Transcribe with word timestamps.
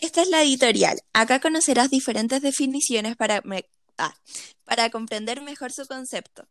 Esta 0.00 0.22
es 0.22 0.28
la 0.28 0.42
editorial. 0.42 1.00
Acá 1.12 1.40
conocerás 1.40 1.90
diferentes 1.90 2.40
definiciones 2.40 3.16
para, 3.16 3.42
ah, 3.98 4.14
para 4.64 4.90
comprender 4.90 5.42
mejor 5.42 5.72
su 5.72 5.86
concepto. 5.86 6.46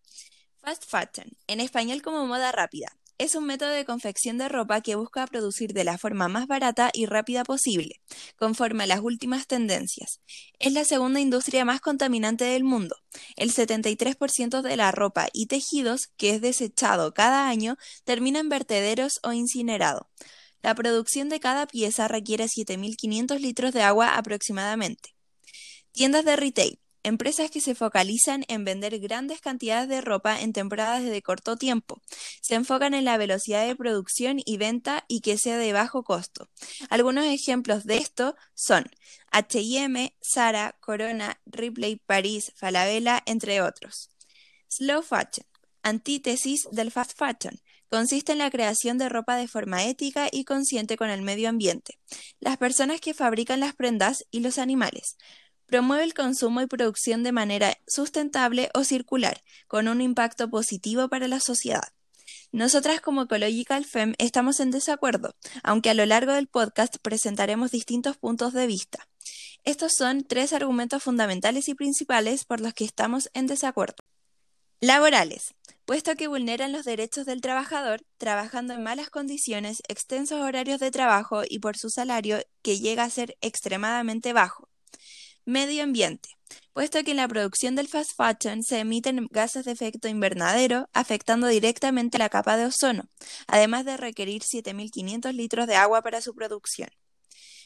Fast 0.57 0.83
fashion, 0.85 1.31
en 1.47 1.61
español 1.61 2.01
como 2.01 2.25
moda 2.25 2.51
rápida, 2.51 2.97
es 3.17 3.35
un 3.35 3.45
método 3.45 3.69
de 3.69 3.85
confección 3.85 4.37
de 4.37 4.49
ropa 4.49 4.81
que 4.81 4.95
busca 4.95 5.25
producir 5.25 5.71
de 5.71 5.85
la 5.85 5.97
forma 5.97 6.27
más 6.27 6.45
barata 6.45 6.91
y 6.93 7.05
rápida 7.05 7.45
posible, 7.45 8.01
conforme 8.35 8.83
a 8.83 8.87
las 8.87 8.99
últimas 8.99 9.47
tendencias. 9.47 10.19
Es 10.59 10.73
la 10.73 10.83
segunda 10.83 11.21
industria 11.21 11.63
más 11.63 11.79
contaminante 11.79 12.43
del 12.43 12.65
mundo. 12.65 12.97
El 13.37 13.53
73% 13.53 14.61
de 14.61 14.75
la 14.75 14.91
ropa 14.91 15.29
y 15.31 15.47
tejidos 15.47 16.07
que 16.17 16.31
es 16.31 16.41
desechado 16.41 17.13
cada 17.13 17.47
año 17.47 17.77
termina 18.03 18.39
en 18.39 18.49
vertederos 18.49 19.19
o 19.23 19.31
incinerado. 19.31 20.09
La 20.61 20.75
producción 20.75 21.29
de 21.29 21.39
cada 21.39 21.67
pieza 21.67 22.07
requiere 22.07 22.45
7.500 22.45 23.39
litros 23.39 23.73
de 23.73 23.83
agua 23.83 24.17
aproximadamente. 24.17 25.15
Tiendas 25.91 26.25
de 26.25 26.35
retail 26.35 26.79
empresas 27.07 27.49
que 27.49 27.61
se 27.61 27.73
focalizan 27.73 28.43
en 28.47 28.65
vender 28.65 28.99
grandes 28.99 29.39
cantidades 29.39 29.87
de 29.87 30.01
ropa 30.01 30.41
en 30.41 30.51
temporadas 30.53 31.03
de 31.03 31.21
corto 31.21 31.55
tiempo. 31.55 32.01
Se 32.41 32.55
enfocan 32.55 32.93
en 32.93 33.05
la 33.05 33.17
velocidad 33.17 33.65
de 33.65 33.75
producción 33.75 34.39
y 34.45 34.57
venta 34.57 35.05
y 35.07 35.21
que 35.21 35.37
sea 35.37 35.57
de 35.57 35.73
bajo 35.73 36.03
costo. 36.03 36.49
Algunos 36.89 37.25
ejemplos 37.25 37.85
de 37.85 37.97
esto 37.97 38.35
son 38.53 38.85
H&M, 39.31 40.15
Zara, 40.21 40.75
Corona, 40.81 41.39
Ripley, 41.45 41.95
París, 41.95 42.51
Falabella, 42.55 43.23
entre 43.25 43.61
otros. 43.61 44.09
Slow 44.67 45.01
fashion, 45.01 45.47
antítesis 45.81 46.67
del 46.71 46.91
fast 46.91 47.17
fashion, 47.17 47.57
consiste 47.89 48.31
en 48.31 48.37
la 48.37 48.51
creación 48.51 48.97
de 48.97 49.09
ropa 49.09 49.35
de 49.35 49.47
forma 49.47 49.85
ética 49.85 50.29
y 50.31 50.45
consciente 50.45 50.97
con 50.97 51.09
el 51.09 51.21
medio 51.21 51.49
ambiente, 51.49 51.99
las 52.39 52.57
personas 52.57 53.01
que 53.01 53.13
fabrican 53.13 53.59
las 53.59 53.75
prendas 53.75 54.25
y 54.31 54.41
los 54.41 54.57
animales. 54.57 55.17
Promueve 55.65 56.03
el 56.03 56.13
consumo 56.13 56.61
y 56.61 56.67
producción 56.67 57.23
de 57.23 57.31
manera 57.31 57.77
sustentable 57.87 58.69
o 58.73 58.83
circular, 58.83 59.41
con 59.67 59.87
un 59.87 60.01
impacto 60.01 60.49
positivo 60.49 61.09
para 61.09 61.27
la 61.27 61.39
sociedad. 61.39 61.89
Nosotras 62.51 63.01
como 63.01 63.23
Ecological 63.23 63.83
Fem 63.83 64.13
estamos 64.17 64.59
en 64.61 64.71
desacuerdo, 64.71 65.35
aunque 65.63 65.89
a 65.89 65.93
lo 65.93 66.05
largo 66.05 66.31
del 66.31 66.47
podcast 66.47 66.97
presentaremos 67.01 67.71
distintos 67.71 68.17
puntos 68.17 68.53
de 68.53 68.67
vista. 68.67 69.07
Estos 69.65 69.93
son 69.97 70.23
tres 70.23 70.53
argumentos 70.53 71.03
fundamentales 71.03 71.67
y 71.67 71.73
principales 71.73 72.45
por 72.45 72.61
los 72.61 72.73
que 72.73 72.85
estamos 72.85 73.29
en 73.33 73.47
desacuerdo. 73.47 73.97
Laborales, 74.79 75.55
puesto 75.85 76.15
que 76.15 76.27
vulneran 76.27 76.71
los 76.71 76.85
derechos 76.85 77.25
del 77.25 77.41
trabajador, 77.41 78.05
trabajando 78.19 78.75
en 78.75 78.83
malas 78.83 79.09
condiciones, 79.09 79.81
extensos 79.87 80.39
horarios 80.39 80.79
de 80.79 80.91
trabajo 80.91 81.41
y 81.49 81.57
por 81.57 81.77
su 81.77 81.89
salario 81.89 82.37
que 82.61 82.77
llega 82.77 83.03
a 83.03 83.09
ser 83.09 83.35
extremadamente 83.41 84.33
bajo. 84.33 84.69
Medio 85.45 85.83
ambiente, 85.83 86.29
puesto 86.73 87.03
que 87.03 87.09
en 87.09 87.17
la 87.17 87.27
producción 87.27 87.75
del 87.75 87.87
fast 87.87 88.11
fashion 88.15 88.61
se 88.61 88.77
emiten 88.77 89.27
gases 89.31 89.65
de 89.65 89.71
efecto 89.71 90.09
invernadero, 90.09 90.87
afectando 90.93 91.47
directamente 91.47 92.19
la 92.19 92.29
capa 92.29 92.55
de 92.55 92.67
ozono, 92.67 93.09
además 93.47 93.83
de 93.83 93.97
requerir 93.97 94.43
7.500 94.43 95.33
litros 95.33 95.65
de 95.65 95.75
agua 95.75 96.03
para 96.03 96.21
su 96.21 96.35
producción. 96.35 96.89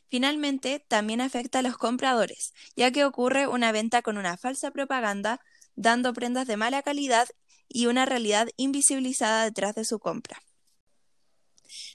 Finalmente, 0.07 0.85
también 0.87 1.19
afecta 1.19 1.59
a 1.59 1.61
los 1.61 1.77
compradores, 1.77 2.53
ya 2.77 2.91
que 2.91 3.03
ocurre 3.03 3.47
una 3.47 3.73
venta 3.73 4.01
con 4.01 4.17
una 4.17 4.37
falsa 4.37 4.71
propaganda, 4.71 5.41
dando 5.75 6.13
prendas 6.13 6.47
de 6.47 6.57
mala 6.57 6.81
calidad 6.81 7.27
y 7.67 7.85
una 7.85 8.05
realidad 8.05 8.49
invisibilizada 8.57 9.43
detrás 9.43 9.75
de 9.75 9.85
su 9.85 9.99
compra. 9.99 10.41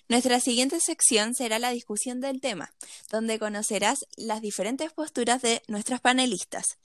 Nuestra 0.09 0.41
siguiente 0.41 0.79
sección 0.81 1.35
será 1.35 1.59
la 1.59 1.71
discusión 1.71 2.21
del 2.21 2.41
tema, 2.41 2.75
donde 3.11 3.39
conocerás 3.39 4.07
las 4.17 4.41
diferentes 4.41 4.93
posturas 4.93 5.43
de 5.43 5.63
nuestras 5.69 6.01
panelistas. 6.01 6.79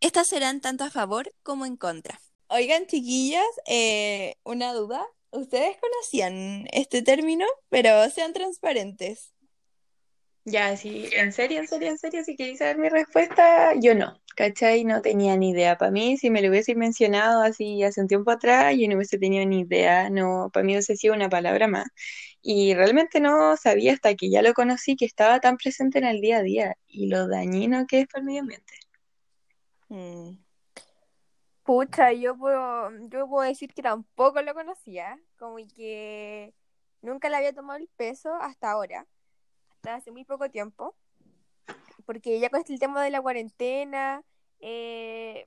Estas 0.00 0.28
serán 0.28 0.60
tanto 0.60 0.84
a 0.84 0.90
favor 0.90 1.34
como 1.42 1.66
en 1.66 1.76
contra. 1.76 2.20
Oigan, 2.48 2.86
chiquillas, 2.86 3.46
eh, 3.66 4.36
una 4.44 4.72
duda. 4.72 5.04
¿Ustedes 5.30 5.76
conocían 5.78 6.66
este 6.72 7.02
término? 7.02 7.46
Pero 7.68 8.08
sean 8.10 8.32
transparentes. 8.32 9.32
Ya, 10.50 10.76
sí, 10.76 11.10
en 11.12 11.32
serio, 11.32 11.60
en 11.60 11.68
serio, 11.68 11.88
en 11.88 11.98
serio, 11.98 12.24
si 12.24 12.34
queréis 12.34 12.58
saber 12.58 12.78
mi 12.78 12.88
respuesta, 12.88 13.74
yo 13.74 13.94
no, 13.94 14.18
¿cachai? 14.34 14.84
No 14.84 15.02
tenía 15.02 15.36
ni 15.36 15.50
idea. 15.50 15.76
Para 15.76 15.90
mí, 15.90 16.16
si 16.16 16.30
me 16.30 16.40
lo 16.40 16.48
hubiese 16.48 16.74
mencionado 16.74 17.42
así 17.42 17.82
hace 17.82 18.00
un 18.00 18.08
tiempo 18.08 18.30
atrás, 18.30 18.74
yo 18.78 18.88
no 18.88 18.96
hubiese 18.96 19.18
tenido 19.18 19.44
ni 19.44 19.60
idea, 19.60 20.08
no, 20.08 20.48
para 20.52 20.64
mí 20.64 20.72
hubiese 20.72 20.96
sido 20.96 21.14
una 21.14 21.28
palabra 21.28 21.68
más. 21.68 21.86
Y 22.40 22.72
realmente 22.74 23.20
no 23.20 23.56
sabía 23.58 23.92
hasta 23.92 24.14
que 24.14 24.30
ya 24.30 24.40
lo 24.40 24.54
conocí 24.54 24.96
que 24.96 25.04
estaba 25.04 25.38
tan 25.40 25.58
presente 25.58 25.98
en 25.98 26.04
el 26.04 26.20
día 26.20 26.38
a 26.38 26.42
día 26.42 26.76
y 26.86 27.08
lo 27.08 27.28
dañino 27.28 27.86
que 27.86 28.00
es 28.00 28.06
para 28.06 28.20
el 28.20 28.26
medio 28.26 28.40
ambiente. 28.40 28.74
Mm. 29.88 30.38
Pucha, 31.62 32.12
yo 32.12 32.38
puedo, 32.38 32.90
yo 33.10 33.28
puedo 33.28 33.46
decir 33.46 33.74
que 33.74 33.82
tampoco 33.82 34.40
lo 34.40 34.54
conocía, 34.54 35.18
como 35.38 35.56
que 35.76 36.54
nunca 37.02 37.28
le 37.28 37.36
había 37.36 37.52
tomado 37.52 37.78
el 37.78 37.88
peso 37.96 38.34
hasta 38.40 38.70
ahora 38.70 39.06
hace 39.82 40.10
muy 40.10 40.24
poco 40.24 40.50
tiempo, 40.50 40.94
porque 42.06 42.40
ya 42.40 42.50
con 42.50 42.62
el 42.66 42.78
tema 42.78 43.04
de 43.04 43.10
la 43.10 43.20
cuarentena, 43.20 44.22
eh, 44.60 45.46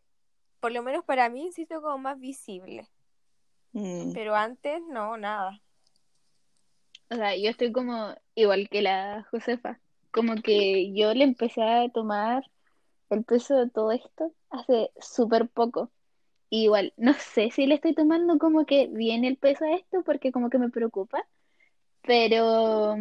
por 0.60 0.72
lo 0.72 0.84
menos 0.84 1.04
para 1.04 1.30
mí, 1.30 1.52
sí 1.52 1.66
como 1.66 1.98
más 1.98 2.20
visible. 2.20 2.88
Mm. 3.74 4.14
Pero 4.14 4.36
antes, 4.36 4.82
no, 4.90 5.18
nada. 5.18 5.60
O 7.10 7.16
sea, 7.16 7.36
yo 7.36 7.50
estoy 7.50 7.72
como 7.72 8.16
igual 8.36 8.70
que 8.70 8.82
la 8.82 9.28
Josefa, 9.32 9.80
como 10.12 10.36
que 10.36 10.94
yo 10.94 11.14
le 11.14 11.24
empecé 11.24 11.62
a 11.62 11.90
tomar 11.90 12.50
el 13.10 13.24
peso 13.24 13.58
de 13.58 13.70
todo 13.70 13.92
esto 13.92 14.34
hace 14.50 14.92
súper 15.00 15.50
poco. 15.50 15.92
igual, 16.50 16.94
no 16.98 17.14
sé 17.14 17.50
si 17.52 17.66
le 17.66 17.76
estoy 17.76 17.94
tomando 17.96 18.38
como 18.38 18.66
que 18.66 18.88
bien 18.88 19.26
el 19.26 19.38
peso 19.38 19.66
a 19.66 19.74
esto 19.74 20.04
porque 20.04 20.32
como 20.32 20.50
que 20.50 20.58
me 20.58 20.70
preocupa, 20.70 21.26
pero 22.04 22.98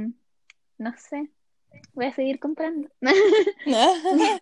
no 0.80 0.94
sé. 0.96 1.30
Voy 1.92 2.06
a 2.06 2.14
seguir 2.14 2.40
comprando. 2.40 2.88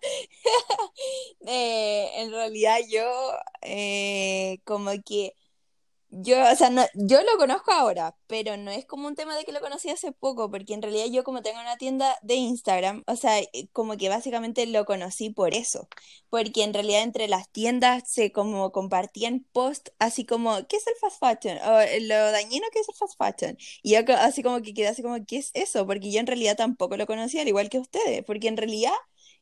Eh, 1.51 2.21
en 2.21 2.31
realidad 2.31 2.77
yo 2.89 3.09
eh, 3.61 4.59
como 4.65 4.91
que 5.05 5.33
yo, 6.11 6.37
o 6.51 6.55
sea, 6.55 6.69
no, 6.71 6.83
yo 6.95 7.21
lo 7.21 7.37
conozco 7.37 7.71
ahora, 7.71 8.15
pero 8.27 8.57
no 8.57 8.71
es 8.71 8.85
como 8.85 9.07
un 9.07 9.15
tema 9.15 9.35
de 9.35 9.45
que 9.45 9.51
lo 9.51 9.61
conocí 9.61 9.89
hace 9.89 10.11
poco, 10.11 10.49
porque 10.49 10.73
en 10.73 10.81
realidad 10.81 11.05
yo 11.11 11.23
como 11.23 11.41
tengo 11.43 11.59
una 11.59 11.77
tienda 11.77 12.17
de 12.23 12.35
Instagram, 12.35 13.03
o 13.07 13.15
sea, 13.15 13.39
eh, 13.39 13.69
como 13.73 13.95
que 13.97 14.09
básicamente 14.09 14.65
lo 14.65 14.85
conocí 14.85 15.29
por 15.29 15.53
eso, 15.53 15.87
porque 16.29 16.63
en 16.63 16.73
realidad 16.73 17.03
entre 17.03 17.27
las 17.27 17.49
tiendas 17.51 18.09
se 18.09 18.31
como 18.31 18.71
compartían 18.71 19.45
post 19.53 19.89
así 19.99 20.25
como, 20.25 20.65
¿qué 20.67 20.77
es 20.77 20.87
el 20.87 20.95
fast 20.99 21.19
fashion? 21.19 21.57
O 21.67 21.79
eh, 21.79 22.01
lo 22.01 22.31
dañino 22.31 22.65
que 22.71 22.79
es 22.79 22.89
el 22.89 22.95
fast 22.95 23.17
fashion. 23.17 23.57
Y 23.83 23.91
yo 23.93 23.99
así 24.17 24.41
como 24.43 24.61
que 24.61 24.73
quedé 24.73 24.87
así 24.87 25.01
como, 25.03 25.23
¿qué 25.25 25.37
es 25.37 25.51
eso? 25.53 25.85
Porque 25.85 26.11
yo 26.11 26.19
en 26.19 26.27
realidad 26.27 26.57
tampoco 26.57 26.97
lo 26.97 27.05
conocía, 27.07 27.41
al 27.43 27.47
igual 27.47 27.69
que 27.69 27.79
ustedes, 27.79 28.23
porque 28.25 28.47
en 28.47 28.57
realidad 28.57 28.93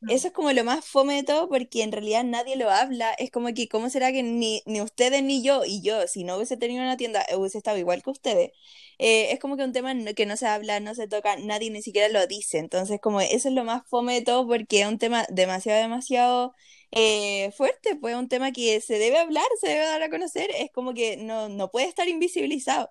eso 0.06 0.28
es 0.28 0.32
como 0.32 0.52
lo 0.52 0.64
más 0.64 0.84
fome 0.84 1.16
de 1.16 1.22
todo 1.24 1.48
porque 1.48 1.82
en 1.82 1.92
realidad 1.92 2.24
nadie 2.24 2.56
lo 2.56 2.70
habla. 2.70 3.12
Es 3.14 3.30
como 3.30 3.52
que, 3.52 3.68
¿cómo 3.68 3.90
será 3.90 4.12
que 4.12 4.22
ni, 4.22 4.62
ni 4.66 4.80
ustedes 4.80 5.22
ni 5.22 5.42
yo, 5.42 5.64
y 5.64 5.82
yo, 5.82 6.06
si 6.06 6.24
no 6.24 6.36
hubiese 6.36 6.56
tenido 6.56 6.82
una 6.82 6.96
tienda, 6.96 7.24
hubiese 7.36 7.58
estado 7.58 7.78
igual 7.78 8.02
que 8.02 8.10
ustedes? 8.10 8.52
Eh, 8.98 9.32
es 9.32 9.40
como 9.40 9.56
que 9.56 9.64
un 9.64 9.72
tema 9.72 9.94
que 10.14 10.26
no 10.26 10.36
se 10.36 10.46
habla, 10.46 10.80
no 10.80 10.94
se 10.94 11.08
toca, 11.08 11.36
nadie 11.36 11.70
ni 11.70 11.82
siquiera 11.82 12.08
lo 12.08 12.26
dice. 12.26 12.58
Entonces, 12.58 13.00
como 13.00 13.20
eso 13.20 13.48
es 13.48 13.54
lo 13.54 13.64
más 13.64 13.82
fome 13.88 14.14
de 14.14 14.22
todo 14.22 14.46
porque 14.46 14.80
es 14.82 14.86
un 14.88 14.98
tema 14.98 15.26
demasiado, 15.30 15.80
demasiado 15.80 16.54
eh, 16.90 17.50
fuerte, 17.56 17.96
pues 17.96 18.14
es 18.14 18.20
un 18.20 18.28
tema 18.28 18.52
que 18.52 18.80
se 18.80 18.98
debe 18.98 19.18
hablar, 19.18 19.44
se 19.60 19.68
debe 19.68 19.84
dar 19.84 20.02
a 20.02 20.10
conocer. 20.10 20.50
Es 20.56 20.70
como 20.72 20.94
que 20.94 21.16
no, 21.16 21.48
no 21.48 21.70
puede 21.70 21.86
estar 21.88 22.08
invisibilizado. 22.08 22.90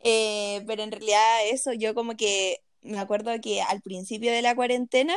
Eh, 0.00 0.62
pero 0.66 0.82
en 0.82 0.92
realidad 0.92 1.46
eso 1.50 1.72
yo 1.72 1.94
como 1.94 2.16
que 2.16 2.58
me 2.82 2.98
acuerdo 2.98 3.32
que 3.40 3.62
al 3.62 3.82
principio 3.82 4.30
de 4.32 4.42
la 4.42 4.54
cuarentena, 4.54 5.16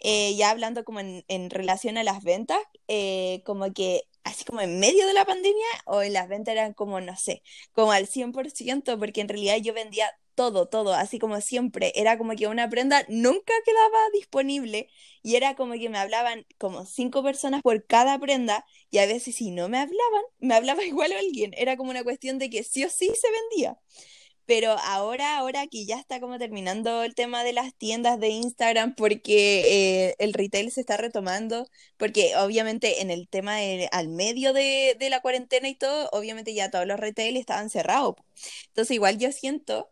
eh, 0.00 0.34
ya 0.36 0.50
hablando 0.50 0.84
como 0.84 1.00
en, 1.00 1.50
relación 1.50 1.98
a 1.98 2.04
las 2.04 2.22
ventas, 2.22 2.58
eh, 2.88 3.42
como 3.44 3.72
que 3.72 4.04
así 4.24 4.44
como 4.44 4.60
en 4.60 4.78
medio 4.80 5.06
de 5.06 5.14
la 5.14 5.24
pandemia 5.24 5.66
o 5.86 6.02
en 6.02 6.12
las 6.12 6.28
ventas 6.28 6.52
eran 6.52 6.74
como, 6.74 7.00
no 7.00 7.16
sé, 7.16 7.42
como 7.72 7.92
al 7.92 8.06
100%, 8.06 8.98
porque 8.98 9.20
en 9.20 9.28
realidad 9.28 9.56
yo 9.58 9.74
vendía 9.74 10.08
todo, 10.38 10.68
todo, 10.68 10.94
así 10.94 11.18
como 11.18 11.40
siempre, 11.40 11.92
era 11.96 12.16
como 12.16 12.36
que 12.36 12.46
una 12.46 12.68
prenda 12.70 13.04
nunca 13.08 13.52
quedaba 13.64 13.98
disponible 14.12 14.88
y 15.20 15.34
era 15.34 15.56
como 15.56 15.74
que 15.74 15.88
me 15.88 15.98
hablaban 15.98 16.46
como 16.58 16.86
cinco 16.86 17.24
personas 17.24 17.60
por 17.60 17.84
cada 17.86 18.16
prenda 18.20 18.64
y 18.88 18.98
a 18.98 19.06
veces 19.06 19.34
si 19.34 19.50
no 19.50 19.68
me 19.68 19.78
hablaban, 19.78 20.22
me 20.38 20.54
hablaba 20.54 20.84
igual 20.84 21.10
alguien, 21.12 21.52
era 21.56 21.76
como 21.76 21.90
una 21.90 22.04
cuestión 22.04 22.38
de 22.38 22.50
que 22.50 22.62
sí 22.62 22.84
o 22.84 22.88
sí 22.88 23.10
se 23.20 23.28
vendía. 23.32 23.78
Pero 24.48 24.72
ahora, 24.78 25.36
ahora 25.36 25.66
que 25.66 25.84
ya 25.84 25.98
está 25.98 26.20
como 26.20 26.38
terminando 26.38 27.02
el 27.02 27.14
tema 27.14 27.44
de 27.44 27.52
las 27.52 27.74
tiendas 27.74 28.18
de 28.18 28.28
Instagram, 28.30 28.94
porque 28.94 30.08
eh, 30.08 30.16
el 30.18 30.32
retail 30.32 30.72
se 30.72 30.80
está 30.80 30.96
retomando, 30.96 31.66
porque 31.98 32.34
obviamente 32.36 33.02
en 33.02 33.10
el 33.10 33.28
tema 33.28 33.56
al 33.92 34.08
medio 34.08 34.54
de, 34.54 34.96
de, 34.98 35.10
la 35.10 35.20
cuarentena 35.20 35.68
y 35.68 35.74
todo, 35.74 36.08
obviamente 36.12 36.54
ya 36.54 36.70
todos 36.70 36.86
los 36.86 36.98
retail 36.98 37.36
estaban 37.36 37.68
cerrados. 37.68 38.14
Entonces 38.68 38.94
igual 38.94 39.18
yo 39.18 39.32
siento 39.32 39.90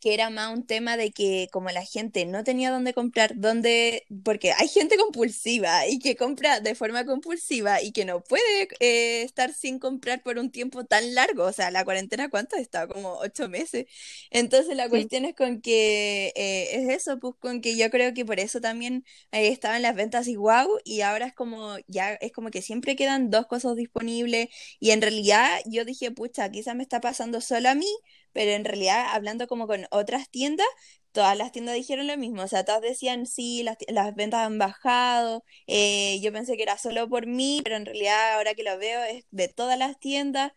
que 0.00 0.14
era 0.14 0.30
más 0.30 0.52
un 0.52 0.66
tema 0.66 0.96
de 0.96 1.10
que 1.12 1.48
como 1.52 1.70
la 1.70 1.84
gente 1.84 2.24
no 2.26 2.44
tenía 2.44 2.70
dónde 2.70 2.94
comprar, 2.94 3.32
dónde, 3.36 4.04
porque 4.24 4.52
hay 4.52 4.68
gente 4.68 4.96
compulsiva 4.96 5.86
y 5.86 5.98
que 5.98 6.16
compra 6.16 6.60
de 6.60 6.74
forma 6.74 7.04
compulsiva 7.04 7.82
y 7.82 7.92
que 7.92 8.04
no 8.04 8.22
puede 8.22 8.68
eh, 8.80 9.22
estar 9.22 9.52
sin 9.52 9.78
comprar 9.78 10.22
por 10.22 10.38
un 10.38 10.50
tiempo 10.50 10.84
tan 10.84 11.14
largo, 11.14 11.44
o 11.44 11.52
sea, 11.52 11.70
la 11.70 11.84
cuarentena, 11.84 12.28
¿cuánto 12.30 12.56
está? 12.56 12.86
Como 12.88 13.14
ocho 13.18 13.48
meses. 13.48 13.86
Entonces 14.30 14.76
la 14.76 14.88
cuestión 14.88 15.24
es 15.24 15.34
con 15.34 15.60
que 15.60 16.32
eh, 16.36 16.68
es 16.72 16.88
eso, 16.90 17.18
pues 17.18 17.34
con 17.40 17.60
que 17.60 17.76
yo 17.76 17.90
creo 17.90 18.14
que 18.14 18.24
por 18.24 18.40
eso 18.40 18.60
también 18.60 19.04
eh, 19.32 19.48
estaban 19.48 19.82
las 19.82 19.94
ventas 19.94 20.28
y 20.28 20.36
wow, 20.36 20.78
y 20.84 21.00
ahora 21.02 21.26
es 21.26 21.34
como, 21.34 21.76
ya 21.86 22.14
es 22.14 22.32
como 22.32 22.50
que 22.50 22.62
siempre 22.62 22.96
quedan 22.96 23.30
dos 23.30 23.46
cosas 23.46 23.76
disponibles 23.76 24.48
y 24.80 24.90
en 24.90 25.02
realidad 25.02 25.60
yo 25.66 25.84
dije, 25.84 26.10
pucha, 26.10 26.50
quizás 26.50 26.74
me 26.76 26.82
está 26.82 27.00
pasando 27.00 27.40
solo 27.40 27.68
a 27.68 27.74
mí, 27.74 27.86
pero 28.36 28.52
en 28.52 28.66
realidad 28.66 29.06
hablando 29.12 29.46
como 29.48 29.66
con 29.66 29.86
otras 29.90 30.28
tiendas, 30.30 30.66
todas 31.12 31.36
las 31.38 31.52
tiendas 31.52 31.74
dijeron 31.74 32.06
lo 32.06 32.18
mismo, 32.18 32.42
o 32.42 32.48
sea, 32.48 32.64
todas 32.66 32.82
decían 32.82 33.24
sí, 33.26 33.62
las, 33.62 33.78
las 33.88 34.14
ventas 34.14 34.40
han 34.46 34.58
bajado, 34.58 35.42
eh, 35.66 36.20
yo 36.20 36.32
pensé 36.32 36.56
que 36.58 36.62
era 36.64 36.76
solo 36.76 37.08
por 37.08 37.26
mí, 37.26 37.62
pero 37.64 37.76
en 37.76 37.86
realidad 37.86 38.34
ahora 38.34 38.52
que 38.54 38.62
lo 38.62 38.76
veo 38.78 39.02
es 39.04 39.24
de 39.30 39.48
todas 39.48 39.78
las 39.78 39.98
tiendas. 39.98 40.52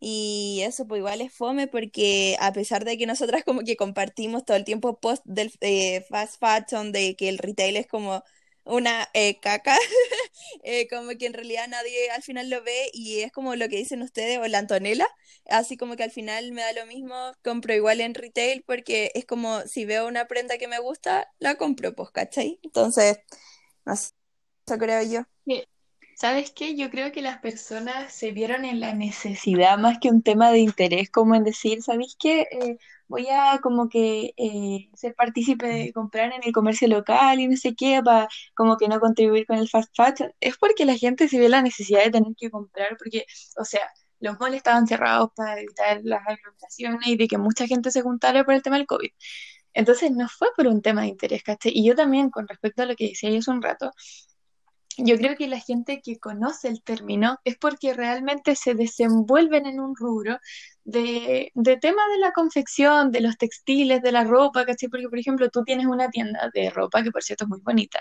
Y 0.00 0.60
eso 0.64 0.86
pues 0.86 0.98
igual 0.98 1.20
es 1.22 1.32
fome 1.34 1.66
porque 1.66 2.36
a 2.40 2.52
pesar 2.52 2.84
de 2.84 2.98
que 2.98 3.06
nosotras 3.06 3.42
como 3.44 3.62
que 3.62 3.76
compartimos 3.76 4.44
todo 4.44 4.56
el 4.56 4.64
tiempo 4.64 5.00
post 5.00 5.22
del 5.24 5.52
eh, 5.60 6.02
fast 6.08 6.38
fashion, 6.40 6.92
de 6.92 7.16
que 7.16 7.28
el 7.30 7.38
retail 7.38 7.76
es 7.76 7.86
como 7.86 8.22
una 8.64 9.08
eh, 9.14 9.38
caca, 9.40 9.76
eh, 10.64 10.88
como 10.88 11.10
que 11.18 11.26
en 11.26 11.34
realidad 11.34 11.68
nadie 11.68 12.10
al 12.10 12.22
final 12.22 12.50
lo 12.50 12.62
ve 12.62 12.90
y 12.92 13.20
es 13.20 13.32
como 13.32 13.56
lo 13.56 13.68
que 13.68 13.76
dicen 13.76 14.02
ustedes 14.02 14.38
o 14.38 14.46
la 14.46 14.58
Antonella, 14.58 15.06
así 15.48 15.76
como 15.76 15.96
que 15.96 16.04
al 16.04 16.10
final 16.10 16.52
me 16.52 16.62
da 16.62 16.72
lo 16.72 16.86
mismo, 16.86 17.14
compro 17.42 17.74
igual 17.74 18.00
en 18.00 18.14
retail 18.14 18.64
porque 18.66 19.10
es 19.14 19.26
como 19.26 19.60
si 19.62 19.84
veo 19.84 20.06
una 20.08 20.26
prenda 20.26 20.58
que 20.58 20.68
me 20.68 20.78
gusta, 20.80 21.28
la 21.38 21.56
compro, 21.56 21.94
pues, 21.94 22.10
¿cachai? 22.10 22.60
Entonces, 22.62 23.18
no 23.84 23.96
sé, 23.96 24.12
eso 24.66 24.78
creo 24.78 25.02
yo. 25.02 25.44
¿Sabes 26.16 26.52
qué? 26.52 26.76
Yo 26.76 26.90
creo 26.90 27.12
que 27.12 27.22
las 27.22 27.38
personas 27.38 28.12
se 28.12 28.30
vieron 28.32 28.64
en 28.64 28.80
la 28.80 28.94
necesidad 28.94 29.78
más 29.78 29.98
que 29.98 30.10
un 30.10 30.22
tema 30.22 30.50
de 30.52 30.60
interés, 30.60 31.10
como 31.10 31.34
en 31.34 31.44
decir, 31.44 31.82
¿sabéis 31.82 32.16
qué? 32.18 32.42
Eh, 32.50 32.78
voy 33.08 33.26
a 33.28 33.58
como 33.60 33.88
que 33.88 34.32
eh, 34.36 34.90
ser 34.94 35.14
partícipe 35.14 35.66
de 35.66 35.92
comprar 35.92 36.32
en 36.32 36.40
el 36.44 36.52
comercio 36.52 36.88
local 36.88 37.40
y 37.40 37.48
no 37.48 37.56
sé 37.56 37.74
qué, 37.74 38.00
para 38.04 38.28
como 38.54 38.76
que 38.76 38.88
no 38.88 39.00
contribuir 39.00 39.46
con 39.46 39.58
el 39.58 39.68
fast 39.68 39.94
fashion. 39.96 40.32
Es 40.40 40.56
porque 40.56 40.84
la 40.84 40.96
gente 40.96 41.28
se 41.28 41.38
ve 41.38 41.48
la 41.48 41.62
necesidad 41.62 42.04
de 42.04 42.10
tener 42.12 42.34
que 42.36 42.50
comprar, 42.50 42.96
porque, 42.96 43.26
o 43.58 43.64
sea, 43.64 43.82
los 44.20 44.38
malls 44.40 44.56
estaban 44.56 44.86
cerrados 44.86 45.30
para 45.34 45.60
evitar 45.60 46.00
las 46.04 46.20
aglomeraciones 46.26 47.08
y 47.08 47.16
de 47.16 47.28
que 47.28 47.38
mucha 47.38 47.66
gente 47.66 47.90
se 47.90 48.02
juntara 48.02 48.44
por 48.44 48.54
el 48.54 48.62
tema 48.62 48.76
del 48.76 48.86
COVID. 48.86 49.10
Entonces 49.74 50.10
no 50.12 50.28
fue 50.28 50.48
por 50.56 50.66
un 50.68 50.82
tema 50.82 51.02
de 51.02 51.08
interés, 51.08 51.42
¿cachai? 51.42 51.72
Y 51.74 51.86
yo 51.86 51.94
también, 51.96 52.30
con 52.30 52.46
respecto 52.48 52.82
a 52.82 52.86
lo 52.86 52.94
que 52.96 53.08
decía 53.08 53.30
yo 53.30 53.38
hace 53.40 53.50
un 53.50 53.62
rato, 53.62 53.90
yo 54.98 55.16
creo 55.16 55.36
que 55.36 55.48
la 55.48 55.60
gente 55.60 56.00
que 56.02 56.18
conoce 56.18 56.68
el 56.68 56.82
término 56.82 57.38
es 57.44 57.56
porque 57.56 57.94
realmente 57.94 58.54
se 58.56 58.74
desenvuelven 58.74 59.66
en 59.66 59.80
un 59.80 59.94
rubro 59.96 60.38
de, 60.84 61.50
de 61.54 61.76
tema 61.78 62.02
de 62.12 62.18
la 62.18 62.32
confección, 62.32 63.10
de 63.10 63.20
los 63.20 63.36
textiles, 63.36 64.02
de 64.02 64.12
la 64.12 64.24
ropa, 64.24 64.64
¿cachai? 64.64 64.88
Porque, 64.88 65.08
por 65.08 65.18
ejemplo, 65.18 65.48
tú 65.50 65.64
tienes 65.64 65.86
una 65.86 66.10
tienda 66.10 66.50
de 66.52 66.70
ropa 66.70 67.02
que, 67.02 67.10
por 67.10 67.22
cierto, 67.22 67.44
es 67.44 67.48
muy 67.48 67.60
bonita, 67.62 68.00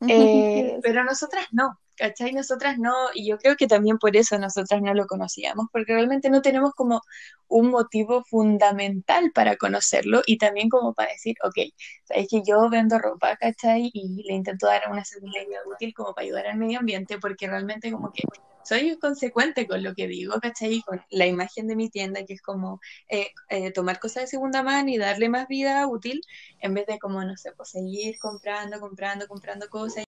eh, 0.08 0.78
pero 0.82 1.04
nosotras 1.04 1.46
no, 1.52 1.78
¿cachai? 2.02 2.32
Nosotras 2.32 2.78
no, 2.78 2.92
y 3.14 3.28
yo 3.28 3.38
creo 3.38 3.54
que 3.56 3.68
también 3.68 3.96
por 3.98 4.16
eso 4.16 4.36
nosotras 4.36 4.82
no 4.82 4.92
lo 4.92 5.06
conocíamos, 5.06 5.66
porque 5.72 5.94
realmente 5.94 6.30
no 6.30 6.42
tenemos 6.42 6.74
como 6.74 7.00
un 7.46 7.70
motivo 7.70 8.24
fundamental 8.24 9.30
para 9.32 9.56
conocerlo 9.56 10.22
y 10.26 10.36
también 10.36 10.68
como 10.68 10.94
para 10.94 11.12
decir, 11.12 11.36
ok, 11.44 11.72
sabes 12.04 12.26
que 12.28 12.42
yo 12.44 12.68
vendo 12.68 12.98
ropa, 12.98 13.36
¿cachai? 13.36 13.90
Y 13.94 14.24
le 14.24 14.34
intento 14.34 14.66
dar 14.66 14.90
una 14.90 15.04
segunda 15.04 15.40
idea 15.42 15.60
útil 15.64 15.94
como 15.94 16.12
para 16.12 16.24
ayudar 16.24 16.46
al 16.48 16.58
medio 16.58 16.80
ambiente, 16.80 17.18
porque 17.18 17.46
realmente 17.46 17.92
como 17.92 18.12
que 18.12 18.24
soy 18.64 18.98
consecuente 18.98 19.68
con 19.68 19.82
lo 19.84 19.94
que 19.94 20.08
digo, 20.08 20.40
¿cachai? 20.40 20.82
Con 20.82 21.02
la 21.10 21.26
imagen 21.26 21.68
de 21.68 21.76
mi 21.76 21.88
tienda, 21.88 22.24
que 22.24 22.34
es 22.34 22.42
como 22.42 22.80
eh, 23.08 23.28
eh, 23.48 23.70
tomar 23.72 24.00
cosas 24.00 24.24
de 24.24 24.26
segunda 24.28 24.62
mano 24.64 24.90
y 24.90 24.98
darle 24.98 25.28
más 25.28 25.46
vida 25.46 25.86
útil, 25.86 26.20
en 26.60 26.74
vez 26.74 26.86
de 26.86 26.98
como, 26.98 27.22
no 27.24 27.36
sé, 27.36 27.52
pues 27.52 27.70
seguir 27.70 28.18
comprando, 28.18 28.80
comprando, 28.80 29.28
comprando 29.28 29.68
cosas. 29.68 30.04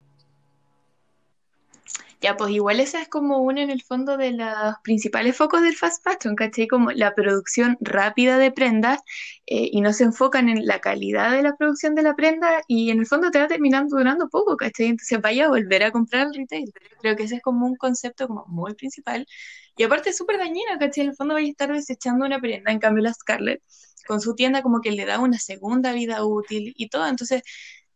Ya, 2.24 2.38
pues 2.38 2.52
igual 2.52 2.80
esa 2.80 3.02
es 3.02 3.10
como 3.10 3.40
uno 3.40 3.60
en 3.60 3.70
el 3.70 3.84
fondo 3.84 4.16
de 4.16 4.32
los 4.32 4.76
principales 4.82 5.36
focos 5.36 5.62
del 5.62 5.76
fast 5.76 6.02
fashion, 6.06 6.38
¿cachai? 6.38 6.70
Como 6.70 6.92
la 6.92 7.14
producción 7.14 7.76
rápida 7.82 8.38
de 8.38 8.50
prendas 8.50 9.02
eh, 9.46 9.68
y 9.74 9.82
no 9.82 9.92
se 9.92 10.06
enfocan 10.06 10.48
en 10.48 10.66
la 10.66 10.80
calidad 10.80 11.32
de 11.32 11.42
la 11.44 11.58
producción 11.58 11.96
de 11.96 12.04
la 12.04 12.16
prenda 12.16 12.64
y 12.70 12.92
en 12.92 13.00
el 13.00 13.08
fondo 13.08 13.30
te 13.30 13.40
va 13.40 13.50
terminando 13.50 13.98
durando 13.98 14.30
poco, 14.30 14.56
¿cachai? 14.56 14.86
Entonces 14.86 15.20
vaya 15.20 15.48
a 15.48 15.50
volver 15.50 15.84
a 15.84 15.92
comprar 15.92 16.28
al 16.28 16.34
retail. 16.34 16.72
Creo 17.02 17.18
que 17.18 17.24
ese 17.24 17.36
es 17.36 17.42
como 17.42 17.66
un 17.66 17.76
concepto 17.76 18.26
como 18.30 18.46
muy 18.48 18.74
principal 18.74 19.28
y 19.76 19.84
aparte 19.84 20.12
es 20.12 20.18
súper 20.18 20.38
dañino, 20.38 20.80
¿cachai? 20.80 21.04
En 21.04 21.10
el 21.10 21.16
fondo 21.18 21.34
vaya 21.34 21.48
a 21.48 21.52
estar 21.52 21.74
desechando 21.74 22.26
una 22.26 22.40
prenda, 22.40 22.72
en 22.72 22.80
cambio 22.80 23.04
la 23.04 23.14
Scarlett 23.14 23.62
con 24.08 24.22
su 24.22 24.34
tienda 24.34 24.62
como 24.62 24.80
que 24.80 24.92
le 24.92 25.06
da 25.06 25.20
una 25.20 25.40
segunda 25.40 25.92
vida 25.92 26.24
útil 26.24 26.74
y 26.78 26.88
todo, 26.88 27.06
entonces 27.06 27.44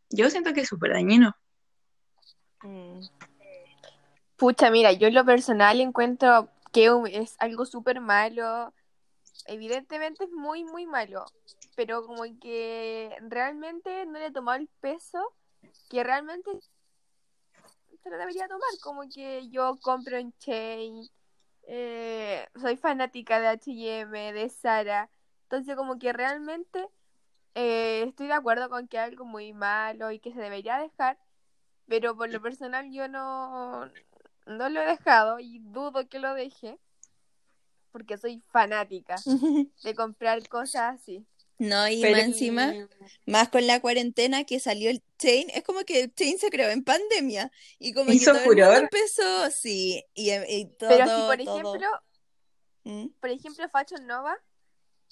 yo 0.09 0.30
siento 0.30 0.51
que 0.53 0.62
es 0.62 0.68
súper 0.68 0.91
dañino. 0.91 1.33
Mm. 2.63 3.00
Pucha, 4.38 4.69
mira, 4.69 4.92
yo 4.92 5.07
en 5.07 5.16
lo 5.16 5.25
personal 5.25 5.81
encuentro 5.81 6.50
que 6.72 6.92
es 7.12 7.36
algo 7.39 7.66
súper 7.66 8.01
malo. 8.01 8.72
Evidentemente 9.48 10.25
es 10.25 10.31
muy, 10.31 10.63
muy 10.63 10.86
malo. 10.86 11.25
Pero 11.75 12.06
como 12.06 12.24
que 12.39 13.16
realmente 13.22 14.06
no 14.06 14.19
le 14.19 14.28
he 14.28 14.31
tomado 14.31 14.60
el 14.60 14.68
peso 14.80 15.34
que 15.89 16.04
realmente 16.04 16.51
se 18.04 18.10
lo 18.12 18.18
debería 18.18 18.48
tomar. 18.48 18.69
Como 18.84 19.10
que 19.10 19.50
yo 19.50 19.75
compro 19.81 20.18
en 20.18 20.31
Chain, 20.38 21.10
eh, 21.63 22.48
soy 22.62 22.78
fanática 22.78 23.40
de 23.40 23.48
HM, 23.48 24.33
de 24.33 24.50
Sara. 24.50 25.10
Entonces 25.44 25.75
como 25.75 25.98
que 25.98 26.13
realmente 26.13 26.88
eh, 27.56 28.04
estoy 28.07 28.28
de 28.28 28.33
acuerdo 28.33 28.69
con 28.69 28.88
que 28.88 28.98
es 28.98 29.04
algo 29.04 29.25
muy 29.25 29.51
malo 29.54 30.12
y 30.12 30.19
que 30.19 30.31
se 30.31 30.40
debería 30.40 30.78
dejar. 30.78 31.18
Pero 31.88 32.16
por 32.16 32.30
lo 32.30 32.42
personal 32.42 32.92
yo 32.92 33.07
no, 33.07 33.90
no 34.47 34.69
lo 34.69 34.81
he 34.81 34.85
dejado 34.85 35.39
y 35.39 35.59
dudo 35.59 36.07
que 36.07 36.19
lo 36.19 36.33
deje 36.33 36.77
porque 37.91 38.17
soy 38.17 38.41
fanática 38.51 39.15
de 39.83 39.95
comprar 39.95 40.47
cosas 40.47 40.99
así. 40.99 41.25
No, 41.59 41.88
y 41.88 42.01
más 42.03 42.19
encima, 42.19 42.71
más 43.25 43.49
con 43.49 43.65
la 43.65 43.79
cuarentena 43.81 44.44
que 44.44 44.59
salió 44.59 44.91
el 44.91 45.01
Chain, 45.17 45.47
es 45.49 45.63
como 45.63 45.79
que 45.79 46.01
el 46.01 46.13
Chain 46.13 46.38
se 46.38 46.51
creó 46.51 46.69
en 46.69 46.83
pandemia 46.83 47.51
y 47.80 47.94
como 47.94 48.11
que 48.11 48.19
todo 48.19 48.37
el 48.37 48.45
mundo 48.45 48.73
empezó, 48.73 49.49
sí, 49.49 50.04
y, 50.13 50.66
todo, 50.77 50.89
Pero 50.89 51.06
si 51.06 51.21
por 51.25 51.42
ejemplo, 51.42 51.87
¿Mm? 52.83 53.07
por 53.19 53.30
ejemplo 53.31 53.69
Fashion 53.69 54.06
Nova 54.06 54.37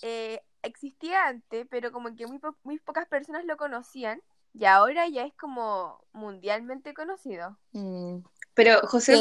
eh, 0.04 0.40
existía 0.62 1.26
antes, 1.26 1.66
pero 1.68 1.92
como 1.92 2.16
que 2.16 2.28
muy, 2.28 2.40
muy 2.62 2.78
pocas 2.78 3.08
personas 3.08 3.44
lo 3.46 3.58
conocían 3.58 4.22
y 4.54 4.66
ahora 4.66 5.08
ya 5.10 5.26
es 5.26 5.34
como 5.34 6.00
mundialmente 6.14 6.94
conocido. 6.94 7.58
Mm. 7.72 8.20
Pero, 8.56 8.80
José, 8.88 9.18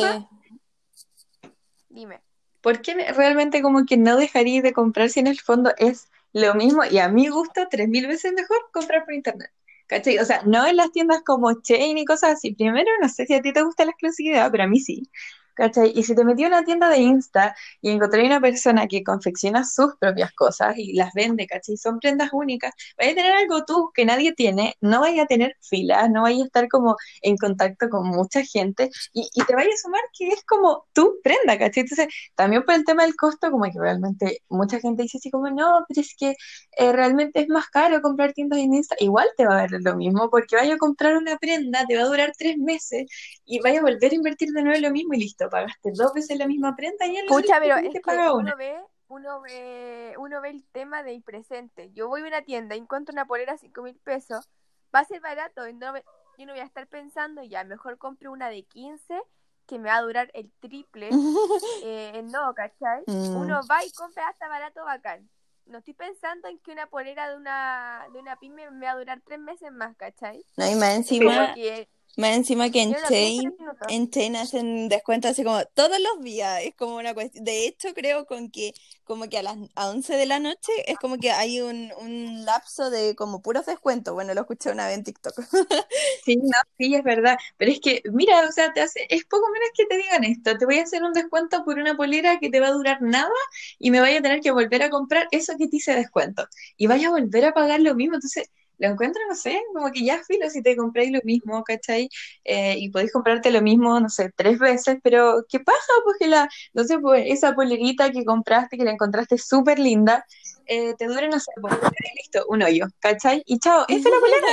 dime. 1.90 2.22
¿Por 2.62 2.80
qué 2.80 2.94
realmente 3.12 3.60
como 3.60 3.84
que 3.84 3.98
no 3.98 4.16
dejaría 4.16 4.62
de 4.62 4.72
comprar 4.72 5.10
si 5.10 5.20
en 5.20 5.26
el 5.26 5.38
fondo 5.38 5.74
es 5.76 6.08
lo 6.32 6.54
mismo 6.54 6.82
y 6.84 6.98
a 6.98 7.08
mí 7.08 7.28
gusta 7.28 7.68
tres 7.68 7.88
mil 7.88 8.06
veces 8.06 8.32
mejor 8.32 8.56
comprar 8.72 9.04
por 9.04 9.12
internet? 9.12 9.50
¿Cachai? 9.86 10.18
O 10.18 10.24
sea, 10.24 10.40
no 10.46 10.66
en 10.66 10.76
las 10.76 10.90
tiendas 10.92 11.22
como 11.22 11.60
Chain 11.60 11.98
y 11.98 12.06
cosas 12.06 12.34
así. 12.34 12.54
Primero, 12.54 12.90
no 13.02 13.08
sé 13.10 13.26
si 13.26 13.34
a 13.34 13.42
ti 13.42 13.52
te 13.52 13.62
gusta 13.62 13.84
la 13.84 13.90
exclusividad, 13.90 14.50
pero 14.50 14.64
a 14.64 14.66
mí 14.66 14.80
sí. 14.80 15.10
¿Cachai? 15.54 15.92
Y 15.94 16.02
si 16.02 16.14
te 16.16 16.24
metí 16.24 16.42
a 16.44 16.48
una 16.48 16.64
tienda 16.64 16.88
de 16.88 16.98
Insta 16.98 17.54
y 17.80 17.90
encontré 17.90 18.26
una 18.26 18.40
persona 18.40 18.88
que 18.88 19.04
confecciona 19.04 19.64
sus 19.64 19.94
propias 20.00 20.32
cosas 20.32 20.76
y 20.76 20.94
las 20.94 21.12
vende, 21.14 21.46
¿cachai? 21.46 21.76
Son 21.76 22.00
prendas 22.00 22.30
únicas, 22.32 22.72
vaya 22.98 23.12
a 23.12 23.14
tener 23.14 23.32
algo 23.32 23.64
tú 23.64 23.90
que 23.94 24.04
nadie 24.04 24.32
tiene, 24.32 24.74
no 24.80 25.00
vaya 25.00 25.22
a 25.22 25.26
tener 25.26 25.56
filas, 25.60 26.10
no 26.10 26.22
vaya 26.22 26.42
a 26.42 26.46
estar 26.46 26.68
como 26.68 26.96
en 27.22 27.36
contacto 27.36 27.88
con 27.88 28.08
mucha 28.08 28.42
gente 28.42 28.90
y, 29.12 29.28
te 29.46 29.54
vaya 29.54 29.70
a 29.72 29.76
sumar 29.76 30.00
que 30.18 30.28
es 30.28 30.42
como 30.44 30.86
tu 30.92 31.20
prenda, 31.22 31.58
¿cachai? 31.58 31.82
Entonces, 31.82 32.08
también 32.34 32.64
por 32.64 32.74
el 32.74 32.84
tema 32.84 33.04
del 33.04 33.14
costo, 33.14 33.50
como 33.50 33.64
que 33.64 33.78
realmente 33.78 34.42
mucha 34.48 34.80
gente 34.80 35.02
dice 35.04 35.18
así 35.18 35.30
como, 35.30 35.50
no, 35.50 35.84
pero 35.88 36.00
es 36.00 36.14
que 36.18 36.34
eh, 36.78 36.92
realmente 36.92 37.40
es 37.40 37.48
más 37.48 37.68
caro 37.68 38.00
comprar 38.02 38.32
tiendas 38.32 38.58
en 38.58 38.74
Insta, 38.74 38.96
igual 38.98 39.28
te 39.36 39.46
va 39.46 39.58
a 39.58 39.62
ver 39.68 39.80
lo 39.82 39.96
mismo, 39.96 40.30
porque 40.30 40.56
vaya 40.56 40.74
a 40.74 40.78
comprar 40.78 41.16
una 41.16 41.36
prenda, 41.38 41.86
te 41.86 41.96
va 41.96 42.02
a 42.02 42.06
durar 42.06 42.32
tres 42.36 42.56
meses 42.58 43.06
y 43.44 43.60
vaya 43.60 43.80
a 43.80 43.82
volver 43.82 44.12
a 44.12 44.14
invertir 44.14 44.50
de 44.50 44.62
nuevo 44.62 44.80
lo 44.80 44.90
mismo 44.90 45.14
y 45.14 45.18
listo 45.20 45.43
pagaste 45.48 45.92
dos 45.92 46.12
veces 46.14 46.38
la 46.38 46.46
misma 46.46 46.74
prenda 46.76 47.06
y 47.06 47.16
él 47.16 47.26
Escucha, 47.26 47.58
pero 47.60 47.76
es 47.76 47.92
que 47.92 48.00
uno 48.32 48.56
ve, 48.56 48.78
uno 49.08 49.40
ve, 49.40 50.14
uno 50.18 50.40
ve 50.40 50.50
el 50.50 50.64
tema 50.72 51.02
del 51.02 51.22
presente. 51.22 51.90
Yo 51.92 52.08
voy 52.08 52.22
a 52.22 52.26
una 52.26 52.42
tienda 52.42 52.74
y 52.74 52.78
encuentro 52.78 53.12
una 53.12 53.26
polera 53.26 53.54
a 53.54 53.58
cinco 53.58 53.82
mil 53.82 53.96
pesos, 53.96 54.48
va 54.94 55.00
a 55.00 55.04
ser 55.04 55.20
barato, 55.20 55.66
y 55.68 55.74
no, 55.74 55.94
yo 56.38 56.46
no 56.46 56.52
voy 56.52 56.60
a 56.60 56.64
estar 56.64 56.86
pensando, 56.86 57.42
ya, 57.42 57.64
mejor 57.64 57.98
compro 57.98 58.32
una 58.32 58.48
de 58.48 58.64
15 58.64 59.22
que 59.66 59.78
me 59.78 59.88
va 59.88 59.96
a 59.96 60.02
durar 60.02 60.30
el 60.34 60.50
triple. 60.60 61.10
eh, 61.84 62.22
no, 62.24 62.54
¿cachai? 62.54 63.02
Mm. 63.06 63.36
Uno 63.36 63.60
va 63.70 63.84
y 63.84 63.90
compra 63.92 64.28
hasta 64.28 64.48
barato 64.48 64.84
bacán. 64.84 65.28
no 65.66 65.78
estoy 65.78 65.94
pensando 65.94 66.48
en 66.48 66.58
que 66.58 66.72
una 66.72 66.86
polera 66.86 67.30
de 67.30 67.36
una, 67.36 68.06
de 68.12 68.18
una 68.18 68.36
pyme 68.36 68.70
me 68.70 68.86
va 68.86 68.92
a 68.92 68.98
durar 68.98 69.22
tres 69.24 69.38
meses 69.38 69.72
más, 69.72 69.96
¿cachai? 69.96 70.44
No, 70.56 70.70
y 70.70 70.74
más 70.74 70.94
encima, 70.94 71.46
Porque 71.46 71.88
más 72.16 72.36
encima 72.36 72.70
que 72.70 72.82
en 72.82 72.96
Chain, 72.96 73.54
en 73.86 74.10
Chain 74.10 74.36
hacen 74.36 74.88
descuentos 74.88 75.32
así 75.32 75.44
como 75.44 75.64
todos 75.74 75.98
los 76.00 76.22
días, 76.24 76.62
es 76.62 76.74
como 76.74 76.96
una 76.96 77.14
cuestión, 77.14 77.44
de 77.44 77.66
hecho 77.66 77.92
creo 77.94 78.26
con 78.26 78.50
que 78.50 78.72
como 79.04 79.28
que 79.28 79.38
a 79.38 79.42
las 79.42 79.56
a 79.74 79.88
11 79.90 80.16
de 80.16 80.26
la 80.26 80.38
noche 80.40 80.72
es 80.86 80.98
como 80.98 81.18
que 81.18 81.30
hay 81.32 81.60
un, 81.60 81.92
un 82.00 82.44
lapso 82.44 82.90
de 82.90 83.14
como 83.14 83.42
puros 83.42 83.66
descuentos, 83.66 84.14
bueno, 84.14 84.32
lo 84.34 84.40
escuché 84.42 84.70
una 84.70 84.86
vez 84.86 84.96
en 84.98 85.04
TikTok. 85.04 85.34
Sí, 86.24 86.36
no, 86.36 86.50
sí, 86.78 86.94
es 86.94 87.02
verdad. 87.04 87.36
Pero 87.56 87.70
es 87.70 87.80
que, 87.80 88.02
mira, 88.12 88.46
o 88.48 88.52
sea, 88.52 88.72
te 88.72 88.80
hace, 88.80 89.06
es 89.10 89.24
poco 89.26 89.46
menos 89.52 89.68
que 89.76 89.84
te 89.86 89.96
digan 89.96 90.24
esto. 90.24 90.56
Te 90.56 90.64
voy 90.64 90.78
a 90.78 90.82
hacer 90.84 91.02
un 91.02 91.12
descuento 91.12 91.64
por 91.64 91.78
una 91.78 91.96
polera 91.96 92.38
que 92.40 92.50
te 92.50 92.60
va 92.60 92.68
a 92.68 92.72
durar 92.72 93.02
nada 93.02 93.30
y 93.78 93.90
me 93.90 94.00
vaya 94.00 94.18
a 94.18 94.22
tener 94.22 94.40
que 94.40 94.50
volver 94.50 94.82
a 94.82 94.90
comprar 94.90 95.28
eso 95.30 95.54
que 95.58 95.68
te 95.68 95.76
hice 95.76 95.94
descuento. 95.94 96.46
Y 96.76 96.86
vaya 96.86 97.08
a 97.08 97.10
volver 97.10 97.44
a 97.46 97.52
pagar 97.54 97.80
lo 97.80 97.94
mismo. 97.94 98.14
Entonces, 98.16 98.50
lo 98.84 98.92
encuentro, 98.92 99.20
no 99.28 99.34
sé, 99.34 99.60
como 99.72 99.90
que 99.92 100.04
ya 100.04 100.22
filo 100.24 100.48
si 100.50 100.62
te 100.62 100.76
compráis 100.76 101.10
lo 101.12 101.20
mismo, 101.24 101.62
¿cachai? 101.64 102.08
Eh, 102.44 102.76
y 102.78 102.90
podéis 102.90 103.12
comprarte 103.12 103.50
lo 103.50 103.62
mismo, 103.62 103.98
no 104.00 104.08
sé, 104.08 104.30
tres 104.36 104.58
veces, 104.58 104.98
pero 105.02 105.44
¿qué 105.48 105.60
pasa? 105.60 105.92
Pues 106.04 106.16
que 106.18 106.28
la, 106.28 106.48
no 106.72 106.84
sé, 106.84 106.98
pues 106.98 107.24
esa 107.28 107.54
polerita 107.54 108.10
que 108.10 108.24
compraste, 108.24 108.76
que 108.78 108.84
la 108.84 108.92
encontraste 108.92 109.38
súper 109.38 109.78
linda, 109.78 110.24
eh, 110.66 110.94
te 110.98 111.06
dure, 111.06 111.28
no 111.28 111.40
sé, 111.40 111.50
pues, 111.60 111.74
listo, 112.16 112.44
un 112.48 112.62
hoyo, 112.62 112.86
¿cachai? 113.00 113.42
Y 113.46 113.58
chao, 113.58 113.84
esta 113.88 114.08
es 114.08 114.14
la 114.14 114.20
polera 114.20 114.48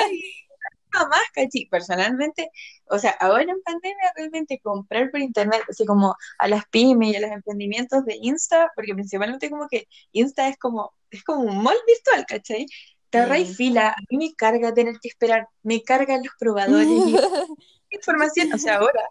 más, 1.10 1.22
¿cachai? 1.34 1.68
Personalmente, 1.70 2.50
o 2.86 3.00
sea, 3.00 3.12
ahora 3.20 3.44
en 3.44 3.62
pandemia 3.64 4.14
realmente 4.16 4.60
comprar 4.62 5.10
por 5.12 5.20
internet, 5.22 5.62
así 5.70 5.86
como 5.86 6.16
a 6.38 6.48
las 6.48 6.66
pymes 6.68 7.14
y 7.14 7.16
a 7.16 7.22
los 7.22 7.32
emprendimientos 7.32 8.06
de 8.06 8.18
Insta, 8.22 8.72
porque 8.76 8.94
principalmente 8.94 9.50
como 9.50 9.68
que 9.70 9.88
Insta 10.12 10.48
es 10.48 10.58
como, 10.58 10.94
es 11.10 11.24
como 11.24 11.42
un 11.44 11.64
mall 11.64 11.78
virtual, 11.88 12.26
¿cachai? 12.28 12.66
Te 13.12 13.20
ahorráis 13.20 13.50
Sí. 13.50 13.56
fila, 13.56 13.90
a 13.92 13.98
mí 14.10 14.18
me 14.18 14.36
carga 14.36 14.74
tener 14.74 15.00
que 15.02 15.10
esperar, 15.10 15.48
me 15.64 15.84
cargan 15.84 16.24
los 16.24 16.34
probadores 16.40 16.90
y 17.06 17.16
información, 17.92 18.50
o 18.54 18.60
sea, 18.60 18.78
ahora 18.78 19.02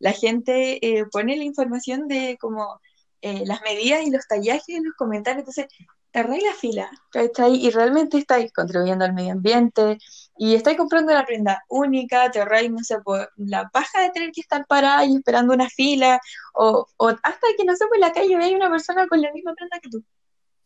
la 0.00 0.12
gente 0.12 0.78
eh, 0.86 1.06
pone 1.12 1.36
la 1.36 1.44
información 1.44 2.08
de 2.08 2.38
como 2.40 2.80
eh, 3.22 3.44
las 3.46 3.62
medidas 3.62 4.02
y 4.06 4.10
los 4.10 4.26
tallajes 4.28 4.68
en 4.76 4.84
los 4.86 4.94
comentarios, 4.96 5.40
entonces 5.40 5.66
te 6.12 6.20
ahorráis 6.20 6.44
la 6.44 6.54
fila, 6.54 6.90
¿cachai? 7.10 7.56
Y 7.56 7.70
realmente 7.70 8.18
estáis 8.18 8.52
contribuyendo 8.52 9.04
al 9.04 9.12
medio 9.14 9.32
ambiente 9.32 9.98
y 10.36 10.54
estáis 10.54 10.78
comprando 10.78 11.12
una 11.12 11.26
prenda 11.26 11.64
única, 11.68 12.30
te 12.30 12.40
ahorráis, 12.40 12.70
no 12.70 12.78
sé, 12.84 13.00
por 13.00 13.30
la 13.36 13.68
paja 13.70 14.02
de 14.02 14.10
tener 14.10 14.32
que 14.32 14.40
estar 14.40 14.66
parada 14.66 15.04
y 15.06 15.16
esperando 15.16 15.54
una 15.54 15.68
fila, 15.68 16.20
o, 16.54 16.86
o 16.96 17.08
hasta 17.08 17.46
que, 17.58 17.64
no 17.64 17.76
sé, 17.76 17.86
por 17.88 17.98
la 17.98 18.12
calle 18.12 18.36
veáis 18.36 18.54
una 18.56 18.70
persona 18.70 19.06
con 19.08 19.20
la 19.22 19.32
misma 19.32 19.54
prenda 19.54 19.80
que 19.80 19.90
tú. 19.90 20.04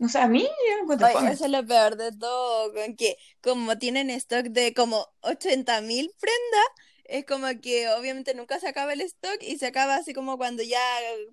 No 0.03 0.09
sé, 0.09 0.19
a 0.19 0.27
mí 0.29 0.43
yo 0.43 0.77
lo 0.77 0.83
encuentro 0.83 1.09
eso 1.31 1.45
es 1.45 1.51
lo 1.51 1.65
peor 1.67 1.97
de 1.97 2.11
todo, 2.13 2.73
con 2.75 2.97
que 2.97 3.17
como 3.41 3.79
tienen 3.79 4.11
stock 4.11 4.47
de 4.47 4.75
como 4.75 5.07
80.000 5.21 6.13
prendas, 6.19 6.67
es 7.13 7.27
como 7.27 7.47
que 7.61 7.91
obviamente 7.91 8.35
nunca 8.35 8.59
se 8.59 8.67
acaba 8.67 8.95
el 8.95 9.03
stock 9.03 9.37
y 9.43 9.59
se 9.59 9.67
acaba 9.67 9.97
así 9.97 10.15
como 10.15 10.39
cuando 10.39 10.63
ya 10.63 10.81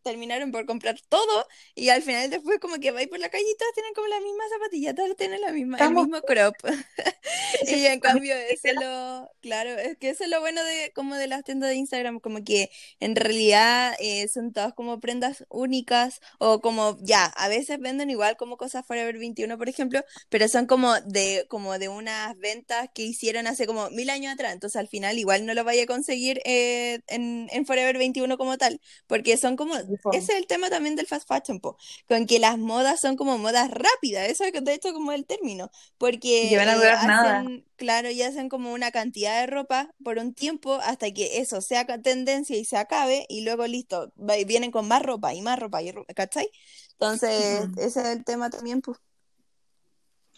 terminaron 0.04 0.52
por 0.52 0.66
comprar 0.66 1.00
todo 1.08 1.48
y 1.74 1.88
al 1.88 2.04
final 2.04 2.30
después 2.30 2.60
como 2.60 2.80
que 2.80 2.92
vais 2.92 3.08
por 3.08 3.20
la 3.20 3.30
calle 3.30 3.46
y 3.50 3.58
todas 3.58 3.74
tienen 3.74 3.94
como 3.94 4.08
la 4.08 4.20
misma 4.20 4.44
zapatilla, 4.50 4.94
todas 4.94 5.16
tienen 5.16 5.40
la 5.40 5.54
misma, 5.54 5.78
el 5.78 5.92
mismo 5.92 6.22
crop. 6.22 6.56
Y 7.68 7.86
en 7.86 8.00
cambio 8.00 8.36
eso 8.36 8.68
es 8.68 8.76
lo, 8.76 9.32
claro, 9.42 9.72
es 9.72 9.98
que 9.98 10.10
eso 10.10 10.24
es 10.24 10.30
lo 10.30 10.40
bueno 10.40 10.64
de 10.64 10.92
como 10.94 11.16
de 11.16 11.28
las 11.28 11.44
tiendas 11.44 11.70
de 11.70 11.76
Instagram, 11.76 12.20
como 12.20 12.44
que 12.44 12.70
en 13.00 13.16
realidad 13.16 13.96
eh, 14.00 14.28
son 14.28 14.54
todas 14.54 14.74
como 14.74 15.00
prendas 15.00 15.46
únicas 15.50 16.22
o 16.38 16.62
como 16.62 16.98
ya, 17.02 17.26
a 17.26 17.48
veces 17.48 17.80
venden 17.80 18.10
igual 18.10 18.38
como 18.38 18.58
cosas 18.58 18.86
Forever 18.86 19.18
21, 19.18 19.58
por 19.58 19.70
ejemplo, 19.70 20.04
pero 20.30 20.48
son 20.48 20.68
como 20.68 21.00
de 21.02 21.46
como 21.50 21.78
de 21.80 21.88
unas 21.90 22.38
ventas 22.38 22.90
que 22.94 23.04
hicieron 23.04 23.48
hace 23.48 23.66
como 23.66 23.90
mil 23.90 24.10
años 24.10 24.34
atrás, 24.34 24.54
entonces 24.54 24.80
al 24.80 24.88
final 24.88 25.18
igual 25.18 25.46
no 25.46 25.54
lo 25.54 25.64
vaya 25.70 25.84
a 25.84 25.86
conseguir 25.88 26.42
eh, 26.46 27.02
en, 27.08 27.48
en 27.52 27.66
Forever 27.66 27.98
21 27.98 28.38
como 28.38 28.58
tal, 28.58 28.82
porque 29.08 29.38
son 29.38 29.56
como, 29.56 29.76
ese 29.78 30.34
es 30.34 30.38
el 30.40 30.48
tema 30.48 30.70
también 30.70 30.96
del 30.96 31.08
fast 31.08 31.28
fashion, 31.28 31.60
po, 31.60 31.78
con 32.08 32.26
que 32.28 32.40
las 32.40 32.58
modas 32.58 33.00
son 33.02 33.16
como 33.16 33.38
modas 33.38 33.72
rápidas, 33.72 34.30
eso 34.30 34.44
es 34.46 34.54
de 34.64 34.74
hecho 34.74 34.94
como 34.94 35.12
el 35.12 35.26
término, 35.26 35.72
porque 35.98 36.50
que 36.50 36.58
van 36.58 36.70
a 36.70 36.76
eh, 36.76 36.76
durar 36.76 37.00
nada. 37.02 37.38
hacen, 37.40 37.66
claro, 37.76 38.10
y 38.12 38.22
hacen 38.22 38.50
como 38.50 38.74
una 38.74 38.92
cantidad 38.92 39.40
de 39.42 39.48
ropa 39.48 39.90
por 40.04 40.18
un 40.20 40.34
tiempo 40.34 40.76
hasta 40.76 41.12
que 41.12 41.40
eso 41.40 41.62
sea 41.62 41.86
tendencia 42.02 42.58
y 42.58 42.66
se 42.66 42.78
acabe 42.78 43.26
y 43.30 43.42
luego 43.42 43.68
listo, 43.68 44.12
va- 44.18 44.38
y 44.38 44.46
vienen 44.46 44.72
con 44.72 44.88
más 44.88 45.02
ropa 45.04 45.34
y 45.34 45.42
más 45.42 45.60
ropa, 45.60 45.82
y 45.82 45.92
¿cachai? 46.16 46.50
Entonces, 46.94 47.70
Ujú. 47.70 47.78
ese 47.78 48.02
es 48.02 48.08
el 48.08 48.24
tema 48.26 48.50
también, 48.50 48.82
pues. 48.82 48.98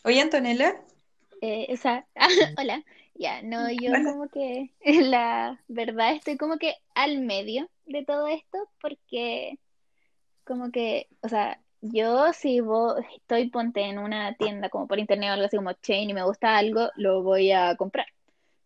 Oye, 0.03 0.21
Antonella, 0.21 0.83
Eh, 1.41 1.67
o 1.73 1.77
sea, 1.77 2.07
hola, 2.57 2.83
ya, 3.21 3.41
no, 3.43 3.69
yo 3.71 3.91
como 4.03 4.27
que 4.29 4.71
la 5.09 5.63
verdad 5.67 6.13
estoy 6.13 6.37
como 6.37 6.57
que 6.57 6.75
al 6.95 7.19
medio 7.19 7.69
de 7.85 8.03
todo 8.03 8.27
esto 8.27 8.57
porque 8.81 9.59
como 10.43 10.71
que, 10.71 11.07
o 11.21 11.29
sea, 11.29 11.61
yo 11.81 12.33
si 12.33 12.59
voy, 12.59 13.03
estoy 13.15 13.49
ponte 13.49 13.81
en 13.81 13.99
una 13.99 14.35
tienda 14.35 14.69
como 14.69 14.87
por 14.87 14.99
internet 14.99 15.29
o 15.29 15.33
algo 15.33 15.45
así 15.45 15.57
como 15.57 15.73
Chain 15.73 16.09
y 16.09 16.13
me 16.13 16.23
gusta 16.23 16.57
algo, 16.57 16.89
lo 16.95 17.23
voy 17.23 17.51
a 17.51 17.75
comprar. 17.75 18.07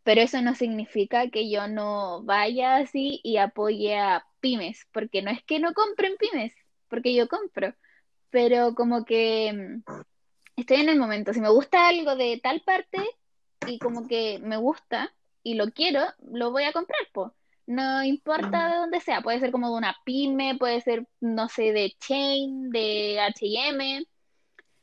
Pero 0.04 0.22
eso 0.22 0.42
no 0.42 0.56
significa 0.56 1.30
que 1.30 1.50
yo 1.50 1.68
no 1.68 2.24
vaya 2.24 2.78
así 2.78 3.20
y 3.24 3.38
apoye 3.38 3.98
a 3.98 4.26
pymes, 4.40 4.88
porque 4.92 5.22
no 5.22 5.32
es 5.32 5.44
que 5.44 5.60
no 5.60 5.74
compren 5.74 6.16
pymes, 6.18 6.54
porque 6.90 7.14
yo 7.14 7.28
compro, 7.28 7.74
pero 8.30 8.76
como 8.76 9.06
que 9.06 9.54
mm, 9.54 9.92
estoy 10.58 10.78
en 10.82 10.90
el 10.90 11.00
momento, 11.00 11.34
si 11.34 11.42
me 11.42 11.50
gusta 11.50 11.88
algo 11.88 12.16
de 12.16 12.40
tal 12.42 12.62
parte 12.62 13.00
y 13.68 13.80
como 13.80 14.08
que 14.08 14.40
me 14.40 14.58
gusta 14.58 15.14
y 15.44 15.56
lo 15.56 15.72
quiero, 15.72 16.02
lo 16.32 16.52
voy 16.52 16.64
a 16.64 16.74
comprar, 16.74 17.02
pues. 17.14 17.32
No 17.68 18.04
importa 18.04 18.70
de 18.70 18.76
dónde 18.78 19.00
sea, 19.00 19.22
puede 19.22 19.40
ser 19.40 19.52
como 19.52 19.70
de 19.70 19.78
una 19.78 19.96
pyme, 20.06 20.56
puede 20.58 20.82
ser, 20.82 21.08
no 21.20 21.50
sé, 21.50 21.74
de 21.74 21.96
Chain, 22.00 22.70
de 22.70 23.20
H&M 23.20 24.06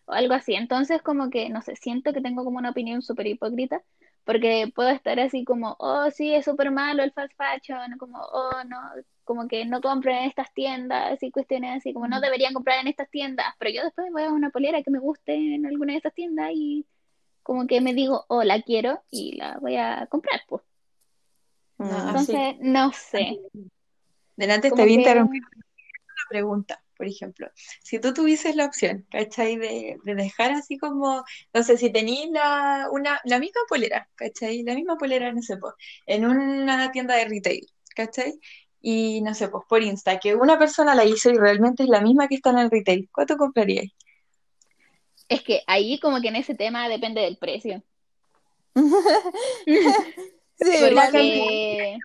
o 0.07 0.13
algo 0.13 0.35
así. 0.35 0.55
Entonces, 0.55 1.01
como 1.03 1.31
que, 1.31 1.49
no 1.49 1.63
sé, 1.63 1.77
siento 1.77 2.13
que 2.13 2.21
tengo 2.21 2.45
como 2.45 2.59
una 2.59 2.71
opinión 2.71 3.03
súper 3.03 3.29
hipócrita, 3.29 3.83
porque 4.25 4.71
puedo 4.75 4.91
estar 4.91 5.19
así 5.21 5.45
como, 5.45 5.77
oh, 5.79 6.11
sí, 6.11 6.35
es 6.35 6.45
súper 6.45 6.71
malo 6.71 7.03
el 7.03 7.13
fast 7.13 7.33
fashion, 7.37 7.99
como, 7.99 8.19
oh, 8.21 8.65
no, 8.67 8.79
como 9.25 9.49
que 9.49 9.65
no 9.65 9.81
compren 9.81 10.19
en 10.19 10.29
estas 10.29 10.53
tiendas 10.53 11.23
y 11.23 11.31
cuestiones 11.31 11.79
así, 11.79 11.93
como 11.93 12.09
no 12.09 12.21
deberían 12.21 12.55
comprar 12.55 12.81
en 12.81 12.89
estas 12.89 13.11
tiendas, 13.11 13.47
pero 13.59 13.71
yo 13.71 13.85
después 13.85 14.11
voy 14.13 14.23
a 14.23 14.33
una 14.33 14.51
polera 14.51 14.83
que 14.83 14.91
me 14.91 14.99
guste 14.99 15.35
en 15.35 15.67
alguna 15.67 15.93
de 15.93 15.99
estas 15.99 16.15
tiendas 16.15 16.51
y 16.55 16.87
como 17.43 17.67
que 17.67 17.81
me 17.81 17.95
digo, 17.95 18.25
oh, 18.29 18.43
la 18.45 18.63
quiero 18.63 19.03
y 19.11 19.37
la 19.37 19.59
voy 19.61 19.77
a 19.77 20.07
comprar, 20.11 20.41
pues. 20.49 20.63
No. 21.79 21.99
Entonces, 22.09 22.57
no 22.61 22.93
sé. 22.93 23.39
delante 24.37 24.69
te 24.69 24.71
Como 24.71 24.85
vi 24.85 24.95
que- 24.95 25.01
interrumpir 25.01 25.43
una 25.43 26.29
pregunta, 26.29 26.83
por 26.97 27.07
ejemplo. 27.07 27.51
Si 27.83 27.99
tú 27.99 28.15
tuvieses 28.15 28.55
la 28.57 28.67
opción, 28.67 29.07
¿cachai? 29.11 29.57
De, 29.57 29.99
de 30.05 30.15
dejar 30.15 30.53
así 30.53 30.79
como, 30.79 31.25
no 31.53 31.63
sé, 31.63 31.77
si 31.77 31.91
tenías 31.91 32.31
la, 32.31 32.89
una, 32.93 33.21
la 33.25 33.39
misma 33.39 33.61
polera, 33.69 34.09
¿cachai? 34.15 34.63
La 34.63 34.75
misma 34.75 34.97
polera, 34.97 35.33
no 35.33 35.43
sé, 35.43 35.57
pues, 35.57 35.75
en 36.07 36.25
una 36.27 36.93
tienda 36.93 37.17
de 37.17 37.25
retail, 37.27 37.67
¿cachai? 37.97 38.39
Y 38.81 39.21
no 39.23 39.35
sé, 39.35 39.49
pues 39.49 39.65
por 39.69 39.83
Insta, 39.83 40.19
que 40.19 40.35
una 40.35 40.59
persona 40.59 40.95
la 40.95 41.05
hizo 41.05 41.31
y 41.31 41.37
realmente 41.37 41.83
es 41.85 41.89
la 41.89 42.01
misma 42.01 42.29
que 42.29 42.37
está 42.37 42.51
en 42.51 42.59
el 42.59 42.71
retail, 42.71 43.09
¿cuánto 43.13 43.37
comprarías? 43.37 43.87
Es 45.33 45.43
que 45.43 45.63
ahí 45.67 45.99
como 45.99 46.21
que 46.21 46.29
en 46.29 46.37
ese 46.37 46.55
tema 46.55 46.89
depende 46.89 47.21
del 47.23 47.37
precio. 47.37 47.83
Sí. 50.57 50.73
Porque, 50.95 51.99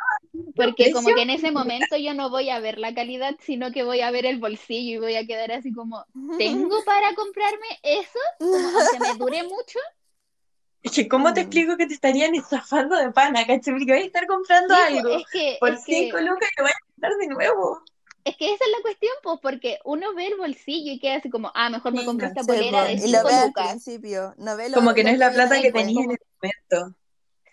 porque 0.56 0.92
como 0.92 1.14
que 1.14 1.22
en 1.22 1.30
ese 1.30 1.52
momento 1.52 1.96
yo 1.98 2.14
no 2.14 2.30
voy 2.30 2.50
a 2.50 2.60
ver 2.60 2.80
la 2.80 2.94
calidad, 2.94 3.36
sino 3.40 3.72
que 3.72 3.84
voy 3.84 4.02
a 4.02 4.12
ver 4.12 4.26
el 4.26 4.40
bolsillo 4.40 4.96
y 4.96 5.00
voy 5.00 5.16
a 5.16 5.26
quedar 5.28 5.52
así 5.52 5.72
como, 5.74 6.06
¿tengo 6.38 6.76
para 6.86 7.14
comprarme 7.16 7.68
eso? 7.84 8.20
Como, 8.40 8.68
aunque 8.70 9.00
me 9.00 9.14
dure 9.14 9.44
mucho. 9.44 9.80
Es 10.82 10.92
que, 10.94 11.08
¿cómo 11.08 11.34
te 11.34 11.42
Mm. 11.42 11.44
explico 11.44 11.78
que 11.78 11.86
te 11.88 11.94
estarían 11.94 12.34
estafando 12.36 12.96
de 12.96 13.12
pana, 13.12 13.46
¿cachai? 13.46 13.74
Porque 13.74 13.92
vais 13.92 14.04
a 14.04 14.08
estar 14.08 14.26
comprando 14.28 14.74
Sí, 14.74 14.98
algo 14.98 15.10
es 15.18 15.28
que, 15.32 15.58
por 15.60 15.70
es 15.74 15.86
que, 15.86 16.10
5 16.10 16.18
lucas 16.20 16.50
y 16.56 16.60
lo 16.60 16.64
vais 16.64 16.76
a 16.76 16.86
comprar 16.94 17.14
de 17.18 17.28
nuevo. 17.28 17.82
Es 18.30 18.38
que 18.38 18.54
esa 18.54 18.64
es 18.66 18.72
la 18.76 18.82
cuestión, 18.82 19.12
pues, 19.24 19.40
porque 19.42 19.80
uno 19.86 20.14
ve 20.14 20.28
el 20.28 20.38
bolsillo 20.38 20.92
y 20.92 21.00
queda 21.00 21.16
así 21.18 21.30
como, 21.30 21.52
ah, 21.56 21.70
mejor 21.70 21.94
me 21.94 22.00
Sí, 22.00 22.06
compro 22.06 22.28
no, 22.28 22.34
esta 22.34 22.42
Sí, 22.44 22.48
polera 22.48 22.82
po, 22.82 22.86
de 22.88 22.94
y 22.94 22.98
lo 22.98 23.04
5 23.04 23.28
ve 23.28 23.34
al 23.34 23.54
principio, 23.54 24.34
no 24.38 24.58
ve 24.58 24.70
lo, 24.70 24.76
Como 24.76 24.94
que 24.94 25.04
no 25.04 25.10
es 25.10 25.20
la 25.20 25.32
plata 25.32 25.62
que 25.62 25.72
tenías 25.72 26.06
en 26.06 26.12
ese 26.12 26.26
momento. 26.42 26.98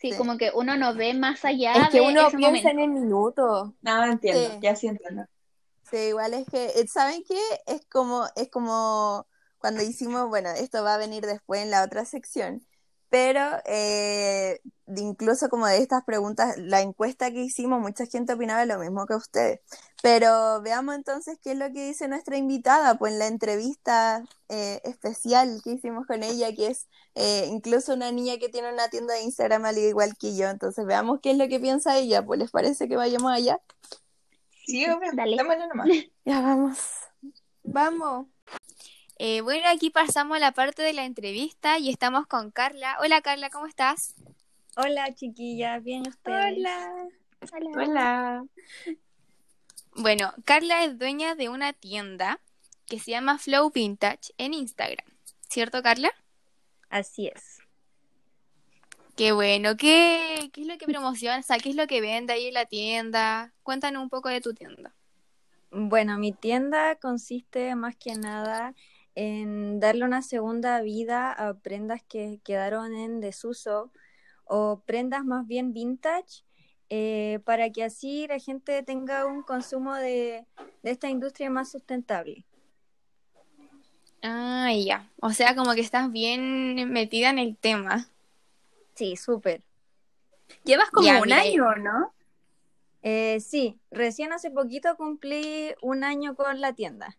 Sí, 0.00 0.10
Sí. 0.12 0.16
como 0.18 0.36
que 0.36 0.50
uno 0.54 0.76
no 0.76 0.94
ve 0.94 1.14
más 1.14 1.44
allá 1.44 1.72
Es 1.74 1.88
que 1.88 2.00
de 2.00 2.06
uno 2.06 2.26
ese 2.28 2.36
piensa 2.36 2.70
en 2.70 2.76
momento. 2.76 2.96
el 2.96 3.02
minuto. 3.02 3.74
No, 3.80 4.04
entiendo, 4.04 4.50
Sí. 4.50 4.58
ya 4.60 4.76
sí 4.76 4.86
entiendo. 4.88 5.24
Sí, 5.90 5.96
igual 6.08 6.34
es 6.34 6.46
que, 6.48 6.66
eh, 6.66 6.86
¿saben 6.88 7.22
qué? 7.26 7.38
Es 7.66 7.86
como, 7.86 8.26
es 8.36 8.50
como 8.50 9.26
cuando 9.58 9.82
hicimos, 9.82 10.28
bueno, 10.28 10.50
esto 10.50 10.82
va 10.84 10.94
a 10.94 10.98
venir 10.98 11.24
después 11.24 11.62
en 11.62 11.70
la 11.70 11.84
otra 11.84 12.04
sección, 12.04 12.66
pero 13.14 13.62
eh, 13.64 14.58
incluso 14.96 15.48
como 15.48 15.68
de 15.68 15.78
estas 15.78 16.02
preguntas, 16.02 16.56
la 16.58 16.80
encuesta 16.80 17.30
que 17.30 17.44
hicimos, 17.44 17.80
mucha 17.80 18.06
gente 18.06 18.32
opinaba 18.32 18.66
lo 18.66 18.76
mismo 18.80 19.06
que 19.06 19.14
ustedes. 19.14 19.60
Pero 20.02 20.60
veamos 20.62 20.96
entonces 20.96 21.38
qué 21.40 21.52
es 21.52 21.58
lo 21.58 21.66
que 21.66 21.86
dice 21.86 22.08
nuestra 22.08 22.36
invitada, 22.36 22.98
pues 22.98 23.12
en 23.12 23.20
la 23.20 23.28
entrevista 23.28 24.24
eh, 24.48 24.80
especial 24.82 25.60
que 25.62 25.74
hicimos 25.74 26.08
con 26.08 26.24
ella, 26.24 26.52
que 26.56 26.66
es 26.66 26.88
eh, 27.14 27.46
incluso 27.52 27.94
una 27.94 28.10
niña 28.10 28.38
que 28.38 28.48
tiene 28.48 28.72
una 28.72 28.88
tienda 28.88 29.14
de 29.14 29.22
Instagram 29.22 29.64
al 29.64 29.78
igual 29.78 30.16
que 30.18 30.34
yo. 30.34 30.48
Entonces 30.48 30.84
veamos 30.84 31.20
qué 31.22 31.30
es 31.30 31.38
lo 31.38 31.46
que 31.46 31.60
piensa 31.60 31.96
ella, 31.96 32.26
pues 32.26 32.40
les 32.40 32.50
parece 32.50 32.88
que 32.88 32.96
vayamos 32.96 33.30
allá. 33.30 33.60
Sí, 34.66 34.84
obvio, 34.90 35.12
Dale. 35.14 35.36
nomás. 35.36 35.88
Ya 36.24 36.40
vamos. 36.40 36.78
Vamos. 37.62 38.33
Eh, 39.16 39.42
bueno, 39.42 39.68
aquí 39.68 39.90
pasamos 39.90 40.36
a 40.36 40.40
la 40.40 40.52
parte 40.52 40.82
de 40.82 40.92
la 40.92 41.04
entrevista 41.04 41.78
y 41.78 41.88
estamos 41.88 42.26
con 42.26 42.50
Carla. 42.50 42.96
Hola 43.00 43.20
Carla, 43.20 43.48
¿cómo 43.48 43.66
estás? 43.66 44.16
Hola, 44.76 45.14
chiquillas, 45.14 45.84
¿bien 45.84 46.02
ustedes? 46.08 46.56
Hola. 46.56 47.08
Hola. 47.76 48.44
Bueno, 49.94 50.34
Carla 50.44 50.84
es 50.84 50.98
dueña 50.98 51.36
de 51.36 51.48
una 51.48 51.72
tienda 51.72 52.40
que 52.86 52.98
se 52.98 53.12
llama 53.12 53.38
Flow 53.38 53.70
Vintage 53.70 54.34
en 54.36 54.52
Instagram. 54.52 55.06
¿Cierto, 55.48 55.80
Carla? 55.80 56.10
Así 56.88 57.28
es. 57.28 57.58
Qué 59.16 59.30
bueno. 59.30 59.76
¿Qué, 59.76 60.50
qué 60.52 60.62
es 60.62 60.66
lo 60.66 60.76
que 60.76 60.86
promociona? 60.86 61.38
O 61.38 61.42
sea, 61.42 61.58
¿qué 61.58 61.70
es 61.70 61.76
lo 61.76 61.86
que 61.86 62.00
vende 62.00 62.32
ahí 62.32 62.46
en 62.48 62.54
la 62.54 62.66
tienda? 62.66 63.52
Cuéntanos 63.62 64.02
un 64.02 64.10
poco 64.10 64.28
de 64.28 64.40
tu 64.40 64.54
tienda. 64.54 64.92
Bueno, 65.70 66.18
mi 66.18 66.32
tienda 66.32 66.96
consiste 66.96 67.76
más 67.76 67.94
que 67.94 68.14
nada 68.14 68.74
en 69.14 69.80
darle 69.80 70.04
una 70.04 70.22
segunda 70.22 70.80
vida 70.82 71.32
a 71.32 71.54
prendas 71.54 72.02
que 72.02 72.40
quedaron 72.44 72.94
en 72.94 73.20
desuso 73.20 73.92
o 74.44 74.80
prendas 74.86 75.24
más 75.24 75.46
bien 75.46 75.72
vintage 75.72 76.44
eh, 76.90 77.40
para 77.44 77.70
que 77.70 77.84
así 77.84 78.26
la 78.28 78.38
gente 78.38 78.82
tenga 78.82 79.26
un 79.26 79.42
consumo 79.42 79.94
de, 79.94 80.46
de 80.82 80.90
esta 80.90 81.08
industria 81.08 81.50
más 81.50 81.70
sustentable. 81.70 82.44
Ah, 84.22 84.72
ya. 84.72 85.10
O 85.20 85.30
sea, 85.30 85.54
como 85.54 85.74
que 85.74 85.80
estás 85.82 86.10
bien 86.10 86.90
metida 86.90 87.30
en 87.30 87.38
el 87.38 87.56
tema. 87.56 88.08
Sí, 88.94 89.16
súper. 89.16 89.62
Llevas 90.64 90.90
como 90.90 91.06
Ya, 91.06 91.20
un 91.20 91.26
mira, 91.26 91.40
año, 91.40 91.74
¿no? 91.76 92.14
Eh, 93.02 93.40
sí, 93.40 93.78
recién 93.90 94.32
hace 94.32 94.50
poquito 94.50 94.96
cumplí 94.96 95.74
un 95.82 96.04
año 96.04 96.34
con 96.34 96.60
la 96.60 96.72
tienda. 96.72 97.18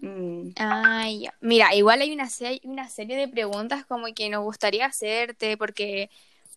Mm. 0.00 0.50
Ya. 0.56 1.34
Mira, 1.40 1.74
igual 1.74 2.00
hay 2.00 2.12
una, 2.12 2.28
se- 2.28 2.60
una 2.64 2.88
serie 2.88 3.16
de 3.16 3.28
preguntas 3.28 3.84
como 3.84 4.06
que 4.14 4.28
nos 4.30 4.44
gustaría 4.44 4.86
hacerte 4.86 5.56
porque, 5.56 6.10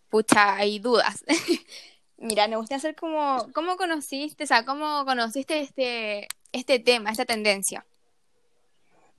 pucha, 0.10 0.56
hay 0.56 0.80
dudas. 0.80 1.24
Mira, 2.18 2.48
nos 2.48 2.60
gustaría 2.60 2.78
hacer 2.78 2.96
como, 2.96 3.48
¿cómo 3.54 3.78
conociste, 3.78 4.44
o 4.44 4.48
sea, 4.48 4.64
cómo 4.64 5.06
conociste 5.06 5.60
este, 5.60 6.28
este 6.52 6.78
tema, 6.80 7.10
esta 7.10 7.26
tendencia? 7.26 7.84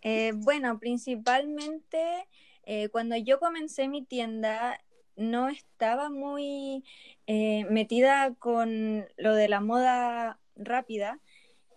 Eh, 0.03 0.33
bueno, 0.35 0.79
principalmente 0.79 2.27
eh, 2.65 2.89
cuando 2.91 3.17
yo 3.17 3.41
comencé 3.41 3.89
mi 3.89 4.05
tienda 4.05 4.81
no 5.17 5.49
estaba 5.49 6.11
muy 6.11 6.85
eh, 7.27 7.65
metida 7.71 8.35
con 8.39 9.07
lo 9.17 9.35
de 9.35 9.49
la 9.49 9.61
moda 9.61 10.39
rápida, 10.57 11.19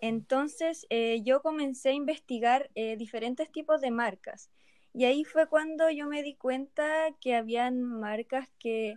entonces 0.01 0.85
eh, 0.89 1.21
yo 1.23 1.41
comencé 1.41 1.89
a 1.89 1.93
investigar 1.93 2.69
eh, 2.75 2.95
diferentes 2.97 3.51
tipos 3.51 3.81
de 3.81 3.91
marcas 3.91 4.49
y 4.93 5.05
ahí 5.05 5.23
fue 5.23 5.47
cuando 5.47 5.89
yo 5.89 6.07
me 6.07 6.23
di 6.23 6.35
cuenta 6.35 7.07
que 7.19 7.35
habían 7.35 7.81
marcas 7.81 8.49
que 8.59 8.95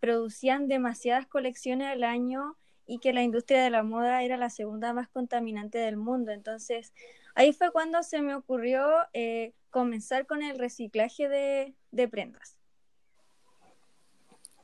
producían 0.00 0.68
demasiadas 0.68 1.26
colecciones 1.26 1.88
al 1.88 2.04
año 2.04 2.56
y 2.86 2.98
que 2.98 3.12
la 3.12 3.22
industria 3.22 3.62
de 3.62 3.70
la 3.70 3.82
moda 3.82 4.22
era 4.22 4.36
la 4.36 4.50
segunda 4.50 4.92
más 4.92 5.08
contaminante 5.08 5.78
del 5.78 5.96
mundo, 5.96 6.32
entonces 6.32 6.92
Ahí 7.38 7.52
fue 7.52 7.70
cuando 7.70 8.02
se 8.02 8.20
me 8.20 8.34
ocurrió 8.34 8.84
eh, 9.12 9.52
comenzar 9.70 10.26
con 10.26 10.42
el 10.42 10.58
reciclaje 10.58 11.28
de, 11.28 11.72
de 11.92 12.08
prendas. 12.08 12.56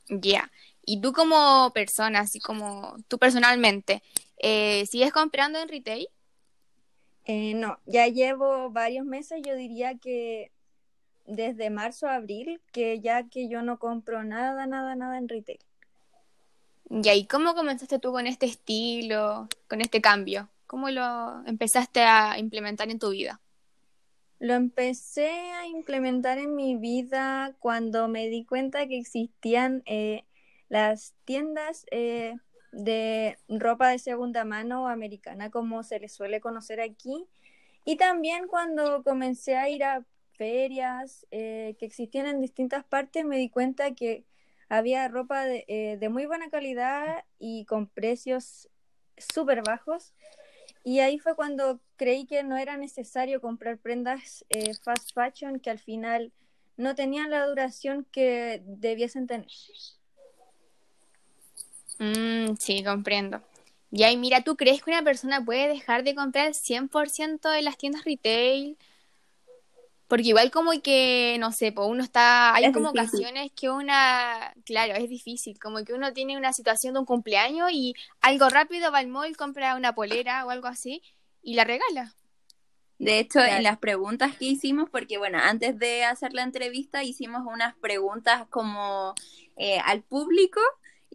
Ya. 0.09 0.51
Y 0.85 0.99
tú 0.99 1.13
como 1.13 1.71
persona, 1.73 2.19
así 2.19 2.41
como 2.41 2.97
tú 3.07 3.17
personalmente, 3.17 4.03
eh, 4.37 4.85
¿sigues 4.85 5.11
comprando 5.11 5.59
en 5.59 5.69
retail? 5.69 6.07
Eh, 7.25 7.53
no, 7.55 7.79
ya 7.85 8.07
llevo 8.07 8.69
varios 8.69 9.05
meses, 9.05 9.41
yo 9.43 9.55
diría 9.55 9.97
que 9.97 10.51
desde 11.25 11.69
marzo 11.69 12.07
a 12.07 12.15
abril, 12.15 12.61
que 12.71 12.99
ya 12.99 13.27
que 13.27 13.49
yo 13.49 13.61
no 13.61 13.79
compro 13.79 14.23
nada, 14.23 14.67
nada, 14.67 14.95
nada 14.95 15.17
en 15.17 15.27
retail. 15.27 15.59
¿y 16.89 17.25
cómo 17.25 17.55
comenzaste 17.55 17.99
tú 17.99 18.11
con 18.11 18.27
este 18.27 18.45
estilo, 18.45 19.47
con 19.67 19.81
este 19.81 20.01
cambio? 20.01 20.49
¿Cómo 20.67 20.89
lo 20.89 21.43
empezaste 21.45 22.01
a 22.01 22.37
implementar 22.37 22.89
en 22.89 22.99
tu 22.99 23.09
vida? 23.09 23.41
Lo 24.39 24.53
empecé 24.53 25.29
a 25.29 25.65
implementar 25.65 26.37
en 26.37 26.55
mi 26.55 26.75
vida 26.75 27.55
cuando 27.59 28.07
me 28.07 28.27
di 28.27 28.45
cuenta 28.45 28.87
que 28.87 28.97
existían 28.97 29.81
eh, 29.85 30.25
las 30.69 31.15
tiendas 31.25 31.85
eh, 31.89 32.35
de 32.75 33.37
ropa 33.47 33.89
de 33.89 33.99
segunda 33.99 34.43
mano 34.43 34.87
americana, 34.87 35.49
como 35.49 35.81
se 35.83 35.99
les 35.99 36.13
suele 36.13 36.41
conocer 36.41 36.81
aquí. 36.81 37.25
Y 37.85 37.95
también 37.95 38.47
cuando 38.47 39.03
comencé 39.03 39.55
a 39.55 39.69
ir 39.69 39.83
a 39.83 40.05
ferias 40.33 41.25
eh, 41.31 41.75
que 41.79 41.85
existían 41.85 42.27
en 42.27 42.41
distintas 42.41 42.83
partes, 42.83 43.23
me 43.23 43.37
di 43.37 43.49
cuenta 43.49 43.95
que 43.95 44.25
había 44.67 45.07
ropa 45.07 45.45
de, 45.45 45.65
eh, 45.67 45.97
de 45.97 46.09
muy 46.09 46.25
buena 46.25 46.49
calidad 46.49 47.23
y 47.39 47.65
con 47.65 47.87
precios 47.87 48.69
súper 49.17 49.61
bajos. 49.63 50.13
Y 50.83 50.99
ahí 50.99 51.17
fue 51.17 51.35
cuando 51.35 51.79
creí 51.95 52.25
que 52.25 52.43
no 52.43 52.57
era 52.57 52.77
necesario 52.77 53.39
comprar 53.39 53.77
prendas 53.77 54.45
eh, 54.49 54.73
fast 54.83 55.13
fashion 55.13 55.59
que 55.59 55.69
al 55.69 55.79
final 55.79 56.33
no 56.77 56.93
tenían 56.93 57.29
la 57.29 57.45
duración 57.47 58.05
que 58.11 58.61
debiesen 58.65 59.27
tener. 59.27 59.47
Mm, 61.99 62.55
sí, 62.59 62.83
comprendo. 62.83 63.41
Y 63.91 64.17
mira, 64.17 64.41
¿tú 64.41 64.55
crees 64.57 64.81
que 64.83 64.91
una 64.91 65.03
persona 65.03 65.43
puede 65.43 65.67
dejar 65.67 66.03
de 66.03 66.15
comprar 66.15 66.53
100% 66.53 67.53
en 67.53 67.63
las 67.65 67.77
tiendas 67.77 68.03
retail? 68.03 68.77
Porque 70.07 70.23
igual 70.29 70.51
como 70.51 70.71
que, 70.83 71.37
no 71.39 71.51
sé, 71.51 71.71
pues 71.71 71.87
uno 71.89 72.03
está, 72.03 72.53
hay 72.53 72.65
Es 72.65 72.73
como 72.73 72.91
difícil. 72.91 73.21
ocasiones 73.21 73.51
que 73.55 73.69
una, 73.69 74.53
claro, 74.63 74.93
es 74.93 75.09
difícil, 75.09 75.57
como 75.59 75.83
que 75.83 75.93
uno 75.93 76.13
tiene 76.13 76.37
una 76.37 76.53
situación 76.53 76.93
de 76.93 76.99
un 76.99 77.05
cumpleaños 77.05 77.71
y 77.71 77.95
algo 78.21 78.49
rápido 78.49 78.91
va 78.91 78.99
al 78.99 79.07
mall, 79.07 79.35
compra 79.35 79.75
una 79.75 79.95
polera 79.95 80.45
o 80.45 80.51
algo 80.51 80.67
así 80.67 81.01
y 81.41 81.55
la 81.55 81.63
regala. 81.63 82.13
De 82.99 83.19
hecho, 83.19 83.39
Claro. 83.39 83.55
en 83.57 83.63
las 83.63 83.77
preguntas 83.79 84.35
que 84.37 84.45
hicimos, 84.45 84.89
porque 84.89 85.17
bueno, 85.17 85.39
antes 85.41 85.79
de 85.79 86.03
hacer 86.03 86.33
la 86.33 86.43
entrevista 86.43 87.03
hicimos 87.03 87.41
unas 87.45 87.75
preguntas 87.77 88.45
como 88.49 89.15
eh, 89.57 89.79
al 89.85 90.01
público 90.03 90.61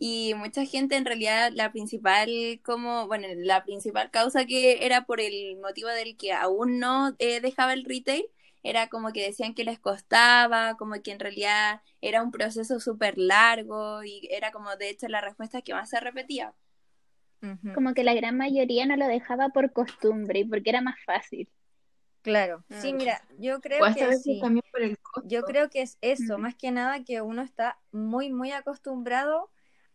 y 0.01 0.35
mucha 0.37 0.65
gente 0.67 0.97
en 0.97 1.05
realidad 1.07 1.53
la 1.55 1.73
principal 1.73 2.31
como, 2.65 3.07
bueno, 3.09 3.29
la 3.37 3.65
principal 3.65 4.11
causa 4.11 4.47
que 4.47 4.87
era 4.87 5.05
por 5.07 5.21
el 5.21 5.59
motivo 5.59 5.91
del 5.91 6.17
que 6.19 6.33
aún 6.33 6.81
no 6.81 7.15
eh, 7.21 7.41
dejaba 7.43 7.75
el 7.75 7.85
retail, 7.85 8.27
era 8.65 8.89
como 8.89 9.13
que 9.13 9.25
decían 9.27 9.55
que 9.55 9.65
les 9.65 9.79
costaba, 9.81 10.77
como 10.79 11.03
que 11.03 11.13
en 11.13 11.21
realidad 11.21 11.83
era 12.01 12.23
un 12.23 12.33
proceso 12.33 12.81
súper 12.81 13.19
largo 13.19 14.03
y 14.05 14.29
era 14.33 14.53
como 14.53 14.77
de 14.77 14.91
hecho 14.91 15.09
la 15.09 15.21
respuesta 15.23 15.63
que 15.63 15.75
más 15.75 15.91
se 15.91 16.01
repetía. 16.01 16.55
Como 17.75 17.95
que 17.95 18.05
la 18.05 18.15
gran 18.15 18.37
mayoría 18.37 18.87
no 18.87 18.97
lo 18.97 19.07
dejaba 19.07 19.49
por 19.51 19.73
costumbre 19.73 20.41
y 20.41 20.45
porque 20.45 20.71
era 20.71 20.81
más 20.83 20.97
fácil. 21.07 21.49
Claro. 22.23 22.65
Sí, 22.69 22.93
Mm. 22.93 22.97
mira, 22.99 23.23
yo 23.39 23.61
creo 23.61 23.81
Pues 23.81 23.97
que 23.97 24.13
sí. 24.19 24.39
también 24.43 24.65
por 24.71 24.83
el 24.83 24.99
costo. 24.99 25.29
Yo 25.29 25.43
creo 25.43 25.71
que 25.71 25.83
es 25.83 25.97
eso, 26.03 26.39
más 26.39 26.55
que 26.55 26.71
nada 26.71 27.03
que 27.05 27.23
uno 27.23 27.43
está 27.43 27.79
muy, 27.93 28.31
muy 28.31 28.53
acostumbrado 28.53 29.51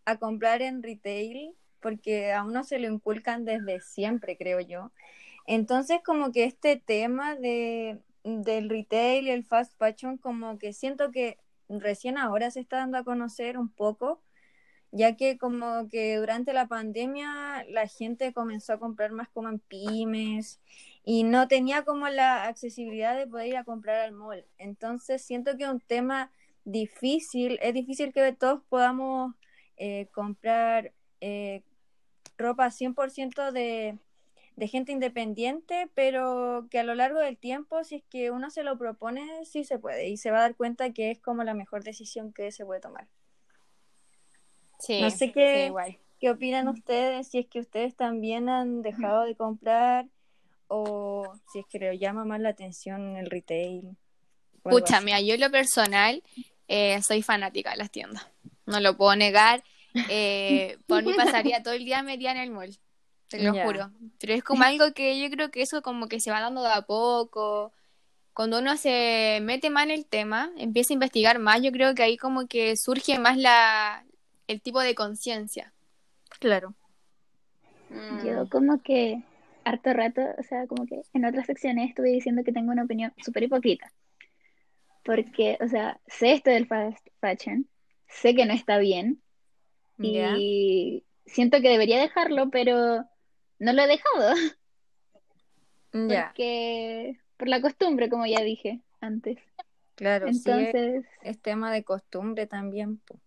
a 0.05 0.17
comprar 0.17 0.61
en 0.61 0.83
retail 0.83 1.55
porque 1.81 2.33
a 2.33 2.43
uno 2.43 2.63
se 2.63 2.79
lo 2.79 2.91
inculcan 2.91 3.45
desde 3.45 3.79
siempre, 3.79 4.37
creo 4.37 4.59
yo. 4.59 4.91
Entonces, 5.45 5.99
como 6.03 6.31
que 6.31 6.45
este 6.45 6.77
tema 6.77 7.35
de, 7.35 7.99
del 8.23 8.69
retail 8.69 9.27
y 9.27 9.29
el 9.29 9.43
fast 9.43 9.77
fashion, 9.77 10.17
como 10.17 10.57
que 10.57 10.73
siento 10.73 11.11
que 11.11 11.37
recién 11.69 12.17
ahora 12.17 12.49
se 12.49 12.59
está 12.59 12.77
dando 12.77 12.97
a 12.97 13.03
conocer 13.03 13.57
un 13.59 13.69
poco, 13.69 14.21
ya 14.91 15.15
que 15.15 15.37
como 15.37 15.87
que 15.89 16.17
durante 16.17 16.53
la 16.53 16.67
pandemia 16.67 17.63
la 17.69 17.87
gente 17.87 18.33
comenzó 18.33 18.73
a 18.73 18.79
comprar 18.79 19.11
más 19.11 19.29
como 19.29 19.49
en 19.49 19.59
pymes 19.59 20.59
y 21.03 21.23
no 21.23 21.47
tenía 21.47 21.83
como 21.83 22.07
la 22.09 22.45
accesibilidad 22.45 23.15
de 23.15 23.27
poder 23.27 23.47
ir 23.47 23.57
a 23.57 23.63
comprar 23.63 23.97
al 23.97 24.11
mall. 24.13 24.45
Entonces 24.57 25.21
siento 25.21 25.55
que 25.57 25.65
es 25.65 25.69
un 25.69 25.81
tema 25.81 26.31
difícil, 26.63 27.59
es 27.61 27.73
difícil 27.75 28.11
que 28.11 28.31
todos 28.33 28.63
podamos 28.69 29.35
eh, 29.77 30.07
comprar 30.11 30.93
eh, 31.21 31.61
ropa 32.37 32.69
100% 32.71 33.51
de, 33.51 33.97
de 34.55 34.67
gente 34.67 34.91
independiente, 34.91 35.89
pero 35.93 36.67
que 36.69 36.79
a 36.79 36.83
lo 36.83 36.95
largo 36.95 37.19
del 37.19 37.37
tiempo, 37.37 37.83
si 37.83 37.95
es 37.95 38.03
que 38.09 38.31
uno 38.31 38.49
se 38.49 38.63
lo 38.63 38.77
propone, 38.77 39.45
sí 39.45 39.63
se 39.63 39.79
puede 39.79 40.07
y 40.09 40.17
se 40.17 40.31
va 40.31 40.39
a 40.39 40.41
dar 40.41 40.55
cuenta 40.55 40.91
que 40.91 41.11
es 41.11 41.19
como 41.19 41.43
la 41.43 41.53
mejor 41.53 41.83
decisión 41.83 42.31
que 42.33 42.51
se 42.51 42.65
puede 42.65 42.81
tomar. 42.81 43.07
Sí, 44.79 45.01
No 45.01 45.09
sé 45.09 45.17
sí, 45.17 45.31
qué, 45.31 45.65
igual. 45.67 45.97
qué 46.19 46.29
opinan 46.29 46.67
ustedes, 46.67 47.27
si 47.27 47.39
es 47.39 47.47
que 47.47 47.59
ustedes 47.59 47.95
también 47.95 48.49
han 48.49 48.81
dejado 48.81 49.23
de 49.23 49.35
comprar 49.35 50.07
o 50.67 51.33
si 51.51 51.59
es 51.59 51.65
que 51.67 51.79
les 51.79 51.99
llama 51.99 52.25
más 52.25 52.39
la 52.39 52.49
atención 52.49 53.17
el 53.17 53.29
retail. 53.29 53.95
así. 54.97 55.05
mira, 55.05 55.21
yo 55.21 55.35
en 55.35 55.41
lo 55.41 55.51
personal 55.51 56.23
eh, 56.67 57.01
soy 57.01 57.21
fanática 57.21 57.71
de 57.71 57.77
las 57.77 57.91
tiendas. 57.91 58.27
No 58.65 58.79
lo 58.79 58.97
puedo 58.97 59.15
negar. 59.15 59.63
Eh, 60.09 60.77
por 60.87 61.03
mí 61.03 61.13
pasaría 61.13 61.63
todo 61.63 61.73
el 61.73 61.85
día 61.85 62.03
metida 62.03 62.31
en 62.31 62.37
el 62.37 62.51
mall, 62.51 62.77
te 63.27 63.41
lo 63.41 63.53
juro. 63.53 63.91
Pero 64.19 64.33
es 64.33 64.43
como 64.43 64.63
algo 64.63 64.93
que 64.93 65.19
yo 65.19 65.29
creo 65.29 65.51
que 65.51 65.61
eso 65.61 65.81
como 65.81 66.07
que 66.07 66.19
se 66.19 66.31
va 66.31 66.41
dando 66.41 66.61
de 66.61 66.69
a 66.69 66.81
poco. 66.81 67.73
Cuando 68.33 68.59
uno 68.59 68.75
se 68.75 69.39
mete 69.41 69.69
más 69.69 69.85
en 69.85 69.91
el 69.91 70.05
tema, 70.05 70.51
empieza 70.57 70.93
a 70.93 70.95
investigar 70.95 71.39
más, 71.39 71.61
yo 71.61 71.71
creo 71.71 71.95
que 71.95 72.03
ahí 72.03 72.17
como 72.17 72.47
que 72.47 72.75
surge 72.75 73.17
más 73.17 73.37
la, 73.37 74.03
el 74.47 74.61
tipo 74.61 74.81
de 74.81 74.93
conciencia. 74.93 75.73
Claro. 76.39 76.73
Yo 78.25 78.49
como 78.49 78.81
que 78.81 79.23
harto 79.63 79.93
rato, 79.93 80.21
o 80.37 80.43
sea, 80.43 80.67
como 80.67 80.85
que 80.85 81.01
en 81.13 81.25
otras 81.25 81.45
secciones 81.45 81.89
estuve 81.89 82.09
diciendo 82.09 82.43
que 82.43 82.51
tengo 82.51 82.71
una 82.71 82.83
opinión 82.83 83.13
súper 83.23 83.43
hipócrita. 83.43 83.91
Porque, 85.03 85.57
o 85.61 85.67
sea, 85.67 85.99
sé 86.07 86.33
esto 86.33 86.49
del 86.49 86.67
fast 86.67 87.07
fashion, 87.19 87.67
sé 88.21 88.35
que 88.35 88.45
no 88.45 88.53
está 88.53 88.77
bien 88.77 89.21
y 90.01 91.03
siento 91.25 91.61
que 91.61 91.69
debería 91.69 91.99
dejarlo, 91.99 92.49
pero 92.49 93.05
no 93.59 93.73
lo 93.73 93.81
he 93.81 93.87
dejado 93.87 94.35
Ya, 95.91 96.33
porque 96.33 97.17
por 97.37 97.47
la 97.47 97.61
costumbre, 97.61 98.09
como 98.09 98.25
ya 98.25 98.41
dije 98.41 98.81
antes. 99.01 99.37
claro, 99.95 100.27
sí, 100.33 100.51
es, 100.51 100.75
Entonces, 100.75 101.05
es 101.23 101.41
tema 101.41 101.71
de 101.71 101.83
costumbre 101.83 102.47
también. 102.47 102.97
po. 102.97 103.19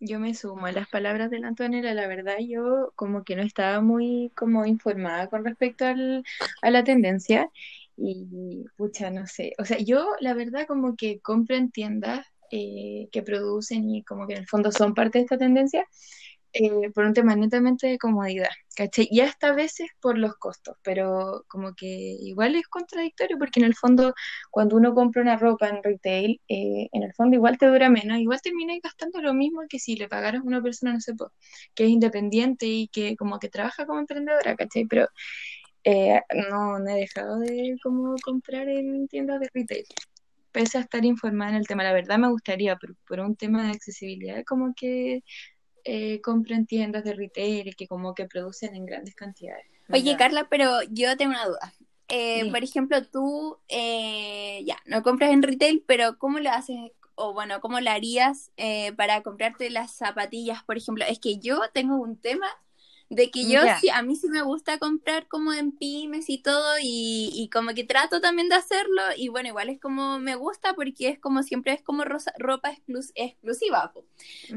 Yo 0.00 0.18
me 0.18 0.34
sumo 0.34 0.66
a 0.66 0.72
las 0.72 0.88
palabras 0.88 1.30
de 1.30 1.38
la 1.38 1.48
Antonella, 1.48 1.94
la 1.94 2.08
verdad 2.08 2.36
yo 2.40 2.92
como 2.96 3.22
que 3.22 3.36
no 3.36 3.42
estaba 3.42 3.80
muy 3.80 4.32
como 4.34 4.66
informada 4.66 5.28
con 5.28 5.44
respecto 5.44 5.84
al, 5.84 6.24
a 6.60 6.70
la 6.70 6.82
tendencia 6.82 7.48
y 7.96 8.64
pucha, 8.76 9.10
no 9.10 9.26
sé, 9.28 9.52
o 9.58 9.64
sea, 9.64 9.78
yo 9.78 10.08
la 10.18 10.34
verdad 10.34 10.66
como 10.66 10.96
que 10.96 11.20
compro 11.20 11.54
en 11.54 11.70
tiendas 11.70 12.26
eh, 12.52 13.08
que 13.12 13.22
producen 13.22 13.90
y 13.90 14.04
como 14.04 14.26
que 14.26 14.34
en 14.34 14.40
el 14.40 14.46
fondo 14.48 14.70
son 14.72 14.94
parte 14.94 15.18
de 15.18 15.24
esta 15.24 15.38
tendencia 15.38 15.86
eh, 16.54 16.90
por 16.94 17.06
un 17.06 17.14
tema 17.14 17.34
netamente 17.34 17.86
de 17.86 17.96
comodidad, 17.98 18.50
¿cachai? 18.76 19.08
Y 19.10 19.20
hasta 19.20 19.48
a 19.48 19.54
veces 19.54 19.88
por 20.00 20.18
los 20.18 20.36
costos, 20.36 20.76
pero 20.82 21.44
como 21.48 21.74
que 21.74 21.86
igual 21.86 22.56
es 22.56 22.66
contradictorio 22.68 23.38
porque 23.38 23.60
en 23.60 23.66
el 23.66 23.74
fondo 23.74 24.12
cuando 24.50 24.76
uno 24.76 24.94
compra 24.94 25.22
una 25.22 25.38
ropa 25.38 25.68
en 25.68 25.82
retail, 25.82 26.40
eh, 26.48 26.88
en 26.92 27.02
el 27.04 27.14
fondo 27.14 27.36
igual 27.36 27.56
te 27.58 27.66
dura 27.66 27.88
menos, 27.88 28.18
igual 28.18 28.40
terminas 28.42 28.78
gastando 28.82 29.22
lo 29.22 29.32
mismo 29.34 29.62
que 29.68 29.78
si 29.78 29.96
le 29.96 30.08
pagaras 30.08 30.42
a 30.42 30.44
una 30.44 30.62
persona, 30.62 30.92
no 30.92 31.00
sé, 31.00 31.14
que 31.74 31.84
es 31.84 31.90
independiente 31.90 32.66
y 32.66 32.88
que 32.88 33.16
como 33.16 33.38
que 33.38 33.48
trabaja 33.48 33.86
como 33.86 34.00
emprendedora, 34.00 34.54
¿cachai? 34.56 34.84
Pero 34.86 35.08
eh, 35.84 36.20
no, 36.50 36.78
no 36.78 36.90
he 36.90 37.00
dejado 37.00 37.38
de 37.40 37.76
como 37.82 38.14
comprar 38.24 38.68
en 38.68 39.08
tiendas 39.08 39.40
de 39.40 39.48
retail. 39.54 39.84
Pese 40.52 40.78
a 40.78 40.82
estar 40.82 41.04
informada 41.04 41.50
en 41.50 41.56
el 41.56 41.66
tema, 41.66 41.82
la 41.82 41.92
verdad 41.92 42.18
me 42.18 42.28
gustaría, 42.28 42.76
pero 42.76 42.94
por 43.06 43.20
un 43.20 43.36
tema 43.36 43.64
de 43.64 43.70
accesibilidad, 43.70 44.44
como 44.44 44.74
que 44.74 45.24
eh, 45.84 46.20
compro 46.20 46.54
en 46.54 46.66
tiendas 46.66 47.04
de 47.04 47.14
retail 47.14 47.74
que 47.74 47.86
como 47.86 48.14
que 48.14 48.26
producen 48.26 48.74
en 48.76 48.86
grandes 48.86 49.14
cantidades. 49.14 49.66
Oye. 49.90 50.16
Carla, 50.16 50.46
pero 50.48 50.82
yo 50.90 51.16
tengo 51.16 51.32
una 51.32 51.46
duda. 51.46 51.74
Eh, 52.08 52.50
por 52.50 52.62
ejemplo, 52.62 53.02
tú 53.06 53.58
eh, 53.68 54.62
ya 54.66 54.76
no 54.84 55.02
compras 55.02 55.30
en 55.30 55.42
retail, 55.42 55.82
pero 55.86 56.18
¿cómo 56.18 56.40
lo 56.40 56.50
haces? 56.50 56.76
O 57.14 57.32
bueno, 57.32 57.60
¿cómo 57.60 57.80
lo 57.80 57.90
harías 57.90 58.50
eh, 58.56 58.92
para 58.92 59.22
comprarte 59.22 59.70
las 59.70 59.92
zapatillas, 59.92 60.62
por 60.64 60.76
ejemplo? 60.76 61.04
Es 61.08 61.18
que 61.18 61.38
yo 61.38 61.60
tengo 61.72 61.96
un 61.96 62.16
tema 62.16 62.46
de 63.14 63.30
que 63.30 63.46
yo 63.46 63.60
sí, 63.68 63.90
a 63.90 64.02
mí 64.02 64.16
sí 64.16 64.28
me 64.28 64.42
gusta 64.42 64.78
comprar 64.78 65.28
como 65.28 65.52
en 65.52 65.72
pymes 65.72 66.30
y 66.30 66.38
todo, 66.38 66.76
y, 66.82 67.30
y 67.34 67.48
como 67.50 67.74
que 67.74 67.84
trato 67.84 68.20
también 68.20 68.48
de 68.48 68.54
hacerlo, 68.56 69.02
y 69.16 69.28
bueno, 69.28 69.48
igual 69.48 69.68
es 69.68 69.78
como 69.80 70.18
me 70.18 70.34
gusta 70.36 70.74
porque 70.74 71.08
es 71.08 71.18
como 71.18 71.42
siempre 71.42 71.72
es 71.74 71.82
como 71.82 72.04
rosa- 72.04 72.32
ropa 72.38 72.72
exclus- 72.72 73.12
exclusiva, 73.14 73.92
po. 73.92 74.04